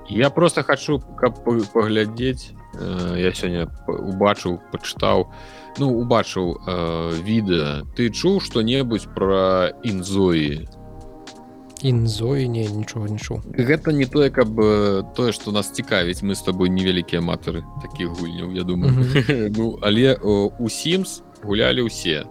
я 0.09 0.29
просто 0.29 0.63
хочу 0.63 1.03
каб 1.19 1.43
паглядзець 1.43 2.55
Э, 2.79 3.15
я 3.17 3.33
сёння 3.33 3.67
убачыў 3.87 4.59
пачытаў 4.71 5.27
ну 5.79 5.89
убачыў 5.89 6.53
э, 6.53 7.17
відэа. 7.25 7.83
Ты 7.97 8.09
чуў 8.13 8.39
што-небудзь 8.45 9.09
пра 9.15 9.73
інзоі 9.81 10.69
інзоі 11.81 12.49
не 12.49 12.67
нічога 12.67 13.09
не 13.09 13.19
чуў 13.19 13.41
гэта 13.55 13.91
не 13.91 14.05
тое 14.05 14.29
каб 14.29 14.59
э, 14.59 15.03
тое 15.15 15.31
што 15.31 15.51
нас 15.51 15.71
цікавіць. 15.71 16.21
Мы 16.23 16.35
з 16.35 16.41
табой 16.43 16.69
невялікія 16.69 17.21
аматары 17.21 17.63
такіх 17.81 18.09
гульняў 18.19 18.55
я 18.55 18.63
думаю. 18.63 18.93
Mm 18.93 19.03
-hmm. 19.03 19.53
ну 19.57 19.79
але 19.81 20.15
у 20.59 20.69
сімс 20.69 21.23
гулялі 21.43 21.81
ўсе 21.81 22.25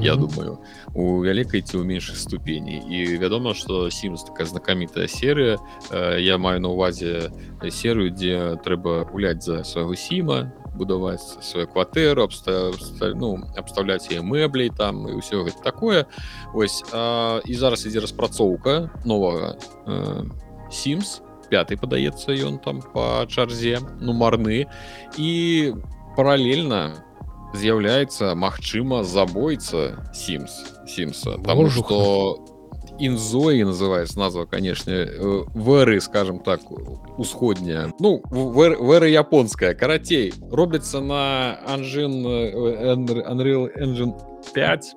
я 0.00 0.16
думаю. 0.16 0.58
У 0.94 1.22
вялікай 1.22 1.62
ці 1.62 1.78
ў 1.78 1.84
меншых 1.86 2.16
ступені. 2.16 2.82
І 2.90 3.18
вядома 3.18 3.54
что 3.54 3.90
сімс 3.90 4.24
такая 4.24 4.46
знакамітая 4.46 5.06
серыя. 5.06 5.58
Я 6.18 6.38
маю 6.38 6.60
на 6.60 6.68
увазе 6.68 7.30
серыю 7.70 8.10
дзе 8.10 8.58
трэба 8.64 9.06
гуляць 9.12 9.42
за 9.42 9.64
свайго 9.64 9.94
сіма 9.94 10.52
будаваць 10.74 11.38
сваю 11.44 11.68
кватэру 11.68 12.24
абста... 12.24 12.72
ну 13.14 13.44
абставляць 13.56 14.08
яе 14.10 14.22
мэбляй 14.22 14.70
там 14.70 15.08
і 15.08 15.18
ўсё 15.20 15.44
гэта 15.44 15.60
такое. 15.62 16.06
Ось 16.54 16.82
а, 16.92 17.40
і 17.44 17.54
зараз 17.54 17.86
ідзе 17.86 18.00
распрацоўка 18.00 18.90
новага 19.04 19.56
сімс 20.72 21.20
5 21.52 21.76
падаецца 21.80 22.32
ён 22.32 22.58
там 22.58 22.80
по 22.80 23.26
чарзе 23.28 23.80
нумарны. 24.00 24.66
І 25.20 25.30
паралельна 26.16 27.04
з'яўляецца 27.52 28.32
магчыма 28.34 29.04
забойца 29.04 30.00
сімс 30.16 30.72
сімса 30.88 31.36
тому 31.44 31.68
что 31.68 32.40
інзоі 33.02 33.64
называется 33.66 34.18
назва 34.18 34.46
конечно 34.46 34.92
вэры 35.54 36.00
скажем 36.00 36.38
так 36.38 36.60
усходняя. 37.18 37.92
Ну 37.98 38.22
вэры 38.30 39.10
японская. 39.10 39.74
Карацей 39.74 40.32
робіцца 40.50 41.00
на 41.00 41.58
анжин 41.66 42.22
Unreal 42.24 43.68
engine 43.76 44.14
5 44.54 44.94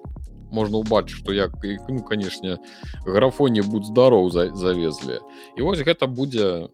можна 0.51 0.77
убачыць 0.77 1.17
что 1.17 1.33
як 1.33 1.51
ну 1.89 2.03
канешне 2.03 2.57
графоне 3.05 3.61
будь 3.61 3.85
здароў 3.85 4.29
завезлі 4.31 5.19
і 5.57 5.61
вось 5.61 5.79
гэта 5.79 6.07
будзе 6.07 6.69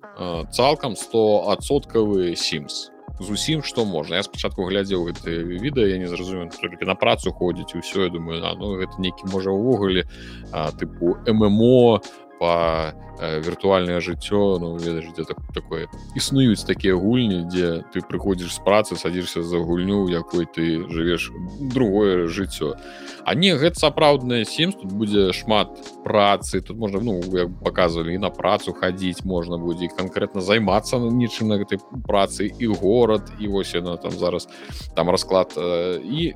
цалкам 0.52 0.96
100 0.96 1.50
адсоткавы 1.56 2.36
сімс 2.36 2.91
зусім 3.20 3.64
што 3.64 3.86
можна. 3.86 4.22
Я 4.22 4.24
спачатку 4.24 4.66
глядзеў 4.66 5.10
гэты 5.12 5.44
відэа 5.60 5.88
я 5.92 5.98
не 5.98 6.08
зразумею 6.08 6.50
толькі 6.54 6.86
на 6.86 6.96
працу 6.96 7.32
ходзіць 7.32 7.76
усё 7.76 8.08
я 8.08 8.10
думаю 8.10 8.42
а, 8.46 8.56
ну 8.56 8.78
гэта 8.78 8.98
нейкі 9.02 9.28
можа 9.32 9.52
ўвогуле 9.52 10.08
тыпу 10.52 11.18
ММО 11.28 12.02
по 12.40 12.52
Э, 12.52 13.11
віртуальнае 13.22 14.00
жыццё 14.02 14.58
ну 14.60 14.76
ведаеш 14.76 15.14
дзе 15.14 15.24
так 15.24 15.38
такое 15.54 15.88
існуюць 16.16 16.66
такія 16.66 16.96
гульні 16.96 17.46
дзе 17.46 17.86
ты 17.94 18.02
прыходзіш 18.02 18.58
з 18.58 18.62
працы 18.66 18.98
садзішся 18.98 19.44
за 19.44 19.62
гульню 19.62 20.10
якой 20.10 20.46
ты 20.46 20.82
жывеш 20.90 21.32
другое 21.60 22.28
жыццё. 22.28 22.76
А 23.24 23.36
не 23.36 23.54
гэта 23.54 23.80
сапраўдная 23.80 24.46
сім 24.46 24.74
тут 24.74 24.92
будзе 24.92 25.34
шмат 25.34 25.70
працы 26.04 26.62
тут 26.62 26.78
можна 26.78 27.00
ну 27.00 27.22
як 27.38 27.50
показывалі 27.62 28.16
і 28.16 28.18
на 28.18 28.30
працу 28.30 28.74
хадзіць 28.74 29.26
можна 29.26 29.58
будзе 29.58 29.88
канкрэтна 29.88 30.42
займацца 30.42 30.98
нічым 30.98 31.54
на 31.54 31.62
гэтай 31.62 31.78
працы 32.08 32.50
і 32.50 32.66
горад 32.68 33.30
і 33.40 33.48
вось 33.48 33.74
яна 33.74 33.98
там 33.98 34.12
зараз 34.12 34.48
там 34.96 35.10
расклад 35.10 35.54
э, 35.56 36.02
і 36.02 36.34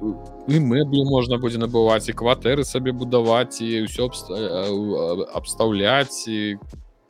і 0.47 0.59
мэблі 0.61 1.09
можна 1.09 1.38
будзе 1.41 1.57
набываць 1.57 2.05
і 2.09 2.13
кватэры 2.13 2.63
сабе 2.63 2.91
будаваць 2.93 3.61
і 3.61 3.89
ўсё 3.89 4.09
абстаўляць 5.33 6.29
і 6.29 6.57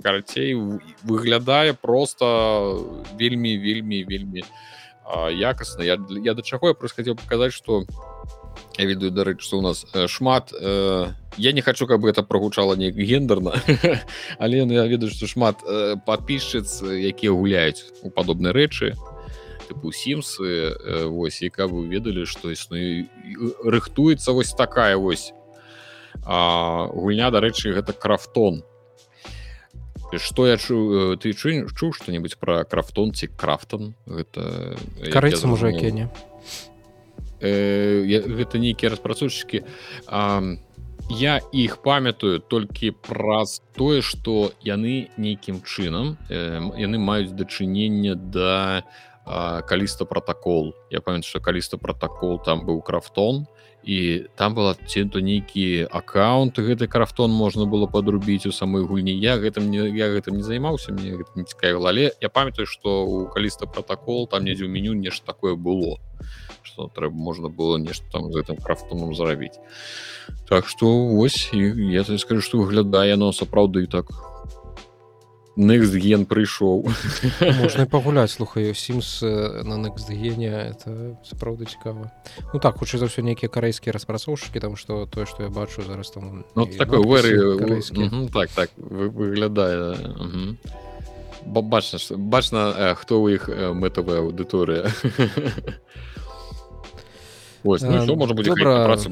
карацей 0.02 0.54
выглядае 1.04 1.74
просто 1.74 2.82
вельмі 3.20 3.58
вельмі 3.58 4.04
вельмі 4.04 4.44
якасна 5.32 5.84
я 5.84 5.98
я 6.24 6.34
да 6.34 6.42
чаго 6.42 6.68
я 6.70 6.74
просто 6.74 6.98
хотел 6.98 7.16
показать 7.16 7.54
что 7.54 7.86
я 8.78 8.86
ведаю 8.86 9.12
дарэчы 9.12 9.42
что 9.42 9.58
у 9.58 9.62
нас 9.62 9.86
э, 9.94 10.08
шмат 10.08 10.52
э, 10.54 11.08
я 11.38 11.52
не 11.52 11.62
хочу 11.62 11.88
каб 11.88 12.06
это 12.06 12.24
прогучала 12.24 12.76
не 12.76 12.92
гендерна 12.92 13.54
але 14.40 14.66
ну, 14.66 14.74
я 14.74 14.86
ведаю 14.88 15.12
что 15.12 15.28
шмат 15.28 15.58
э, 15.64 15.96
подписчыц 16.06 16.82
якія 16.82 17.32
гуляюць 17.32 17.86
у 18.04 18.10
падобнай 18.10 18.52
рэчы 18.52 18.96
тыпу 19.70 19.92
сімсы 19.92 20.74
э, 20.74 21.06
вось 21.06 21.42
і 21.42 21.50
каб 21.50 21.72
вы 21.72 21.88
ведалі 21.88 22.26
что 22.26 22.52
існуе 22.52 23.08
рыхтуецца 23.64 24.32
вось 24.32 24.54
такая 24.54 24.98
вось 24.98 25.34
а, 26.26 26.88
гульня 26.88 27.32
дарэчы 27.32 27.74
гэта 27.74 27.94
крафтон 27.94 28.64
что 30.18 30.48
я 30.48 30.58
чу 30.58 31.14
э, 31.14 31.18
ты 31.18 31.34
чу 31.34 31.68
чуў 31.70 31.94
что-нибудь 31.94 32.38
про 32.38 32.64
крафтон? 32.64 33.14
Ці 33.14 33.28
крафтон 33.28 33.96
гэта 34.06 34.78
карыцца 35.12 35.48
кене 35.72 36.10
э, 37.40 38.06
гэта 38.06 38.58
нейкія 38.60 38.92
распрацоўшчыкі 38.92 39.64
я 41.10 41.40
іх 41.54 41.82
памятаю 41.86 42.40
толькі 42.40 42.92
праз 42.92 43.62
тое 43.78 44.02
что 44.02 44.52
яны 44.62 45.10
нейкім 45.18 45.62
чынам 45.62 46.18
э, 46.30 46.62
яны 46.78 46.98
маюць 46.98 47.34
дачыненне 47.34 48.16
да 48.16 48.84
каліста 49.26 50.06
протакол 50.06 50.76
я 50.92 51.02
памятаю 51.02 51.30
что 51.30 51.40
каліста 51.40 51.78
протакол 51.78 52.38
там 52.38 52.66
быў 52.66 52.82
крафтон 52.82 53.48
і 53.86 54.26
там 54.36 54.56
была 54.58 54.74
ці 54.74 55.06
то 55.06 55.22
нейкі 55.22 55.86
аккаунт 55.94 56.58
гэты 56.58 56.90
крафтон 56.90 57.30
можна 57.30 57.70
было 57.70 57.86
подрубіць 57.86 58.50
у 58.50 58.52
самой 58.52 58.82
гульні. 58.82 59.14
Я 59.14 59.38
гэтым 59.38 59.70
не 59.70 59.86
я 59.94 60.10
гэтым 60.10 60.42
не 60.42 60.44
займаўся 60.44 60.92
мне 60.92 61.22
не 61.36 61.44
цікавіла. 61.44 61.90
Але 61.90 62.12
я 62.22 62.30
памятаю 62.30 62.66
что 62.66 63.06
у 63.06 63.28
каліста 63.30 63.68
протакол 63.68 64.28
там 64.28 64.44
недзе 64.44 64.66
ў 64.66 64.74
меню 64.74 64.98
нешта 64.98 65.26
такое 65.26 65.54
было 65.54 66.02
что 66.64 66.90
трэба 66.90 67.14
можна 67.14 67.50
было 67.50 67.78
нешта 67.78 68.06
там 68.12 68.34
з 68.34 68.42
гэтым 68.42 68.58
крафтоном 68.58 69.14
зарабіць 69.14 69.62
так 70.50 70.68
что 70.68 70.90
вось 71.14 71.54
я 71.54 72.04
скажу 72.04 72.42
что 72.42 72.58
выглядае 72.58 73.16
но 73.16 73.32
сапраўды 73.32 73.86
так 73.86 74.10
Нексген 75.56 76.26
прыйшоў 76.28 76.84
можна 77.64 77.86
пагуляць 77.88 78.32
слухаю 78.32 78.76
сімс 78.76 79.22
на 79.24 79.78
нексгене 79.80 80.76
это 80.76 81.16
сапраўды 81.24 81.66
цікава 81.66 82.12
Ну 82.54 82.60
так 82.60 82.76
хутчэй 82.76 83.00
за 83.00 83.08
ўсё 83.08 83.24
нейкія 83.24 83.48
карэйскія 83.48 83.96
распрацоўшчыкі 83.96 84.60
там 84.60 84.76
што 84.76 85.08
тое 85.08 85.24
што 85.24 85.48
я 85.48 85.50
бачу 85.50 85.80
зараз 85.88 86.12
там 86.12 86.44
ну, 86.56 86.66
такой 86.68 87.00
вэры 87.00 87.56
так 88.36 88.52
так 88.52 88.70
выглядае 88.76 89.96
бачна 91.46 92.00
бачна 92.20 92.96
хто 93.00 93.24
ў 93.24 93.40
іх 93.40 93.48
мэтавая 93.80 94.28
аўдыторыя 94.28 94.92
Ось, 97.66 97.82
ну, 97.82 98.04
що 98.04 98.16
можа 98.16 98.34
будзе 98.34 98.54
праца 98.54 99.10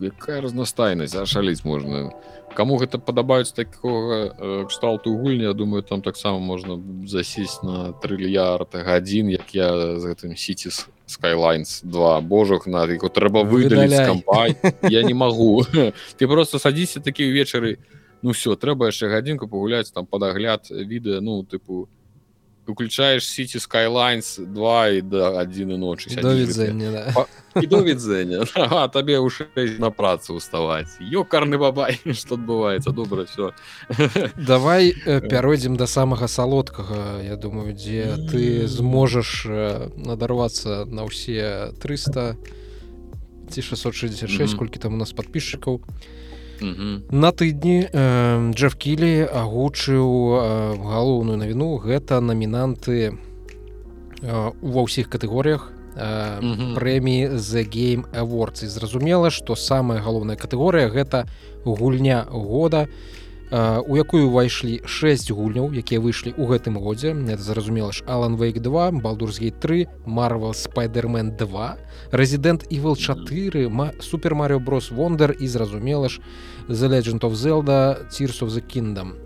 якая 0.00 0.40
разнастайнасць 0.44 1.16
ашаліць 1.16 1.64
можна 1.64 2.12
кому 2.54 2.76
гэта 2.76 2.98
падабаюць 2.98 3.52
такога 3.56 4.36
э, 4.36 4.66
кшталту 4.68 5.16
гульні 5.16 5.48
Я 5.48 5.52
думаю 5.52 5.82
там 5.82 6.02
таксама 6.02 6.38
можна 6.38 6.76
засесть 7.06 7.62
на 7.62 7.92
трыльярд 7.92 8.74
гадзін 8.74 9.30
як 9.30 9.54
я 9.54 9.96
з 9.96 10.12
гэтым 10.12 10.36
сіці 10.36 10.70
скайлайнс 11.06 11.80
2 11.84 12.20
божах 12.20 12.66
на 12.66 12.84
яго 12.84 13.08
трэба 13.08 13.48
выдаліць 13.48 14.04
кампай 14.04 14.56
я 14.90 15.02
не 15.02 15.14
магу 15.14 15.64
ты 16.20 16.28
просто 16.28 16.58
садзіся 16.58 17.00
такі 17.00 17.32
ўвечары 17.32 17.78
ну 18.20 18.36
все 18.36 18.60
трэба 18.60 18.92
яшчэ 18.92 19.08
гадзінку 19.08 19.48
пагуляць 19.48 19.88
там 19.88 20.04
падагляд 20.04 20.68
відэа 20.68 21.24
ну 21.24 21.40
тыпу 21.48 21.88
не 21.88 21.99
уключаешь 22.70 23.26
сити 23.26 23.58
skylines 23.58 24.38
2 24.38 24.88
и 24.88 25.00
до 25.00 25.38
1 25.38 25.80
ночи 25.80 26.10
доведзення 26.14 26.90
да. 28.54 28.88
табе 28.88 29.18
уж 29.18 29.42
на 29.78 29.90
працу 29.90 30.34
уставать. 30.34 30.86
Ёкарны 31.00 31.58
бабай 31.58 32.00
что 32.12 32.34
адбываецца 32.34 32.92
добра 32.92 33.24
все 33.24 33.52
давай 34.36 34.94
э, 35.06 35.20
пяройдзем 35.20 35.76
до 35.76 35.86
самага 35.86 36.28
салодкага. 36.28 37.22
Я 37.22 37.36
думаю 37.36 37.74
дзе 37.74 38.16
ты 38.30 38.66
зможаш 38.66 39.46
э, 39.46 39.90
надарвацца 39.96 40.84
на 40.86 41.04
ўсе 41.04 41.72
300 41.82 42.36
ці 43.50 43.62
666 43.62 44.54
колькі 44.54 44.78
там 44.78 44.94
у 44.94 44.96
нас 44.96 45.12
подписчикаў 45.12 45.82
На 46.60 47.32
тыдні 47.32 47.88
э, 47.88 48.52
Джеф 48.52 48.74
Кілі 48.76 49.24
агучыў 49.32 50.08
э, 50.36 50.40
галоўную 50.76 51.40
навіну. 51.40 51.80
Гэта 51.80 52.20
намінанты 52.20 53.10
э, 53.10 53.12
ва 54.52 54.80
ўсіх 54.84 55.08
катэгорыях 55.08 55.72
э, 55.96 56.76
прэміі 56.76 57.40
The 57.40 57.64
Game 57.64 58.04
Awards. 58.12 58.64
І 58.64 58.68
зразумела, 58.68 59.30
што 59.32 59.56
самая 59.56 60.04
галоўная 60.04 60.36
катэгорыя 60.36 60.92
гэта 60.92 61.24
гульня 61.64 62.28
года 62.28 62.88
у 63.50 63.96
якую 63.98 64.30
ўвайшлі 64.30 64.86
6 64.86 65.30
гульняў 65.34 65.74
якія 65.74 65.98
выйшлі 65.98 66.30
ў 66.38 66.44
гэтым 66.46 66.78
годзе. 66.78 67.10
Это 67.10 67.42
зразумела 67.42 67.90
ж 67.90 68.06
алан 68.06 68.38
вейк 68.38 68.62
2 68.62 69.02
балдурсгей 69.02 69.50
3 69.50 70.06
марвел 70.06 70.54
спайдермен 70.54 71.34
2 71.34 71.76
резидент 72.12 72.66
ивел 72.70 72.94
4 72.94 73.70
супер 74.00 74.34
марио 74.34 74.60
брос 74.60 74.90
вондер 74.90 75.34
і 75.40 75.48
зразумела 75.48 76.08
ж 76.08 76.20
the 76.68 76.88
legend 76.88 77.20
of 77.26 77.34
zelda 77.34 78.06
tears 78.10 78.38
of 78.42 78.50
the 78.54 78.62
kingdom. 78.62 79.18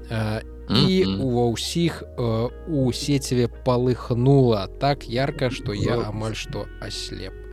І 0.64 1.04
ува 1.20 1.52
ўсіх 1.52 2.00
у 2.16 2.88
сеціве 2.96 3.52
палыхнула 3.68 4.72
так 4.80 5.04
ярка 5.04 5.52
што 5.52 5.76
я 5.76 6.00
амаль 6.08 6.32
што 6.32 6.64
аслеп 6.80 7.43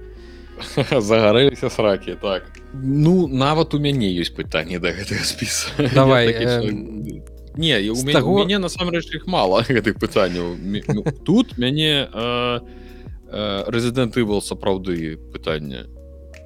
загарэліся 1.10 1.70
сракі 1.70 2.16
так. 2.22 2.44
Ну 2.74 3.28
нават 3.28 3.74
у 3.74 3.80
мяне 3.80 4.10
ёсць 4.16 4.34
пытанне 4.34 4.80
да 4.80 4.92
гэтага 4.96 5.24
спіса 5.24 5.70
давай 5.96 6.34
не 7.58 7.76
у 7.92 7.96
таго... 8.12 8.40
мяне 8.40 8.60
насамрэч 8.60 9.12
іх 9.16 9.28
мала 9.28 9.64
гэтых 9.68 10.00
пытанняў. 10.00 10.56
Тут 11.26 11.58
мяне 11.58 12.08
рэзідэнты 13.32 14.26
был 14.26 14.42
сапраўды 14.42 15.18
пытання 15.32 15.88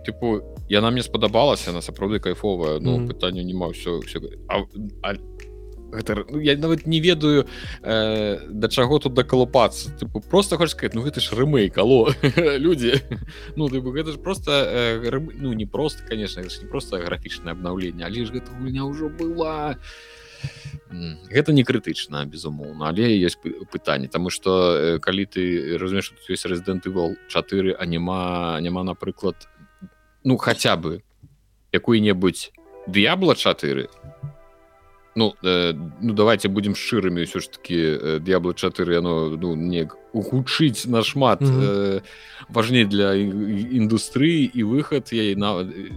тыпу 0.06 0.42
яна 0.70 0.92
мне 0.92 1.04
спадабалася 1.04 1.74
на 1.74 1.82
сапраўды 1.82 2.20
кайфовая 2.20 2.80
ну, 2.80 3.08
пытанню 3.08 3.42
не 3.42 3.54
ма 3.54 3.74
ўсё 3.74 4.02
все 4.06 4.22
гэта 5.96 6.26
ну, 6.30 6.40
я 6.40 6.58
нават 6.58 6.86
не 6.86 7.00
ведаю 7.00 7.48
э, 7.82 8.40
да 8.50 8.68
чаго 8.68 9.00
тут 9.00 9.14
дакалупацца. 9.14 9.92
Тыпу 9.98 10.22
просто 10.22 10.58
хочешь 10.58 10.76
сказать 10.76 10.94
ну 10.94 11.02
гэта 11.02 11.20
ж 11.20 11.34
рымэй 11.34 11.70
кало 11.70 12.14
людзі. 12.36 13.02
Ну 13.56 13.70
ты 13.70 13.82
гэта 13.82 14.12
ж 14.12 14.20
просто 14.20 14.52
э, 14.52 15.10
рым, 15.10 15.32
ну 15.34 15.54
не 15.54 15.66
просто 15.66 16.04
конечно 16.04 16.42
не 16.42 16.68
просто 16.68 16.98
графічнае 17.00 17.54
абнаўленне 17.54 18.06
але 18.06 18.26
ж 18.26 18.32
гэта 18.32 18.52
гульня 18.52 18.86
ўжо 18.86 19.10
была. 19.10 19.78
Гэта 21.32 21.54
не 21.54 21.64
крытычна 21.64 22.26
безумоўна 22.26 22.90
але 22.90 23.18
есть 23.18 23.40
пытанне. 23.72 24.08
Тому 24.08 24.30
что 24.30 24.76
э, 24.78 25.00
калі 25.00 25.26
ты 25.26 25.78
разумееш 25.78 26.14
ёсць 26.30 26.46
рэзідэнты 26.46 26.92
вол 26.92 27.16
4 27.30 27.76
а 27.80 27.86
няма 27.86 28.60
няма 28.62 28.84
напрыклад 28.84 29.48
ну 30.24 30.38
хотя 30.38 30.76
бы 30.76 31.04
якую-небудзь 31.72 32.52
д'ябла 32.88 33.36
4 33.36 33.90
ну 35.16 35.36
э, 35.44 35.74
ну 36.02 36.14
давайте 36.14 36.50
будем 36.50 36.76
шчырымі 36.76 37.24
ўсё 37.24 37.40
ж 37.40 37.48
таки 37.48 37.76
э, 37.76 38.20
д'ябла 38.20 38.54
4 38.54 39.00
оно 39.00 39.30
ну 39.40 39.56
не 39.56 39.88
ухудшыць 40.12 40.88
нашмат 40.88 41.42
mm 41.42 41.48
-hmm. 41.48 41.64
э, 41.64 42.02
важней 42.50 42.86
для 42.86 43.16
індустрыі 43.16 44.52
і 44.54 44.64
выхад 44.64 45.14
я 45.16 45.36
на 45.36 45.64
э, 45.64 45.92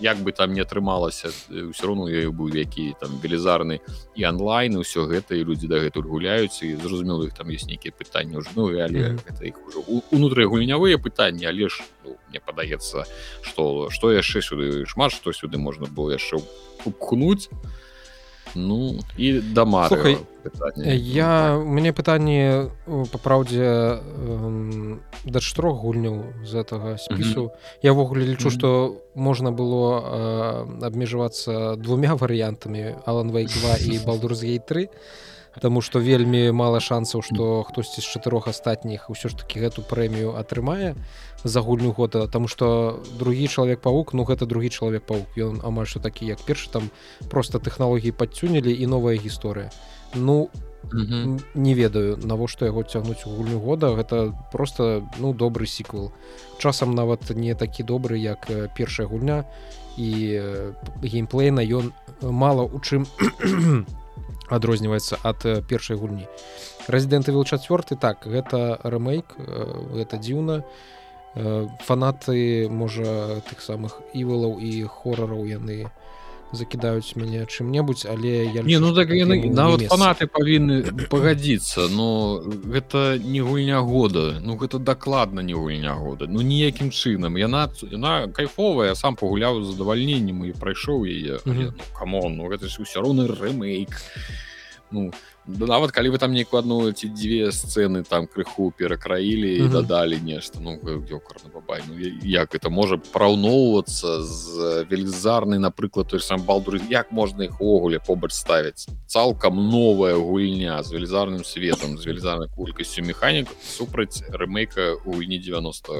як 0.00 0.18
бы 0.18 0.32
там 0.32 0.52
не 0.52 0.62
атрымалася 0.62 1.28
ўсё 1.50 1.82
э, 1.82 1.86
роўно 1.86 2.10
я 2.10 2.30
быў 2.30 2.56
які 2.56 2.94
там 3.00 3.10
велізарны 3.22 3.80
і 4.14 4.26
онлайн 4.26 4.78
ўсё 4.78 5.06
гэта 5.10 5.34
і 5.34 5.44
людзі 5.44 5.66
дагэтуль 5.66 6.06
гуляюць 6.06 6.62
і 6.62 6.76
зразумела 6.76 7.26
іх 7.26 7.34
там 7.34 7.50
ёсць 7.50 7.66
нейкія 7.66 7.90
пытанні 7.90 8.38
ўжо 8.38 8.50
ну 8.56 8.70
але 8.70 8.98
mm 8.98 9.18
-hmm. 9.18 9.46
іх 9.46 9.56
ужо 9.66 9.82
унутры 10.12 10.46
гульнявыя 10.46 10.96
пытанні 10.98 11.46
але 11.46 11.68
ж 11.68 11.82
ну, 12.04 12.16
мне 12.30 12.40
падаецца 12.46 13.04
что 13.42 13.90
што 13.90 14.12
яшчэ 14.12 14.38
сюды 14.42 14.86
шмат 14.86 15.12
што 15.12 15.30
сюды 15.30 15.58
можна 15.58 15.86
было 15.86 16.12
яшчэ 16.12 16.38
упхнуць 16.84 17.50
Ну 18.54 18.98
і 19.16 19.32
дома 19.40 19.88
я 20.94 21.56
у 21.56 21.64
мяне 21.64 21.92
пытанне 21.92 22.68
па 22.86 23.18
праўдзе 23.18 23.98
да 25.24 25.40
чатырох 25.40 25.80
гульняў 25.80 26.22
з 26.44 26.60
гэтага 26.60 26.98
спісу 26.98 27.40
mm 27.40 27.50
-hmm. 27.50 27.82
я 27.82 27.92
ўвогуле 27.92 28.26
лічу 28.26 28.50
што 28.50 28.68
mm 28.68 28.90
-hmm. 28.90 28.98
можна 29.14 29.50
было 29.50 29.84
абмежавацца 30.82 31.76
двумя 31.76 32.14
варыянтамі 32.22 32.94
алан 33.04 33.30
вей 33.32 33.46
2 33.46 33.76
і 33.76 33.98
балдурзгей 34.06 34.58
3 34.58 34.88
Таму 35.60 35.80
што 35.80 36.02
вельмі 36.02 36.50
мала 36.50 36.80
шансаў 36.80 37.22
што 37.22 37.62
хтосьці 37.62 38.02
з 38.02 38.06
чатырох 38.10 38.48
астатніх 38.50 39.06
ўсё 39.10 39.30
ж 39.30 39.38
таки 39.38 39.62
гэту 39.62 39.86
прэмію 39.86 40.34
атрымае 40.34 40.98
за 41.44 41.60
гульню 41.60 41.92
года. 41.94 42.26
Таму 42.26 42.48
што 42.48 42.98
другі 43.18 43.46
чалавек 43.46 43.80
паук 43.80 44.14
ну 44.14 44.26
гэта 44.26 44.46
другі 44.50 44.70
чалавек 44.74 45.06
паук 45.06 45.38
ён 45.38 45.62
амаль 45.62 45.86
што 45.86 46.02
такі 46.02 46.26
як 46.26 46.42
першы 46.42 46.70
там 46.74 46.90
просто 47.30 47.62
тэхналогіі 47.62 48.16
падцюнілі 48.18 48.74
і 48.74 48.86
новая 48.86 49.14
гісторыя. 49.14 49.70
Ну 50.14 50.50
не 51.54 51.74
ведаю 51.74 52.18
навошта 52.18 52.66
яго 52.66 52.82
цягнуць 52.82 53.24
у 53.26 53.30
гульню 53.30 53.58
года. 53.58 53.94
Гэта 53.94 54.34
просто 54.52 55.06
ну 55.18 55.32
добры 55.32 55.66
сіквел. 55.66 56.12
Часам 56.58 56.94
нават 56.94 57.30
не 57.30 57.54
такі 57.54 57.82
добры 57.82 58.18
як 58.18 58.50
першая 58.76 59.06
гульня. 59.06 59.44
І 59.96 60.42
геймплейна 61.02 61.62
ён 61.62 61.92
мала 62.20 62.66
у 62.66 62.80
чым 62.82 63.06
адрозніваецца 64.48 65.20
ад 65.22 65.46
першай 65.68 65.96
гульні. 65.96 66.28
Рэзідэнты 66.88 67.32
вел 67.32 67.44
чацвёрты 67.44 67.96
так 67.96 68.26
гэта 68.28 68.78
рэмейк 68.84 69.36
гэта 69.94 70.18
дзіўна. 70.20 70.64
Фанаты 71.34 72.68
можа 72.70 73.40
тых 73.48 73.58
самых 73.60 73.98
івалаў 74.14 74.60
і 74.62 74.86
хорараў 74.86 75.42
яны 75.50 75.90
закідаюць 76.54 77.16
мяне 77.16 77.46
чым-небудзь 77.46 78.06
але 78.10 78.50
я 78.50 78.62
не 78.62 78.78
ну 78.78 78.94
так 78.94 79.10
яны 79.10 79.38
нават 79.50 79.86
фанаты 79.90 80.26
павінны 80.26 80.82
пагадзіцца 81.10 81.88
но 81.90 82.40
гэта 82.44 83.18
не 83.18 83.40
гульня 83.40 83.80
года. 83.80 84.40
Ну 84.40 84.56
гэта 84.56 84.78
дакладна 84.78 85.40
не 85.40 85.54
гульня 85.54 85.94
года. 85.94 86.26
Ну 86.28 86.40
ніякім 86.40 86.90
чынам. 86.90 87.36
Яна 87.38 87.68
яна 87.90 88.28
кайфовая 88.28 88.94
сам 88.94 89.16
пагуляў 89.16 89.62
задавальненнем 89.64 90.44
і 90.44 90.52
прайшоў 90.52 91.04
яе. 91.04 91.38
Камон 91.98 92.36
ну 92.36 92.48
гэта 92.48 92.68
ж 92.68 92.82
усё 92.82 93.04
роўны 93.04 93.28
рэмейк 93.28 93.90
ну 94.94 95.10
нават 95.46 95.92
калі 95.92 96.14
вы 96.14 96.18
там 96.22 96.32
нейкую 96.32 96.62
адну 96.62 96.78
ці 96.92 97.10
дзве 97.10 97.50
сцэны 97.52 98.04
там 98.08 98.26
крыху 98.26 98.70
перакраілі 98.78 99.50
і 99.64 99.68
дадалі 99.68 100.20
нешта 100.22 100.62
ну 100.62 100.78
ёкарна 101.04 101.50
бабай 101.52 101.82
ну, 101.88 101.98
як 102.22 102.54
это 102.54 102.70
можа 102.70 102.96
параўноўвацца 102.96 104.22
з 104.22 104.86
велізарнай 104.88 105.58
напрыклад 105.58 106.08
той 106.14 106.20
сам 106.20 106.46
балдур 106.46 106.80
як 106.90 107.12
можна 107.12 107.44
іх 107.44 107.60
увогуле 107.60 107.98
побач 107.98 108.32
ставіць 108.32 108.86
цалкам 109.06 109.58
новая 109.68 110.14
гульня 110.14 110.82
з 110.82 110.94
велізарным 110.94 111.44
светом 111.44 111.98
з 111.98 112.06
велізарнай 112.06 112.48
колькасцю 112.56 113.02
механік 113.02 113.50
супраць 113.60 114.22
рэмейка 114.30 114.96
гульні 115.04 115.38
90 115.38 115.92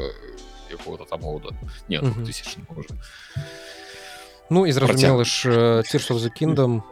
якого-то 0.70 1.05
там 1.05 1.20
года. 1.20 1.51
Не 1.88 2.01
тысяч 2.01 2.57
можа 2.68 2.88
Ну 4.51 4.66
і 4.66 4.72
зразумела 4.72 5.24
ж 5.24 5.82
цірсов 5.86 6.18
за 6.18 6.30
кіндам 6.30 6.82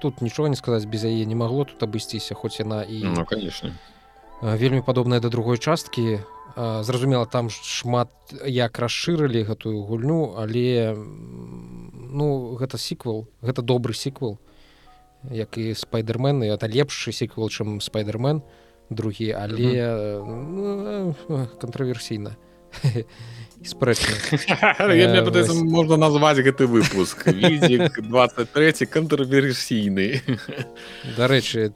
тут 0.00 0.22
нічога 0.22 0.48
не 0.48 0.56
сказаць 0.56 0.84
без 0.84 1.04
яе 1.04 1.26
не 1.26 1.34
магло 1.34 1.64
тут 1.64 1.82
абысціся 1.82 2.34
хоць 2.34 2.60
яна 2.60 2.82
і 2.82 3.04
ну, 3.04 3.24
конечно. 3.24 3.72
вельмі 4.40 4.80
падобная 4.80 5.20
да 5.20 5.28
другой 5.28 5.58
часткі 5.58 6.20
зразумела 6.56 7.26
там 7.26 7.50
шмат 7.50 8.08
як 8.46 8.78
расшырылі 8.78 9.44
гэтую 9.44 9.84
гульню 9.84 10.40
але 10.40 10.96
ну 10.96 12.56
гэта 12.56 12.80
сіквел 12.80 13.28
гэта 13.44 13.60
добры 13.60 13.92
сіквел 13.92 14.38
як 15.30 15.58
і 15.58 15.74
спайдермен 15.74 16.42
это 16.48 16.64
лепшы 16.64 17.12
сіквел 17.12 17.52
чым 17.52 17.80
спайдермен 17.84 18.40
другі 18.88 19.36
але 19.36 19.84
ну, 20.16 21.46
кантраверсійна 21.60 22.36
спрэчна 23.64 24.14
можна 25.64 25.96
назваць 25.96 26.42
гэты 26.42 26.66
выпуск. 26.66 27.24
23 27.26 28.86
контрверсійны 28.86 30.22
дарэчы 31.16 31.72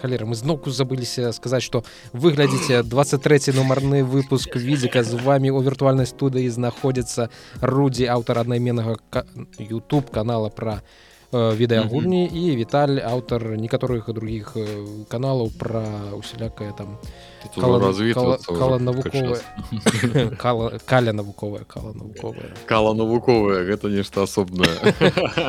халера 0.00 0.26
мы 0.26 0.34
зноўку 0.34 0.70
забыліся 0.70 1.32
сказаць 1.32 1.62
што 1.62 1.84
выглядзіце 2.12 2.82
23 2.82 3.54
нумарны 3.54 4.02
выпуск 4.02 4.56
відзіка 4.56 5.04
з 5.04 5.14
вами 5.14 5.50
у 5.50 5.62
віртуальнай 5.62 6.06
студыі 6.06 6.48
знаходзіцца 6.50 7.28
рудзі 7.60 8.10
аўтар 8.10 8.42
аднайменнага 8.42 8.98
youtube 9.58 10.10
канала 10.10 10.50
пра 10.50 10.82
відэагульні 11.34 12.30
і 12.30 12.56
віталь 12.56 13.02
аўтар 13.02 13.58
некаторых 13.58 14.06
других 14.14 14.54
каналаў 15.10 15.50
пра 15.58 16.14
усялякае 16.14 16.70
там 16.78 16.94
кала 17.58 18.78
навуковая 18.78 19.42
каля 20.86 21.12
навуковая 21.12 21.64
кала 21.64 21.92
навуковая 21.92 22.54
кала 22.66 22.94
навуковая 22.94 23.64
гэта 23.66 23.90
нешта 23.90 24.22
асобнае 24.22 24.94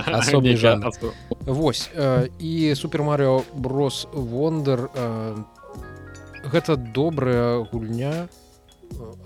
асобны 0.09 0.57
жанр. 0.65 0.89
Вось 1.45 1.89
і 2.39 2.73
супермарыо 2.73 3.43
брос 3.53 4.07
вондер 4.11 4.89
гэта 6.49 6.75
добрая 6.75 7.61
гульня 7.69 8.27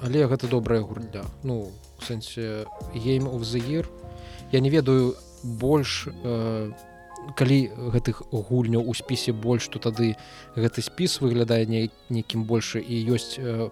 але 0.04 0.28
гэта 0.28 0.48
добрая 0.48 0.82
гульня. 0.82 1.24
Ну 1.44 1.72
сэнсе 2.04 2.66
гейм 2.94 3.28
of 3.28 3.42
the 3.42 3.60
year. 3.60 3.86
Я 4.52 4.60
не 4.60 4.70
ведаю 4.70 5.16
больш 5.44 6.08
э, 6.08 6.72
калі 7.36 7.60
гэтых 7.94 8.22
гульняў 8.32 8.84
у 8.88 8.94
спісе 8.94 9.32
больш 9.32 9.68
то 9.68 9.80
тады 9.80 10.16
гэты 10.56 10.82
спіс 10.82 11.20
выглядае 11.22 11.66
не 11.66 11.90
нейкім 12.10 12.44
больше 12.44 12.80
і 12.80 12.96
ёсць 13.14 13.38
э, 13.38 13.70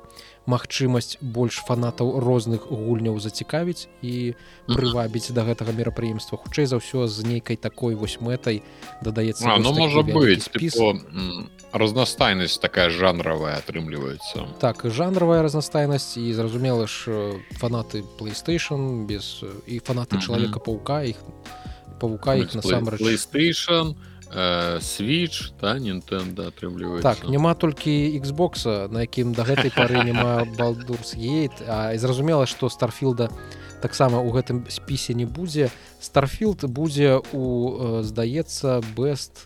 магчымасць 0.48 1.20
больш 1.22 1.60
фанатаў 1.68 2.24
розных 2.24 2.72
гульняў 2.72 3.20
зацікавіць 3.20 3.92
і 4.02 4.34
прывабіць 4.72 5.36
да 5.36 5.44
гэтага 5.44 5.76
мерапрыемства. 5.76 6.40
Хутчэй 6.40 6.66
за 6.72 6.80
ўсё 6.80 7.06
з 7.12 7.28
нейкай 7.28 7.60
такой 7.60 8.00
вось 8.00 8.18
мэтай 8.24 8.64
дадаецца 9.04 9.60
ну, 9.60 9.76
можа 9.76 10.02
быть 10.02 10.48
спіс. 10.48 10.80
разнастайнасць 11.76 12.58
такая 12.64 12.90
жанравая 12.90 13.60
атрымліваецца. 13.60 14.58
Так 14.64 14.88
жанравая 14.88 15.44
разнастайнасць 15.44 16.16
і 16.18 16.32
зразумела 16.34 16.88
ж 16.88 17.38
фанаты 17.60 18.08
playstation 18.18 19.06
без 19.06 19.44
і 19.68 19.84
фанаты 19.84 20.18
чалавека 20.24 20.64
паука 20.64 21.04
іх 21.04 21.20
павука 22.00 22.38
іх 22.40 22.56
насамрэч 22.56 23.02
playstation 23.02 23.96
switch 24.84 25.54
та 25.60 25.78
Nintendo 25.80 26.48
атрымліваецца 26.52 27.04
так 27.04 27.30
няма 27.30 27.54
толькі 27.56 27.92
Xbox 28.20 28.68
на 28.92 29.08
якім 29.08 29.32
да 29.34 29.48
гэтай 29.48 29.72
пары 29.72 30.04
няма 30.04 30.44
балдурс 30.58 31.16
гейт 31.16 31.64
а 31.68 31.94
і 31.94 31.98
зразумела 31.98 32.46
што 32.46 32.70
старфілда 32.70 33.32
таксама 33.82 34.20
у 34.22 34.32
гэтым 34.34 34.66
спісе 34.70 35.14
не 35.14 35.26
будзе. 35.26 35.70
Старфілд 36.02 36.66
будзе 36.70 37.22
у 37.34 38.02
здаецца 38.04 38.82
best 38.98 39.46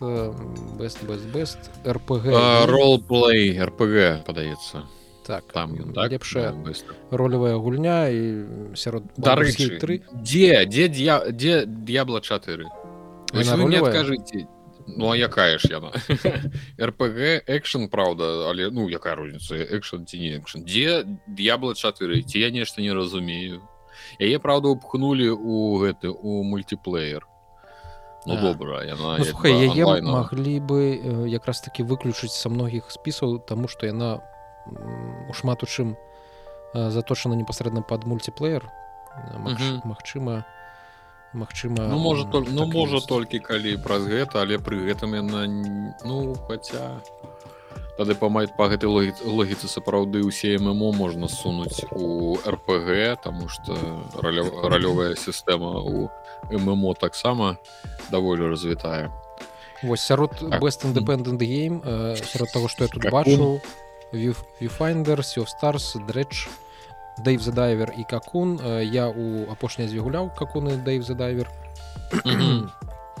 best 0.80 1.00
best 1.08 1.26
best 1.32 1.60
rpg 1.84 2.32
ролплей 2.68 3.56
rpg 3.56 4.24
падаецца. 4.26 4.88
Так 5.26 5.44
там 5.52 5.92
так, 5.94 6.10
лепшая 6.10 6.54
ролевая 7.10 7.54
гульня 7.56 8.10
і 8.10 8.74
сярод 8.74 9.06
дарычы 9.16 9.78
тры 9.78 10.02
дзе 10.10 10.66
дзе 10.66 10.88
дзе 10.88 11.62
д'ябла 11.66 12.20
4 12.20 12.66
не 13.32 13.78
адкажыце 13.78 14.50
Ну 14.86 15.10
а 15.10 15.16
якая 15.16 15.58
ж 15.58 15.68
яна 15.70 15.90
рпг 16.90 17.42
экшн 17.46 17.86
Праўда 17.92 18.50
але 18.50 18.70
ну 18.70 18.88
якая 18.88 19.14
розніца 19.14 19.56
экшн 19.56 20.04
ці 20.04 20.18
не 20.18 20.30
экшн 20.38 20.64
дзе 20.66 21.04
д'ябла 21.26 21.74
4 21.74 22.22
ці 22.22 22.38
я 22.38 22.50
нешта 22.50 22.82
не 22.82 22.92
разумею 22.92 23.62
яе 24.18 24.38
праўда 24.38 24.74
упхнули 24.74 25.28
у 25.28 25.78
гэты 25.82 26.10
у 26.10 26.42
мультиплеер 26.42 27.26
Ну 28.26 28.38
добра 28.38 28.84
яна 28.86 29.18
ну, 29.18 29.24
слухай, 29.24 29.50
яе 29.50 30.02
маглі 30.02 30.60
бы 30.62 30.80
якраз 31.26 31.60
таки 31.60 31.82
выключыць 31.82 32.30
са 32.30 32.48
многіх 32.48 32.90
спісаў 32.90 33.42
тому 33.42 33.66
что 33.66 33.86
яна 33.86 34.22
у 35.28 35.32
шмат 35.34 35.62
у 35.62 35.66
чым 35.66 35.96
заточана 36.74 37.34
непасрэдна 37.34 37.82
под 37.82 38.06
мультиплеер 38.06 38.70
Мачыма 39.84 40.46
Мачыма 41.32 41.88
Ну 41.88 41.98
можа 41.98 42.24
только 42.24 42.50
ну 42.50 42.66
так 42.66 42.74
можа 42.74 43.00
толькі 43.00 43.38
калі 43.38 43.76
праз 43.80 44.04
гэта 44.04 44.42
але 44.44 44.58
пры 44.58 44.84
гэтым 44.84 45.16
яна 45.16 45.46
ну 46.04 46.34
хаця 46.48 47.00
тады 47.96 48.14
памаць 48.16 48.52
па 48.56 48.68
гэтай 48.72 48.88
логіцы 48.88 49.68
сапраўды 49.68 50.24
ўсе 50.24 50.56
ММО 50.58 50.92
можна 50.96 51.28
сунуць 51.28 51.84
у 51.92 52.36
рпг 52.40 53.16
тому 53.24 53.48
что 53.48 53.76
ралёвая 54.20 55.14
сістэма 55.16 55.80
у 55.80 56.08
ММО 56.50 56.94
таксама 56.94 57.56
даволі 58.10 58.48
развітая. 58.48 59.12
Вось 59.82 60.00
сярод 60.00 60.30
так. 60.38 60.62
best 60.62 60.84
independent 60.84 61.38
game 61.38 61.82
сярод 62.16 62.52
того 62.52 62.68
что 62.68 62.84
я 62.84 62.88
тут 62.88 63.10
бачу 63.10 63.60
у 64.12 64.16
viewfinder 64.60 65.20
of 65.20 65.48
stars 65.48 65.96
дрэч 66.06 66.48
Дэйв 67.18 67.42
задайвер 67.42 67.92
і 67.96 68.04
какун 68.04 68.56
я 68.80 69.08
у 69.08 69.50
апошняй 69.52 69.88
дзве 69.88 70.00
гуляў 70.00 70.30
какуны 70.32 70.76
Дэйв 70.76 71.02
задайвер 71.02 71.50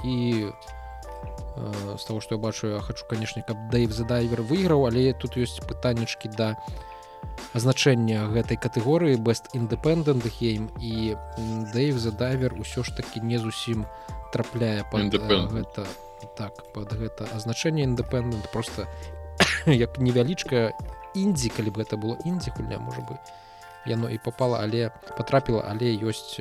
і 0.04 0.46
з 1.98 2.04
того 2.04 2.20
что 2.20 2.34
я 2.34 2.40
бачу 2.40 2.68
я 2.68 2.80
хочу 2.80 3.04
канешне 3.06 3.44
каб 3.46 3.56
Дэйв 3.70 3.92
задайвер 3.92 4.42
выйграў 4.42 4.86
але 4.88 5.12
тут 5.12 5.36
ёсць 5.36 5.60
пытаннячкі 5.60 6.32
да 6.32 6.56
азначэння 7.52 8.32
гэтай 8.32 8.56
катэгорыі 8.56 9.20
best 9.20 9.52
independent 9.52 10.24
гейм 10.40 10.70
і 10.80 11.16
Дэйв 11.72 11.98
задайвер 11.98 12.56
усё 12.56 12.82
ж 12.82 12.96
таки 12.96 13.20
не 13.20 13.38
зусім 13.38 13.86
трапляе 14.32 14.84
под 14.90 15.12
гэта 15.52 15.84
так 16.36 16.56
под 16.72 16.92
гэта 16.96 17.28
азначэнне 17.36 17.84
independent 17.84 18.48
просто 18.52 18.88
як 19.66 19.98
невялічка 19.98 20.72
індзі 21.14 21.52
калі 21.52 21.70
б 21.70 21.84
гэта 21.84 22.00
было 22.00 22.16
індзі 22.24 22.56
гульня 22.56 22.78
можа 22.80 23.04
бы 23.04 23.18
яно 23.86 24.10
і 24.10 24.18
попала 24.18 24.60
але 24.62 24.90
потрапіла 25.16 25.64
але 25.68 25.92
ёсць 25.96 26.40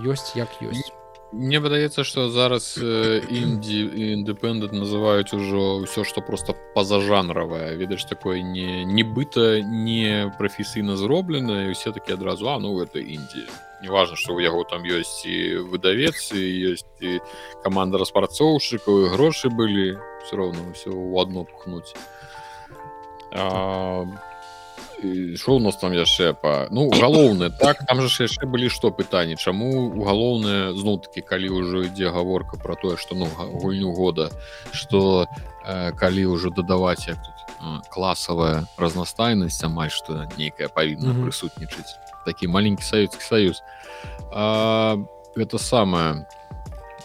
ёсць 0.00 0.36
як 0.36 0.50
ёсць 0.62 0.92
Мне 1.34 1.58
выдаецца 1.58 2.04
што 2.06 2.30
зараз 2.30 2.78
індзі 2.78 3.78
індэпендэнт 4.14 4.70
называюць 4.70 5.34
ужо 5.34 5.82
ўсё 5.82 6.06
што 6.06 6.22
просто 6.22 6.54
пазажанравае 6.78 7.74
ведаеш 7.74 8.06
такое 8.06 8.38
не 8.42 8.84
нібыта 8.86 9.58
не 9.66 10.30
прафесійна 10.38 10.94
зроблена 10.96 11.66
і 11.66 11.74
усе 11.74 11.90
такі 11.90 12.14
адразу 12.14 12.46
а 12.54 12.58
ну 12.62 12.78
это 12.78 13.02
індзі 13.02 13.50
неважно 13.82 14.16
что 14.16 14.34
у 14.34 14.40
яго 14.40 14.62
там 14.62 14.86
ёсць 14.86 15.26
і 15.26 15.66
выдавец 15.74 16.30
і 16.30 16.44
ёсць 16.70 16.86
і 17.02 17.18
каманда 17.66 17.98
распрацоўшчыкаў 17.98 19.10
грошы 19.18 19.50
былі 19.50 19.98
все 20.22 20.38
роўно 20.38 20.70
ўсё 20.70 20.94
ў 20.94 21.18
адно 21.18 21.42
пхнуць 21.50 21.98
що 25.36 25.52
у 25.52 25.60
нас 25.60 25.76
там 25.76 25.92
яшчэ 25.94 26.32
па 26.32 26.68
ну 26.70 26.90
галоўнае 26.90 27.50
так 27.60 27.86
там 27.86 28.00
же 28.00 28.08
яшчэ 28.24 28.46
былі 28.46 28.68
што 28.68 28.90
пытанні. 28.90 29.36
Чаму 29.36 29.90
галоўнае 30.04 30.72
зноў 30.72 31.00
таки 31.04 31.20
калі 31.20 31.48
ўжо 31.48 31.84
ідзе 31.88 32.10
гаворка 32.10 32.56
про 32.56 32.74
тое 32.74 32.96
что 32.96 33.14
ну 33.14 33.26
гульню 33.36 33.92
года 33.92 34.30
что 34.72 35.26
э, 35.66 35.92
калі 35.92 36.26
ўжо 36.26 36.50
дадаваць 36.50 37.08
як 37.08 37.18
тут 37.18 37.34
класавая 37.90 38.66
разнастайнасць 38.76 39.64
амаль 39.64 39.90
што 39.90 40.28
нейкая 40.38 40.68
павінна 40.68 41.12
mm 41.12 41.16
-hmm. 41.16 41.24
прысутнічаць. 41.24 41.96
Такі 42.24 42.48
маленькі 42.48 42.82
савецкі 42.82 43.22
саюз. 43.22 43.62
Это 45.36 45.58
самае 45.58 46.26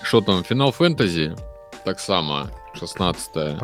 что 0.02 0.22
там 0.22 0.44
фінал 0.44 0.72
фэнтазі 0.72 1.36
таксама 1.84 2.50
16 2.74 3.58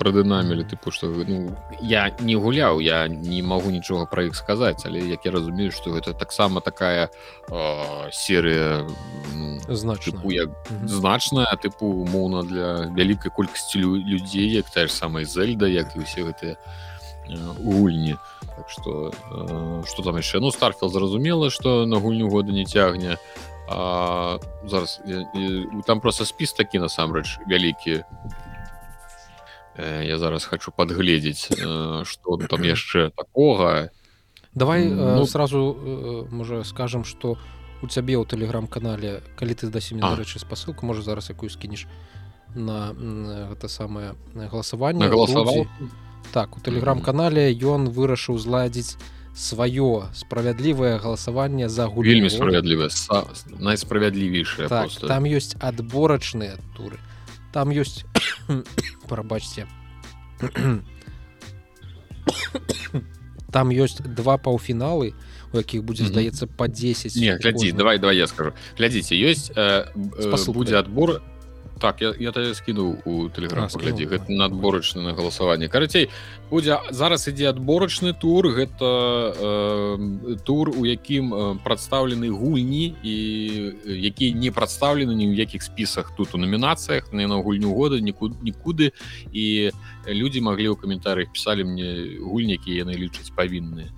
прадынамілі 0.00 0.64
тыпу 0.64 0.88
што 0.88 1.12
ну, 1.12 1.52
я 1.84 2.08
не 2.24 2.34
гуляў 2.40 2.80
я 2.80 3.04
не 3.08 3.42
магу 3.44 3.68
нічога 3.68 4.08
пра 4.08 4.24
іх 4.30 4.34
сказаць 4.34 4.88
але 4.88 5.04
як 5.04 5.28
я 5.28 5.32
разумею 5.36 5.68
што 5.76 5.92
гэта 5.92 6.16
таксама 6.16 6.64
такая 6.64 7.12
э, 7.12 8.08
серыя 8.08 8.88
ну, 9.36 9.60
значна 9.68 10.24
як 10.32 10.56
значная 10.88 11.52
тыпу 11.60 11.92
моўна 12.08 12.42
для 12.48 12.68
вялікай 12.96 13.28
колькасці 13.28 13.84
людзей 13.84 14.48
як 14.56 14.72
та 14.72 14.88
ж 14.88 14.96
самай 14.96 15.28
зельда 15.28 15.68
як 15.68 15.92
і 15.96 16.08
ўсе 16.08 16.24
гэтыя 16.32 16.56
гульні. 17.62 18.16
Так 18.56 18.68
что 18.68 19.12
э, 19.30 19.82
что 19.86 20.02
там 20.02 20.16
яшчэ? 20.16 20.40
Ну 20.40 20.50
старфел 20.50 20.88
зразумела 20.90 21.50
что 21.50 21.86
на 21.86 22.00
гульню 22.00 22.28
года 22.28 22.52
не 22.52 22.64
цягне. 22.64 23.18
А, 23.72 24.38
зараз 24.66 25.00
я, 25.06 25.30
я, 25.34 25.82
там 25.86 26.00
просто 26.00 26.24
спіс 26.24 26.52
такі 26.52 26.78
насамрэч 26.78 27.38
вялікі. 27.46 28.02
Э, 28.02 28.49
я 29.78 30.18
зараз 30.18 30.44
хочу 30.44 30.72
подгледзець 30.72 31.52
что 32.04 32.36
там 32.48 32.62
яшчэ 32.62 33.10
такога. 33.16 33.90
Давай 34.54 34.88
ну, 34.88 35.26
сразу 35.26 36.26
можа 36.30 36.64
скажем 36.64 37.04
что 37.04 37.38
у 37.82 37.86
цябе 37.86 38.18
ў 38.18 38.26
тэлеграм-канале 38.26 39.22
калі 39.36 39.54
ты 39.54 39.70
дасі 39.70 39.94
мне 39.94 40.04
рэчы 40.04 40.42
спасылку 40.42 40.86
можа 40.86 41.02
зараз 41.02 41.30
якую 41.30 41.48
скінеш 41.50 41.86
на 42.54 42.92
гэта 43.54 43.68
самае 43.68 44.18
галасаванне. 44.34 45.06
галасаваў 45.06 45.70
так 46.32 46.56
у 46.56 46.60
тэлеграм-канале 46.60 47.54
ён 47.54 47.88
вырашыў 47.94 48.38
зладзіць 48.38 48.98
сваё 49.34 50.10
справядлівае 50.12 50.98
галасаванне 50.98 51.68
за 51.68 51.86
гульню. 51.86 52.28
Справядлівае 52.28 52.90
найсправядлівейшае 53.48 54.68
так, 54.68 54.90
там 54.90 55.24
ёсць 55.24 55.54
адборачныя 55.62 56.58
туры 56.76 56.98
там 57.52 57.70
ёсць 57.70 58.04
прабачце 59.10 59.66
там 63.52 63.70
ёсць 63.70 64.00
два 64.02 64.38
паўфіналы 64.38 65.14
у 65.52 65.58
якіх 65.58 65.82
будзе 65.82 66.06
здаецца 66.06 66.46
по 66.46 66.68
10 66.68 67.16
не 67.16 67.36
глядзі 67.36 67.72
давай 67.72 67.98
давай 67.98 68.16
я 68.16 68.26
скажу. 68.26 68.52
Глядзіце 68.78 69.14
ёсць 69.18 69.50
э, 69.54 69.90
э, 69.90 70.52
будзе 70.52 70.78
адбор 70.78 71.22
так 71.80 72.00
я, 72.00 72.12
я 72.20 72.32
тады 72.32 72.52
скінуў 72.54 73.00
у 73.08 73.28
телеграм 73.32 73.68
глядзі 73.72 74.06
гэта 74.06 74.28
надборачны 74.28 75.02
на 75.02 75.14
галасаванне. 75.16 75.68
Карацей 75.72 76.10
будзе 76.50 76.76
зараз 76.90 77.26
ідзе 77.28 77.48
адборачны 77.50 78.12
тур. 78.12 78.52
Гэта 78.52 78.88
э, 79.32 80.36
тур 80.44 80.70
у 80.76 80.84
якім 80.84 81.58
прадстаўлены 81.64 82.28
гульні 82.28 82.94
і 83.02 83.14
якія 83.84 84.36
не 84.36 84.52
прадстаўлены 84.52 85.16
ні 85.16 85.32
ў 85.32 85.40
якіх 85.40 85.64
спісах. 85.64 86.12
Тут 86.16 86.34
у 86.34 86.38
намінацыях 86.38 87.12
на 87.12 87.26
на 87.26 87.40
гульню 87.40 87.72
года 87.72 87.96
нікуды 87.96 88.36
нікуды. 88.44 88.92
І 89.32 89.72
людзі 90.06 90.44
маглі 90.44 90.74
ў 90.74 90.76
каментарыях 90.76 91.32
пісалі 91.32 91.64
мне 91.64 92.20
гульні 92.20 92.60
якія 92.60 92.84
яны 92.84 92.94
лічаць 92.94 93.32
павінныя 93.32 93.88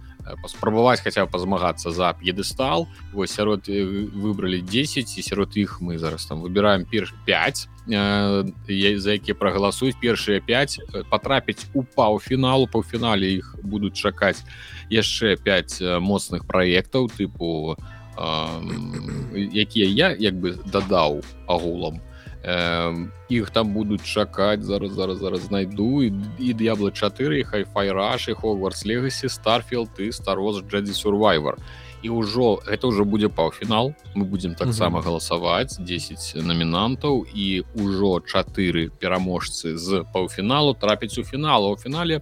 паспрабаваць 0.42 1.00
хаця 1.00 1.26
пазмагацца 1.26 1.90
за 1.90 2.12
п'едестал 2.14 2.86
вось 3.12 3.32
сярод 3.34 3.66
выбралі 3.68 4.62
10 4.62 5.18
і 5.18 5.22
сярод 5.22 5.56
іх 5.56 5.80
мы 5.80 5.98
зараз 5.98 6.26
там 6.26 6.40
выбираем 6.40 6.84
перш 6.84 7.14
5 7.26 7.68
за 7.86 9.10
якія 9.18 9.34
прагаласуюць 9.34 9.98
першыя 9.98 10.40
5 10.40 11.10
патрапіць 11.10 11.66
у 11.74 11.82
паўфіналу 11.82 12.66
паўфінале 12.66 13.42
іх 13.42 13.56
будуць 13.62 13.98
чакаць 13.98 14.44
яшчэ 14.90 15.36
5 15.36 16.00
моцных 16.00 16.46
праектаў 16.46 17.10
тыпу 17.10 17.76
якія 18.16 19.88
я 19.88 20.08
як 20.14 20.38
бы 20.38 20.54
дадаў 20.66 21.24
агулам 21.48 22.00
іх 22.42 23.50
там 23.50 23.72
будуць 23.72 24.02
чакаць 24.02 24.62
зараз 24.62 24.92
зараз 24.92 25.18
зараз 25.18 25.40
знайду. 25.46 26.02
І 26.02 26.54
д'яблы 26.54 26.90
4 26.90 27.44
хайфай 27.44 27.92
раши 27.92 28.34
хогвартс 28.34 28.84
легасі 28.84 29.28
старфілд 29.28 29.94
ты 29.96 30.12
староз 30.12 30.62
джедзі 30.66 30.94
сурвайвер 30.94 31.56
і 32.02 32.10
ўжо 32.10 32.58
гэта 32.66 32.90
ўжо 32.90 33.06
будзе 33.06 33.30
паўфінал. 33.30 33.94
Мы 34.14 34.26
будзем 34.26 34.54
таксама 34.58 35.00
галасаваць 35.00 35.78
10 35.78 36.42
намінантаў. 36.42 37.22
І 37.30 37.62
ўжо 37.78 38.18
4 38.18 38.90
пераможцы 38.98 39.78
з 39.78 40.02
паўфіналу 40.12 40.74
трапіць 40.74 41.18
у 41.18 41.24
фіналу 41.24 41.72
у 41.72 41.76
фінале 41.78 42.20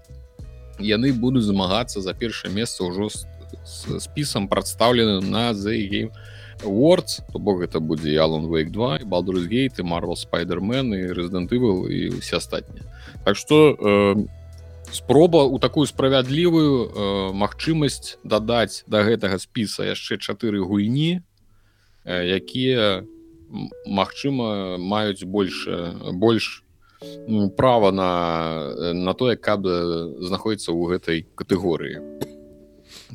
яны 0.81 1.13
будуць 1.13 1.45
змагацца 1.45 2.01
за 2.01 2.13
першае 2.15 2.53
месца 2.53 2.85
ўжо 2.85 3.09
з 3.09 4.01
спісам 4.01 4.49
прадстаўлены 4.49 5.21
на 5.21 5.53
за 5.55 5.73
гейм 5.73 6.13
у 6.65 6.71
Words 6.71 7.21
то 7.33 7.39
бок 7.39 7.61
гэта 7.61 7.81
будзе 7.81 8.19
Алан 8.21 8.47
Вейк 8.51 8.71
2 8.71 9.05
балдрусгейт 9.05 9.79
і 9.79 9.83
Марвел 9.83 10.17
спайдермен 10.17 10.93
і 10.95 11.13
Resident 11.13 11.49
Evil 11.49 11.89
і 11.89 12.19
усе 12.19 12.37
астатнія 12.37 12.85
Так 13.25 13.37
што 13.37 13.77
э, 13.77 14.17
спроба 14.93 15.45
у 15.45 15.59
такую 15.59 15.87
справядлівую 15.87 16.89
э, 16.89 17.33
магчымасць 17.33 18.19
дадаць 18.25 18.85
да 18.87 19.03
гэтага 19.05 19.39
спіса 19.39 19.85
яшчэ 19.85 20.19
чатыры 20.19 20.61
гульні 20.61 21.23
э, 22.05 22.37
якія 22.37 23.05
магчыма 23.87 24.79
маюць 24.79 25.25
больш 25.25 26.65
ну, 27.29 27.51
права 27.51 27.91
на 27.93 28.93
на 28.95 29.15
тое 29.15 29.37
каб 29.37 29.67
знаходіцца 29.67 30.73
ў 30.73 30.83
гэтай 30.95 31.19
катэгорыі 31.35 32.01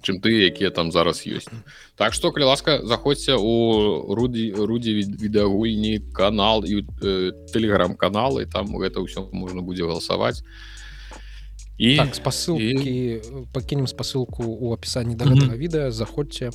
чым 0.01 0.19
ты 0.19 0.47
якія 0.47 0.71
там 0.71 0.91
зараз 0.91 1.23
ёсць 1.27 1.49
так 1.95 2.13
что 2.13 2.31
калі 2.31 2.51
ласка 2.51 2.81
заходзьце 2.83 3.35
у 3.39 4.15
рудзі 4.15 4.51
рудзі 4.55 4.91
відэагульні 4.93 6.11
канал 6.13 6.65
і 6.65 6.83
э, 7.01 7.31
телеграм-каналы 7.53 8.45
там 8.45 8.75
гэта 8.77 8.99
ўсё 8.99 9.29
можна 9.31 9.61
будзе 9.61 9.83
галасаваць 9.83 10.43
і 11.77 11.97
так, 11.97 12.15
спасылкі 12.15 12.71
і... 12.71 13.21
пакінем 13.53 13.87
спасылку 13.87 14.43
у 14.43 14.73
апісанні 14.73 15.15
да 15.15 15.25
гэтага 15.25 15.55
mm 15.55 15.59
-hmm. 15.59 15.63
відэа 15.63 15.91
заходзьце 15.91 16.51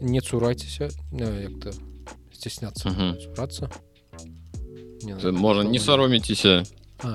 не 0.00 0.20
цурайцеся 0.20 0.88
як-то 1.12 1.70
сцісняцца 2.32 2.90
цурацца 3.22 3.68
можа 5.32 5.64
не 5.64 5.78
сароміцеся 5.78 6.64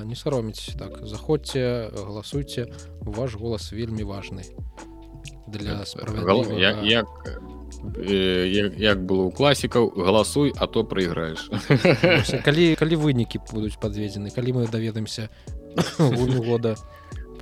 не 0.05 0.15
сароміць 0.15 0.75
так 0.79 1.07
заходзьце 1.07 1.89
галасуйце 1.95 2.67
ваш 3.01 3.35
голас 3.35 3.73
вельмі 3.73 4.03
важный 4.03 4.45
для 5.47 5.83
як, 6.57 6.83
як, 6.83 7.07
як, 8.47 8.79
як 8.79 9.05
было 9.05 9.27
у 9.27 9.31
класікаў 9.31 9.93
галасуй 9.97 10.53
а 10.57 10.67
то 10.67 10.83
прайграеш 10.83 11.49
калі 12.45 12.75
калі 12.75 12.95
вынікі 12.95 13.39
будуць 13.51 13.77
подведзены 13.79 14.31
калі 14.31 14.53
мы 14.53 14.67
даведаемся 14.67 15.29
года 15.97 16.75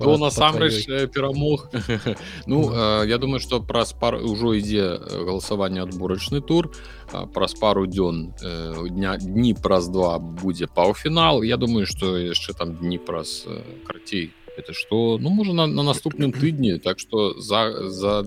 то 0.02 0.18
насамрэч 0.18 0.86
перамог 1.14 1.70
ну 2.46 2.70
да. 2.70 3.04
я 3.04 3.18
думаю 3.18 3.40
что 3.40 3.62
праз 3.62 3.94
пар 3.94 4.16
ужо 4.16 4.54
ідзе 4.54 4.98
галасаванне 4.98 5.82
адборачны 5.82 6.42
тур. 6.42 6.72
Праз 7.34 7.54
пару 7.56 7.86
дзён 7.86 8.34
дня 8.90 9.18
дні 9.18 9.54
праз 9.54 9.90
два 9.90 10.18
будзе 10.20 10.68
паўфінал 10.68 11.44
Я 11.44 11.58
думаю 11.58 11.86
что 11.86 12.18
яшчэ 12.18 12.54
там 12.54 12.76
дні 12.76 12.98
праз 12.98 13.46
карцей 13.86 14.34
это 14.58 14.74
что? 14.74 15.18
Ну 15.20 15.30
можа 15.30 15.54
на, 15.54 15.68
на 15.68 15.84
наступным 15.84 16.32
тыдні 16.42 16.80
так 16.80 17.00
что 17.00 17.40
за 17.40 17.90
за 17.90 18.26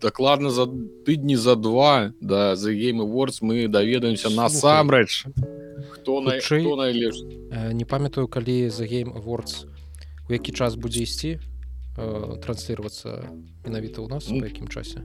дакладна 0.00 0.50
за 0.50 0.66
тыдні 1.06 1.36
за 1.36 1.56
два 1.56 2.12
да 2.20 2.56
за 2.56 2.70
game 2.70 3.00
awards 3.00 3.38
мы 3.42 3.68
даведаемся 3.68 4.30
насамрэч 4.30 5.26
хто 5.90 6.20
найлепш 6.20 7.22
не 7.72 7.84
памятаю 7.84 8.28
калі 8.28 8.70
за 8.70 8.84
game 8.84 9.12
awards 9.12 9.66
у 10.28 10.32
які 10.32 10.52
час 10.52 10.74
будзе 10.74 11.02
ісці 11.02 11.40
э, 11.96 12.40
транслироваться 12.40 13.30
менавіта 13.64 14.02
у 14.02 14.08
нас 14.08 14.30
у 14.30 14.36
якім 14.36 14.68
часе? 14.68 15.02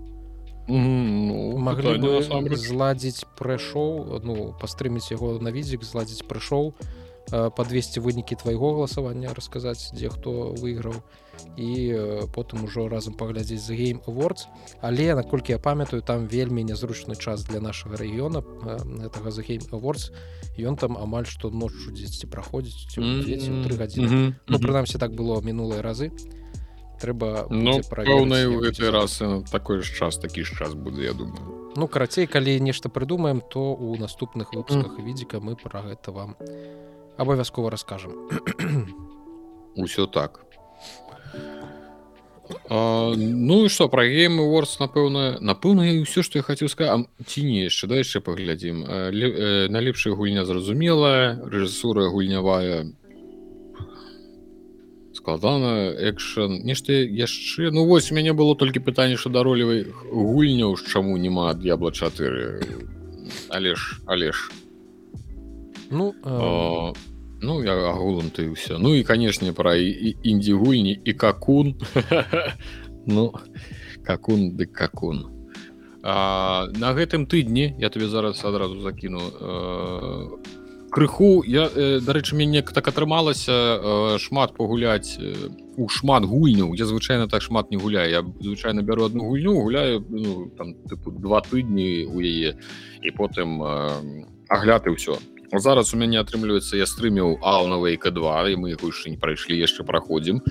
Ну, 0.67 1.57
маглі 1.57 1.99
бы 1.99 2.55
зладзіць 2.55 3.25
прэшоу 3.35 4.19
ну 4.23 4.55
пастрыміць 4.61 5.11
яго 5.11 5.39
на 5.39 5.51
візік 5.51 5.83
зладзіць 5.83 6.23
прыйшоў 6.23 6.71
і 6.71 7.02
подвесці 7.33 7.99
вынікі 7.99 8.37
твайго 8.37 8.77
галасавання 8.77 9.33
расказаць 9.33 9.89
дзе 9.93 10.09
хто 10.13 10.53
выйграў 10.53 11.01
і 11.57 11.97
потым 12.29 12.65
ужо 12.65 12.85
разам 12.87 13.17
паглядзець 13.17 13.65
за 13.65 13.73
гейм 13.73 14.01
awards. 14.05 14.45
Але 14.81 15.15
наколькі 15.15 15.53
я 15.53 15.59
памятаю 15.59 16.01
там 16.01 16.27
вельмі 16.27 16.63
нязручны 16.63 17.17
час 17.17 17.43
для 17.49 17.59
нашага 17.59 17.97
рэгіёна 17.97 18.45
гэтага 19.01 19.31
за 19.31 19.41
гейм 19.41 19.65
awards. 19.71 20.13
Ён 20.57 20.77
там 20.77 20.97
амаль 20.97 21.25
што 21.25 21.49
ноччу 21.49 21.89
дзесьці 21.89 22.29
праходзіць 22.29 22.93
три 22.93 23.75
гадзіны. 23.75 24.37
Ну 24.47 24.59
прынамсі 24.59 25.01
так 25.01 25.17
было 25.17 25.41
мінулыя 25.41 25.81
разы. 25.81 26.13
Трэба 27.01 27.49
ну 27.49 27.81
пэўна 27.81 28.45
гэты 28.61 28.93
раз 28.93 29.19
такой 29.49 29.81
ж 29.81 29.89
час 29.89 30.21
такі 30.21 30.45
ж 30.45 30.53
час 30.53 30.77
будзе 30.77 31.09
я 31.09 31.13
думаю. 31.13 31.73
Ну 31.75 31.87
карацей 31.89 32.29
калі 32.29 32.61
нешта 32.61 32.89
прыдумаем 32.89 33.41
то 33.41 33.73
у 33.73 33.97
наступных 33.97 34.53
выпусках 34.53 35.01
відзіка 35.01 35.41
мы 35.41 35.57
пра 35.57 35.81
гэта 35.81 36.13
вам 36.13 36.37
абавязкова 37.17 37.69
расскажем. 37.69 38.11
Усё 39.75 40.07
так. 40.07 40.45
А, 42.69 43.13
ну 43.15 43.69
что 43.69 43.87
про 43.87 44.05
гейм 44.05 44.37
ворс 44.37 44.77
напэўна 44.79 45.39
напэўна 45.39 45.87
і 45.89 46.03
ўсё 46.03 46.23
что 46.23 46.39
я 46.39 46.43
хацеў 46.43 46.67
сказать 46.67 47.07
ці 47.25 47.43
не 47.43 47.63
яшчэ 47.71 47.87
да 47.87 47.95
яшчэ 47.95 48.19
паглядзім 48.19 48.83
найлепшая 49.71 50.13
гульня 50.13 50.43
зразумелая 50.43 51.39
рэжысура 51.39 52.11
гульнявая 52.11 52.91
складана 55.15 55.95
экшн 55.95 56.59
нешта 56.67 56.93
яшчэ 56.93 57.71
ну 57.71 57.87
вось 57.87 58.11
у 58.11 58.15
мяне 58.15 58.33
было 58.33 58.55
толькі 58.55 58.83
пытанне 58.83 59.15
що 59.15 59.29
даролевай 59.31 59.87
гульняў 60.11 60.75
чаму 60.75 61.15
няма 61.17 61.53
д'ябла 61.53 61.91
4 61.91 62.59
але 63.49 63.75
ж 63.75 64.03
але 64.05 64.31
ж 64.31 64.51
ну 65.93 66.13
э... 66.25 66.93
ну 67.41 67.63
я 67.63 67.73
агулам 67.89 68.29
ты 68.33 68.49
ўсё 68.49 68.77
ну 68.81 68.95
і 68.95 69.03
канешне 69.03 69.53
пра 69.53 69.77
індзі 69.77 70.53
гульні 70.53 70.99
і 71.03 71.13
какун. 71.13 71.77
Ну 73.05 73.33
какун 74.03 74.55
ды 74.55 74.65
какун. 74.65 75.27
А, 76.03 76.67
на 76.75 76.93
гэтым 76.95 77.27
тыдні 77.27 77.75
я 77.79 77.89
тебе 77.89 78.07
зараз 78.07 78.43
адразу 78.45 78.79
закіну 78.79 79.19
крыху. 80.93 81.43
Я 81.47 81.67
дарэчы 81.99 82.37
мяне 82.37 82.61
так 82.61 82.87
атрымалася 82.87 84.19
шмат 84.19 84.53
пагуляць 84.55 85.17
у 85.75 85.89
шмат 85.89 86.23
гульняў. 86.23 86.75
Я 86.77 86.85
звычайна 86.85 87.27
так 87.27 87.41
шмат 87.41 87.71
не 87.71 87.77
гуляю. 87.77 88.09
Я 88.11 88.21
звычайна 88.21 88.83
бяру 88.83 89.05
одну 89.05 89.25
гульню 89.25 89.59
гуляю 89.59 90.05
ну, 90.09 90.51
там 90.57 90.75
тыпу 90.85 91.11
два 91.11 91.41
тыдні 91.41 92.05
у 92.05 92.21
яе. 92.21 92.55
І 93.01 93.09
потым 93.11 93.59
агляд 94.47 94.85
і 94.85 94.95
ўсё 94.95 95.17
зараз 95.59 95.93
у 95.93 95.97
мяне 95.97 96.17
атрымліваецца 96.17 96.77
я 96.77 96.85
стрыміў 96.89 97.37
аунавейка 97.45 98.09
2 98.09 98.53
і 98.53 98.55
мы 98.57 98.73
яго 98.73 98.89
яшчэ 98.89 99.13
не 99.13 99.19
прайшлі 99.21 99.57
яшчэ 99.59 99.85
праходзім. 99.85 100.41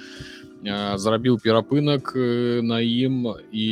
Зрабіў 0.62 1.42
перапынак 1.42 2.14
на 2.62 2.78
ім 2.78 3.34
і 3.50 3.66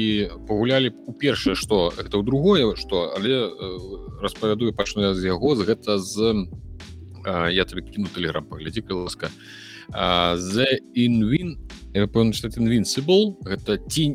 пагулялі 0.50 0.90
у 1.06 1.14
першае 1.14 1.54
што 1.54 1.94
это 1.94 2.18
ў 2.18 2.26
другое 2.26 2.74
што 2.74 3.14
але 3.14 3.46
распавядую 4.18 4.74
пачну 4.74 5.14
з 5.14 5.22
яго 5.22 5.54
з 5.54 5.70
гэта 5.70 6.02
з 6.02 6.50
я 7.54 7.64
тебе 7.64 7.86
кіну 7.86 8.10
тэлеграм 8.10 8.44
паглядзі 8.50 8.82
ласка. 8.90 9.30
The 9.90 10.82
inвин 10.94 11.58
invincible 11.94 13.38
гэта 13.46 13.78
ці 13.86 14.14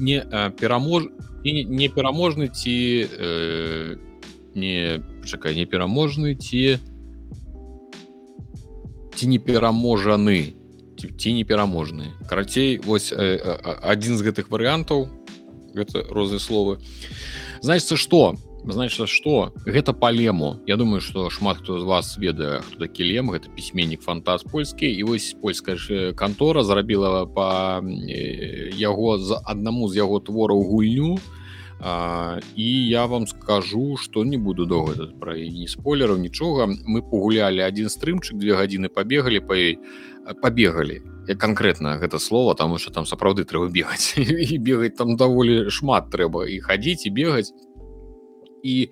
не 0.00 0.18
перамож 0.56 1.12
і 1.44 1.64
не 1.64 1.88
пераможны 1.88 2.48
ці 2.48 2.76
не 3.04 4.07
чакай 4.54 5.54
не 5.54 5.66
пераможны 5.66 6.34
ці 6.34 6.78
ці 9.18 9.26
не 9.26 9.38
пераможаны. 9.38 10.54
Ці 10.98 11.32
не 11.34 11.42
пераможны. 11.42 12.14
Карацей 12.30 12.78
вось 12.78 13.10
адзін 13.12 14.18
з 14.18 14.22
гэтых 14.22 14.50
варыянтаў 14.50 15.10
гэта 15.74 16.06
розныя 16.10 16.38
словы. 16.38 16.78
Значится 17.60 17.96
что 17.96 18.38
значится 18.64 19.06
что 19.06 19.52
гэта 19.66 19.92
палему. 19.92 20.62
Я 20.66 20.76
думаю 20.76 21.00
что 21.00 21.30
шмат 21.30 21.58
хто 21.58 21.80
з 21.80 21.84
вас 21.84 22.18
ведае 22.18 22.62
хто 22.62 22.86
такі 22.86 23.10
лем. 23.10 23.30
Гэта 23.30 23.50
пісьменнік 23.50 24.02
фантаз 24.02 24.42
польскі. 24.42 24.86
І 24.86 25.02
вось 25.02 25.34
польская 25.42 26.12
кантора 26.14 26.62
зрабіла 26.62 27.26
по 27.26 27.82
яго 28.78 29.18
з 29.18 29.34
аднаму 29.44 29.88
з 29.88 29.96
яго 29.96 30.20
твораў 30.20 30.62
гульню 30.62 31.18
а, 31.80 32.40
і 32.56 32.88
я 32.88 33.06
вам 33.06 33.26
скажу 33.26 33.96
что 33.96 34.24
не 34.24 34.36
буду 34.36 34.66
доўга 34.66 35.12
пра 35.20 35.36
не 35.38 35.68
спойлераў 35.68 36.18
нічога. 36.18 36.66
Мы 36.66 37.02
пагулялі 37.02 37.62
один 37.62 37.88
стрымчык 37.88 38.38
две 38.38 38.58
гадзіны 38.58 38.88
пабегалі 38.88 39.40
па 39.40 39.54
пабегалі. 40.42 41.02
Конкретно 41.38 41.98
гэта 41.98 42.18
слово 42.18 42.54
там 42.54 42.76
что 42.78 42.90
там 42.90 43.06
сапраўды 43.06 43.44
трэба 43.44 43.68
бегаць. 43.78 44.18
І 44.18 44.58
бегаць 44.58 44.96
там 44.96 45.16
даволі 45.16 45.70
шмат 45.70 46.10
трэба 46.10 46.48
і 46.48 46.58
хадзіць 46.60 47.06
і 47.06 47.10
бегаць. 47.10 47.52
І 48.62 48.90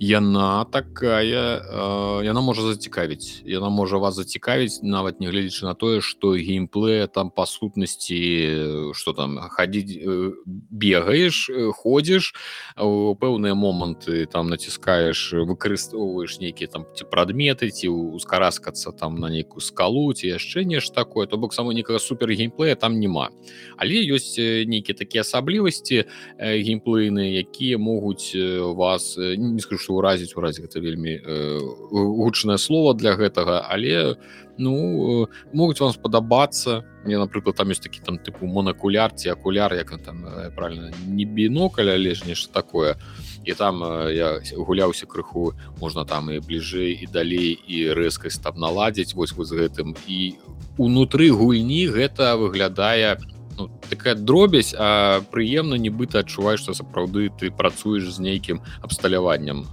яна 0.00 0.64
такая 0.64 1.60
э, 1.60 2.24
яна 2.24 2.40
можа 2.40 2.62
зацікавіць 2.62 3.42
яна 3.44 3.68
можа 3.68 3.98
вас 3.98 4.14
зацікавіць 4.14 4.82
нават 4.82 5.20
не 5.20 5.28
гледзячы 5.28 5.64
на 5.64 5.74
тое 5.74 6.00
что 6.00 6.34
геймплея 6.36 7.06
там 7.06 7.30
па 7.30 7.46
сутнасці 7.46 8.92
что 8.94 9.12
там 9.12 9.38
хадзіць 9.38 9.96
э, 9.98 10.32
бегаеш 10.46 11.50
ходзіш 11.76 12.34
у 12.78 13.14
пэўныя 13.14 13.54
моманты 13.54 14.26
там 14.26 14.48
націскаеш 14.48 15.34
выкарыстоўваеш 15.46 16.40
нейкія 16.40 16.68
там 16.68 16.86
ці 16.94 17.04
прадметы 17.10 17.70
ці 17.70 17.88
ускараскацца 17.88 18.92
там 18.92 19.16
на 19.20 19.28
нейкую 19.28 19.60
скалу 19.60 20.12
ці 20.12 20.28
яшчэ 20.28 20.64
нешта 20.64 21.02
такое. 21.04 21.26
То 21.26 21.36
бок 21.36 21.54
сама 21.54 21.74
некага 21.74 21.98
супер 21.98 22.30
геймплея 22.30 22.76
там 22.76 23.00
няма 23.00 23.30
але 23.76 23.98
ёсць 24.06 24.38
нейкія 24.38 24.94
такія 24.96 25.22
асаблівасці 25.26 26.04
геймплейны 26.38 27.34
якія 27.42 27.78
могуць 27.78 28.34
вас 28.76 29.16
не 29.18 29.60
скажу 29.60 29.81
ўразіць 29.90 30.36
уразі 30.36 30.62
гэта 30.62 30.78
вельмі 30.78 31.18
э, 31.18 31.58
гучнае 31.90 32.58
слово 32.58 32.94
для 32.94 33.18
гэтага 33.18 33.66
але 33.66 34.14
ну 34.58 35.24
э, 35.24 35.26
могуць 35.52 35.80
вам 35.80 35.92
спадабацца. 35.92 36.84
Мне 37.04 37.18
напрыклад 37.18 37.56
там 37.56 37.72
ёсць 37.74 37.82
такі 37.82 38.00
там 38.04 38.18
тыпу 38.18 38.46
монакуляр 38.46 39.10
ці 39.14 39.32
акуляр 39.32 39.74
як 39.74 39.90
там 40.04 40.24
э, 40.26 40.50
правильно 40.54 40.90
не 41.06 41.24
бінокаля 41.24 41.94
але 41.94 42.14
ж 42.14 42.24
нешта 42.26 42.52
такое. 42.52 42.96
І 43.44 43.54
там 43.54 43.82
э, 43.82 44.14
я 44.14 44.28
гуляўся 44.56 45.06
крыху 45.06 45.54
можна 45.80 46.04
там 46.04 46.30
і 46.30 46.38
бліжэй 46.38 47.02
і 47.02 47.06
далей 47.06 47.58
і 47.66 47.92
рэзкасць 47.92 48.42
там 48.42 48.60
наладзіць 48.60 49.14
вось 49.14 49.32
вы 49.32 49.44
з 49.44 49.52
гэтым. 49.52 49.96
І 50.06 50.36
унутры 50.78 51.30
гульні 51.30 51.88
гэта 51.88 52.36
выглядае 52.36 53.18
на 53.18 53.41
ну, 53.58 53.70
такая 53.88 54.14
дробязь 54.14 54.74
а 54.78 55.20
прыемна 55.30 55.74
нібыта 55.74 56.20
адчуваеш 56.20 56.60
што 56.60 56.74
сапраўды 56.74 57.30
ты 57.38 57.50
працуеш 57.50 58.08
з 58.12 58.18
нейкім 58.20 58.62
абсталяваннем 58.82 59.66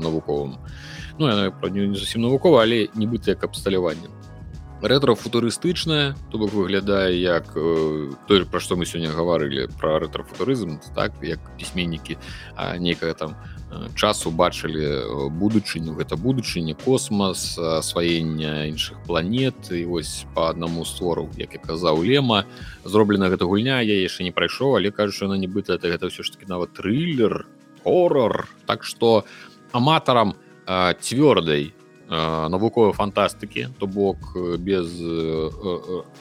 навуковым. 0.00 0.58
Ну 1.18 1.28
не 1.70 1.94
зусім 1.94 2.22
навукова 2.22 2.62
але 2.62 2.88
нібыта 2.94 3.30
як 3.30 3.44
абсталяванне 3.44 4.08
рэтрафутурыстычная 4.82 6.16
то 6.30 6.38
бок 6.38 6.52
выглядае 6.52 7.20
як 7.20 7.52
э, 7.56 8.12
той 8.28 8.44
пра 8.44 8.60
што 8.60 8.76
мы 8.76 8.84
сёння 8.84 9.10
гаварылі 9.10 9.68
пра 9.80 9.98
рэтрафутурызм 10.04 10.80
так 10.94 11.12
як 11.22 11.40
пісьменнікі 11.56 12.18
некая 12.78 13.14
там 13.14 13.36
часу 13.94 14.30
бачылі 14.30 14.84
э, 14.84 15.28
будучыню 15.30 15.96
гэта 15.98 16.16
будучыні 16.16 16.74
космас 16.74 17.58
асваення 17.58 18.66
іншых 18.70 19.02
планет. 19.06 19.54
І 19.70 19.84
вось 19.84 20.26
по 20.34 20.46
аднаму 20.48 20.84
створу 20.84 21.28
як 21.36 21.54
я 21.54 21.60
казаў 21.60 22.04
лема. 22.04 22.44
Зроблена 22.84 23.28
гэта 23.28 23.44
гульня 23.44 23.80
я 23.82 23.96
яшчэ 24.00 24.24
не 24.24 24.32
прайшоў 24.32 24.76
але 24.76 24.90
кажу 24.90 25.26
она 25.26 25.36
нібыта 25.36 25.74
это 25.74 25.90
гэта 25.90 26.06
ўсё 26.06 26.22
ж 26.22 26.32
таки 26.32 26.46
нават 26.46 26.72
трылер 26.72 27.46
хоррор. 27.82 28.48
Так 28.66 28.84
что 28.84 29.24
аматарам 29.72 30.34
цвёрдай 30.66 31.74
навуковай 32.08 32.92
фантастыкі 32.92 33.74
то 33.78 33.86
бок 33.86 34.36
без 34.58 34.86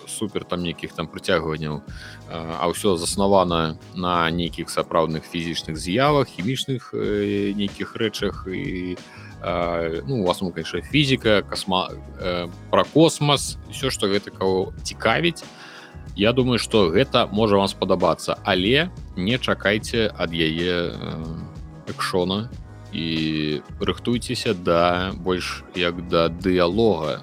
супер 0.07 0.43
там 0.43 0.63
нейкіх 0.63 0.93
там 0.97 1.05
прыцягванняў. 1.05 1.85
А 2.29 2.65
ўсё 2.65 2.97
заснавана 2.97 3.77
на 3.93 4.25
нейкіх 4.33 4.69
сапраўдных 4.73 5.29
фізічных 5.29 5.77
з'явах 5.77 6.27
хімічных 6.27 6.89
нейкіх 6.93 7.95
рэчах. 7.95 8.49
І 8.49 8.97
ну 10.09 10.21
у 10.21 10.25
вас 10.25 10.39
конечно 10.39 10.81
фізіка 10.81 11.45
косма 11.45 11.89
пра 12.71 12.83
космас 12.83 13.57
все 13.69 13.89
что 13.93 14.07
гэта 14.07 14.31
кого 14.33 14.73
цікавіць. 14.81 15.45
Я 16.15 16.33
думаю 16.33 16.57
что 16.57 16.89
гэта 16.89 17.27
можа 17.29 17.57
вам 17.57 17.67
спадабацца. 17.67 18.41
Але 18.43 18.89
не 19.15 19.37
чакайце 19.37 20.09
ад 20.17 20.33
яе 20.33 20.97
экшона 21.85 22.49
і 22.95 23.61
рыхтуйцеся 23.79 24.53
да 24.53 25.11
больш 25.19 25.63
як 25.75 26.07
да 26.07 26.27
дыялога 26.29 27.19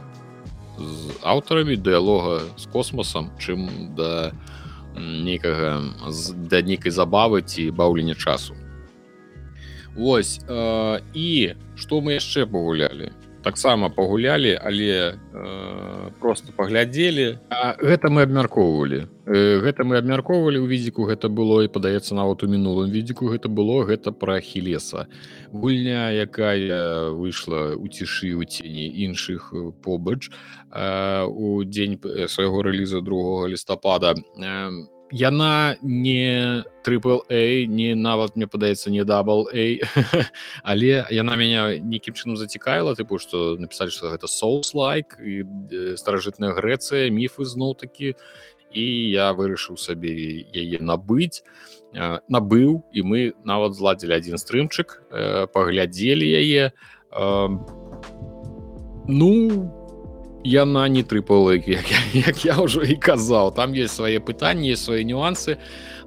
з 0.77 1.17
аўтарамі 1.25 1.77
дыялога 1.77 2.45
з 2.61 2.69
космосам 2.69 3.31
чым 3.41 3.95
да 3.97 4.33
нейкага 4.97 5.81
да 6.53 6.61
нейкай 6.61 6.93
забавы 6.93 7.41
ці 7.41 7.71
баўлення 7.71 8.15
часу. 8.15 8.55
Вось 9.97 10.41
э, 10.49 11.01
і 11.15 11.57
што 11.77 12.01
мы 12.01 12.21
яшчэ 12.21 12.45
пагулялі 12.45 13.13
таксама 13.43 13.91
пагулялі 13.91 14.59
але 14.63 15.19
э, 15.19 16.11
просто 16.21 16.53
паглядзелі. 16.57 17.39
Гэта 17.83 18.09
мы 18.09 18.23
абмяркоўвалі. 18.23 19.07
Э, 19.27 19.61
гэта 19.63 19.85
мы 19.85 19.99
абмяркоўвалі 19.99 20.63
ў 20.63 20.67
відзіку 20.67 21.07
гэта 21.07 21.29
было 21.29 21.63
і 21.67 21.71
падаецца 21.71 22.15
нават 22.15 22.43
у 22.43 22.51
мінулым 22.51 22.91
відзіку 22.91 23.31
гэта 23.31 23.47
было 23.47 23.85
гэта 23.87 24.11
пра 24.11 24.41
хілеса 24.41 25.07
гульня 25.53 26.11
якая 26.11 27.11
выйшла 27.13 27.77
у 27.77 27.87
цішы 27.87 28.35
у 28.35 28.45
цені 28.45 28.89
іншых 29.07 29.53
э, 29.53 29.73
побач 29.83 30.31
э, 30.73 31.25
у 31.29 31.63
дзень 31.65 32.01
свайго 32.27 32.63
рэліза 32.63 33.01
другого 33.01 33.47
лістапада. 33.47 34.15
Э, 34.39 34.71
яна 35.13 35.77
не 35.83 36.65
трипл 36.83 37.21
a 37.29 37.67
не 37.69 37.95
нават 37.95 38.37
мне 38.37 38.49
падаецца 38.49 38.91
не 38.91 39.05
дабл 39.05 39.47
a 39.53 39.77
але 40.65 41.05
яна 41.13 41.37
мяне 41.37 41.85
нейкім 41.85 42.17
чынам 42.17 42.41
зацікавіла 42.41 42.97
тыпу 42.97 43.21
што 43.21 43.61
напісалі 43.61 43.93
што 43.93 44.09
гэта 44.17 44.27
соус 44.27 44.73
лайк 44.75 45.21
і 45.21 45.45
старажытная 46.01 46.57
Грэцыя 46.57 47.13
міфы 47.13 47.45
зноў 47.45 47.77
такі 47.77 48.17
і 48.73 48.85
я 49.13 49.37
вырашыў 49.37 49.77
сабе 49.77 50.49
яе 50.49 50.81
набыць 50.81 51.45
набыў 51.93 52.81
і 52.93 53.01
мы 53.05 53.21
нават 53.45 53.77
зладзілі 53.77 54.17
адзін 54.17 54.41
стрымчык 54.41 54.97
паглядзелі 55.53 56.25
яе. 56.25 56.73
Ну 59.13 59.29
по 59.77 59.82
яна 60.45 60.89
не 60.89 61.03
трыпала 61.03 61.55
як, 61.55 61.87
як 62.15 62.45
я 62.45 62.59
ўжо 62.59 62.83
і 62.83 62.97
казаў 62.97 63.55
там 63.55 63.73
есть 63.73 63.95
свае 63.95 64.19
пытанні 64.21 64.77
свае 64.77 65.05
нюансы. 65.05 65.59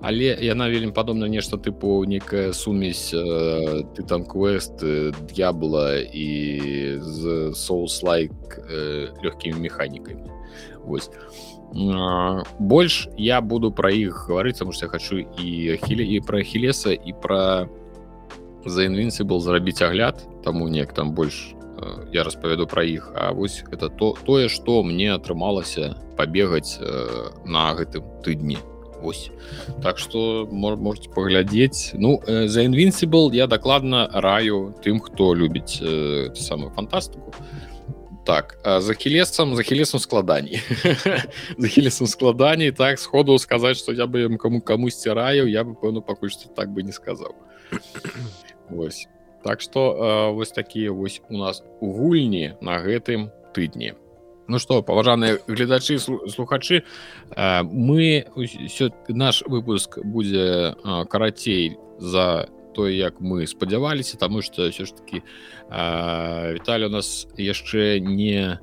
Але 0.01 0.37
яна 0.41 0.69
вельмі 0.69 0.91
падобна 0.91 1.25
нешта 1.25 1.57
тыпу 1.57 2.03
некая 2.05 2.51
сумесь 2.53 3.13
э, 3.13 3.83
ты 3.95 4.03
там 4.03 4.25
квест 4.25 4.83
д'ябла 5.31 5.97
і 6.03 6.99
з 6.99 7.53
соус 7.55 8.03
лайк 8.03 8.31
э, 8.59 9.09
лёгкімі 9.23 9.59
механікамі 9.59 10.29
Вось 10.83 11.09
больш 12.59 13.07
я 13.17 13.41
буду 13.41 13.71
пра 13.71 13.89
іх 13.91 14.29
гаварыць 14.29 14.61
что 14.61 14.85
я 14.85 14.87
хочу 14.87 15.17
і 15.17 15.79
хілі 15.81 16.05
і 16.05 16.19
пра 16.21 16.43
хілеса 16.43 16.91
і 16.93 17.13
пра 17.21 17.67
за 18.65 18.83
інвінцы 18.83 19.23
был 19.23 19.39
зрабіць 19.39 19.81
агляд 19.81 20.21
таму 20.43 20.67
неяк 20.67 20.93
там 20.93 21.11
больш 21.11 21.54
Э, 21.54 21.54
я 22.13 22.23
распавяду 22.23 22.67
пра 22.67 22.83
іх 22.83 23.11
А 23.15 23.31
вось 23.33 23.63
это 23.71 23.89
то 23.89 24.15
тое 24.25 24.49
што 24.49 24.83
мне 24.83 25.13
атрымалася 25.13 25.95
пабегаць 26.17 26.79
э, 26.79 27.29
на 27.45 27.73
гэтым 27.75 28.03
тыдні. 28.23 28.57
Ось 29.03 29.31
так 29.83 29.99
что 29.99 30.47
можете 30.51 31.09
паглядзець. 31.09 31.93
Ну 31.93 32.21
за 32.25 32.61
э, 32.61 32.65
invincible 32.65 33.33
я 33.33 33.47
дакладна 33.47 34.09
раю 34.13 34.75
тым 34.83 34.99
хто 34.99 35.35
любіць 35.35 35.81
самую 36.35 36.71
фантастыку. 36.71 37.33
Так 38.25 38.57
за 38.63 38.93
хілесам 38.93 39.55
за 39.55 39.63
хілесам 39.63 39.99
складаней. 39.99 40.61
За 41.57 41.67
хілесам 41.67 42.07
складаней 42.07 42.71
так 42.71 42.99
сходу 42.99 43.37
сказаць 43.37 43.77
что 43.77 43.93
я 43.93 44.07
бы 44.07 44.37
кому 44.37 44.61
камусьці 44.61 45.13
раю 45.13 45.45
я 45.47 45.63
бы 45.63 45.75
пэўну 45.75 46.01
пакуль 46.01 46.31
што 46.31 46.49
так 46.49 46.73
бы 46.73 46.81
не 46.81 46.91
сказаў. 46.91 47.35
Вось 48.69 49.07
так 49.45 49.61
что 49.61 50.33
вось 50.33 50.51
такія 50.51 50.91
вось 50.91 51.21
у 51.29 51.37
нас 51.37 51.61
гульні 51.79 52.57
на 52.61 52.81
гэтым 52.81 53.29
тыдні. 53.53 53.93
Ну 54.47 54.57
что 54.57 54.81
паважаныя 54.81 55.37
гледачы 55.47 55.99
слухачы 55.99 56.81
мы 57.37 58.25
наш 59.07 59.43
выпуск 59.45 59.99
будзе 60.03 60.73
карацей 61.09 61.77
за 61.99 62.49
тое 62.73 62.97
як 62.97 63.21
мы 63.21 63.45
спадзяваліся 63.45 64.17
таму 64.17 64.41
што 64.41 64.65
ўсё 64.65 64.89
ж 64.89 64.97
таки 64.97 65.21
Віталь 65.69 66.85
у 66.85 66.89
нас 66.89 67.29
яшчэ 67.37 68.01
не 68.01 68.57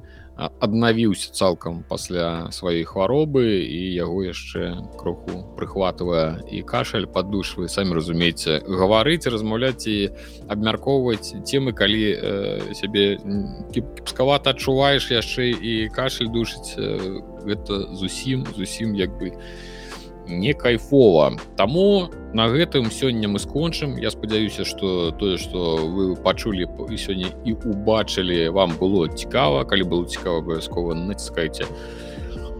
аднавіўся 0.60 1.32
цалкам 1.32 1.82
пасля 1.88 2.48
сваёй 2.50 2.84
хваробы 2.84 3.44
і 3.62 3.80
яго 3.94 4.24
яшчэ 4.24 4.78
кроху 4.98 5.42
прыхватвае 5.58 6.42
і 6.50 6.62
кашаль 6.62 7.06
падушвы 7.06 7.68
самі 7.68 7.98
разумееце 7.98 8.62
гаварыць 8.66 9.26
размаўляць 9.26 9.86
і 9.86 10.10
абмяркоўваць 10.48 11.34
темы 11.44 11.72
калі 11.72 12.04
э, 12.12 12.74
сябе 12.74 13.18
кіпскавата 13.74 14.56
адчуваеш 14.56 15.10
яшчэ 15.10 15.52
і 15.54 15.72
кашаль 15.94 16.32
душыць 16.32 16.74
э, 16.78 17.20
гэта 17.46 17.94
зусім 17.94 18.46
зусім 18.56 18.94
як 18.94 19.14
бы 19.18 19.36
не 19.36 19.71
не 20.26 20.52
кайфова 20.54 21.32
Таму 21.56 22.10
на 22.32 22.48
гэтым 22.48 22.90
сёння 22.90 23.28
мы 23.28 23.38
скончым. 23.38 23.96
Я 23.96 24.10
спадзяюся 24.10 24.64
что 24.64 25.10
тое 25.10 25.36
что 25.36 25.76
вы 25.86 26.16
пачулі 26.16 26.66
сёння 26.96 27.28
і 27.44 27.52
убачылі 27.52 28.48
вам 28.48 28.72
было 28.80 29.08
цікава. 29.08 29.64
Калі 29.64 29.82
было 29.82 30.04
цікава 30.06 30.38
абавязкова 30.38 30.94
націскайце 30.94 31.64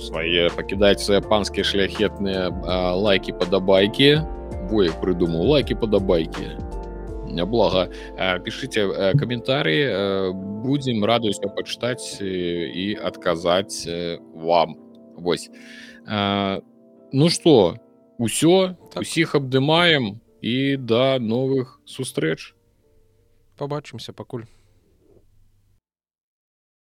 свае 0.02 0.50
пакідаць 0.50 1.06
панскія 1.28 1.64
шляхетныя 1.64 2.50
лайки 2.98 3.32
падабайкі. 3.32 4.20
Бо 4.70 4.82
як 4.84 5.00
прыдумаў 5.00 5.46
лайки 5.56 5.74
падабайкі. 5.74 6.58
Няблага. 7.32 7.88
Пішыце 8.44 9.14
каментары 9.16 10.32
будзем 10.64 11.04
радуюся 11.04 11.48
пачытаць 11.48 12.20
і 12.20 12.98
адказаць 13.00 13.88
вам. 14.34 14.76
Вось. 15.16 15.50
А 16.06 16.60
Ну 17.12 17.28
что 17.28 17.76
усё 18.18 18.76
так. 18.90 19.02
усіх 19.02 19.34
абдымаем 19.34 20.20
і 20.40 20.76
да 20.76 21.18
новых 21.20 21.80
сустрэч 21.84 22.54
побачымся 23.56 24.12
пакуль 24.16 24.48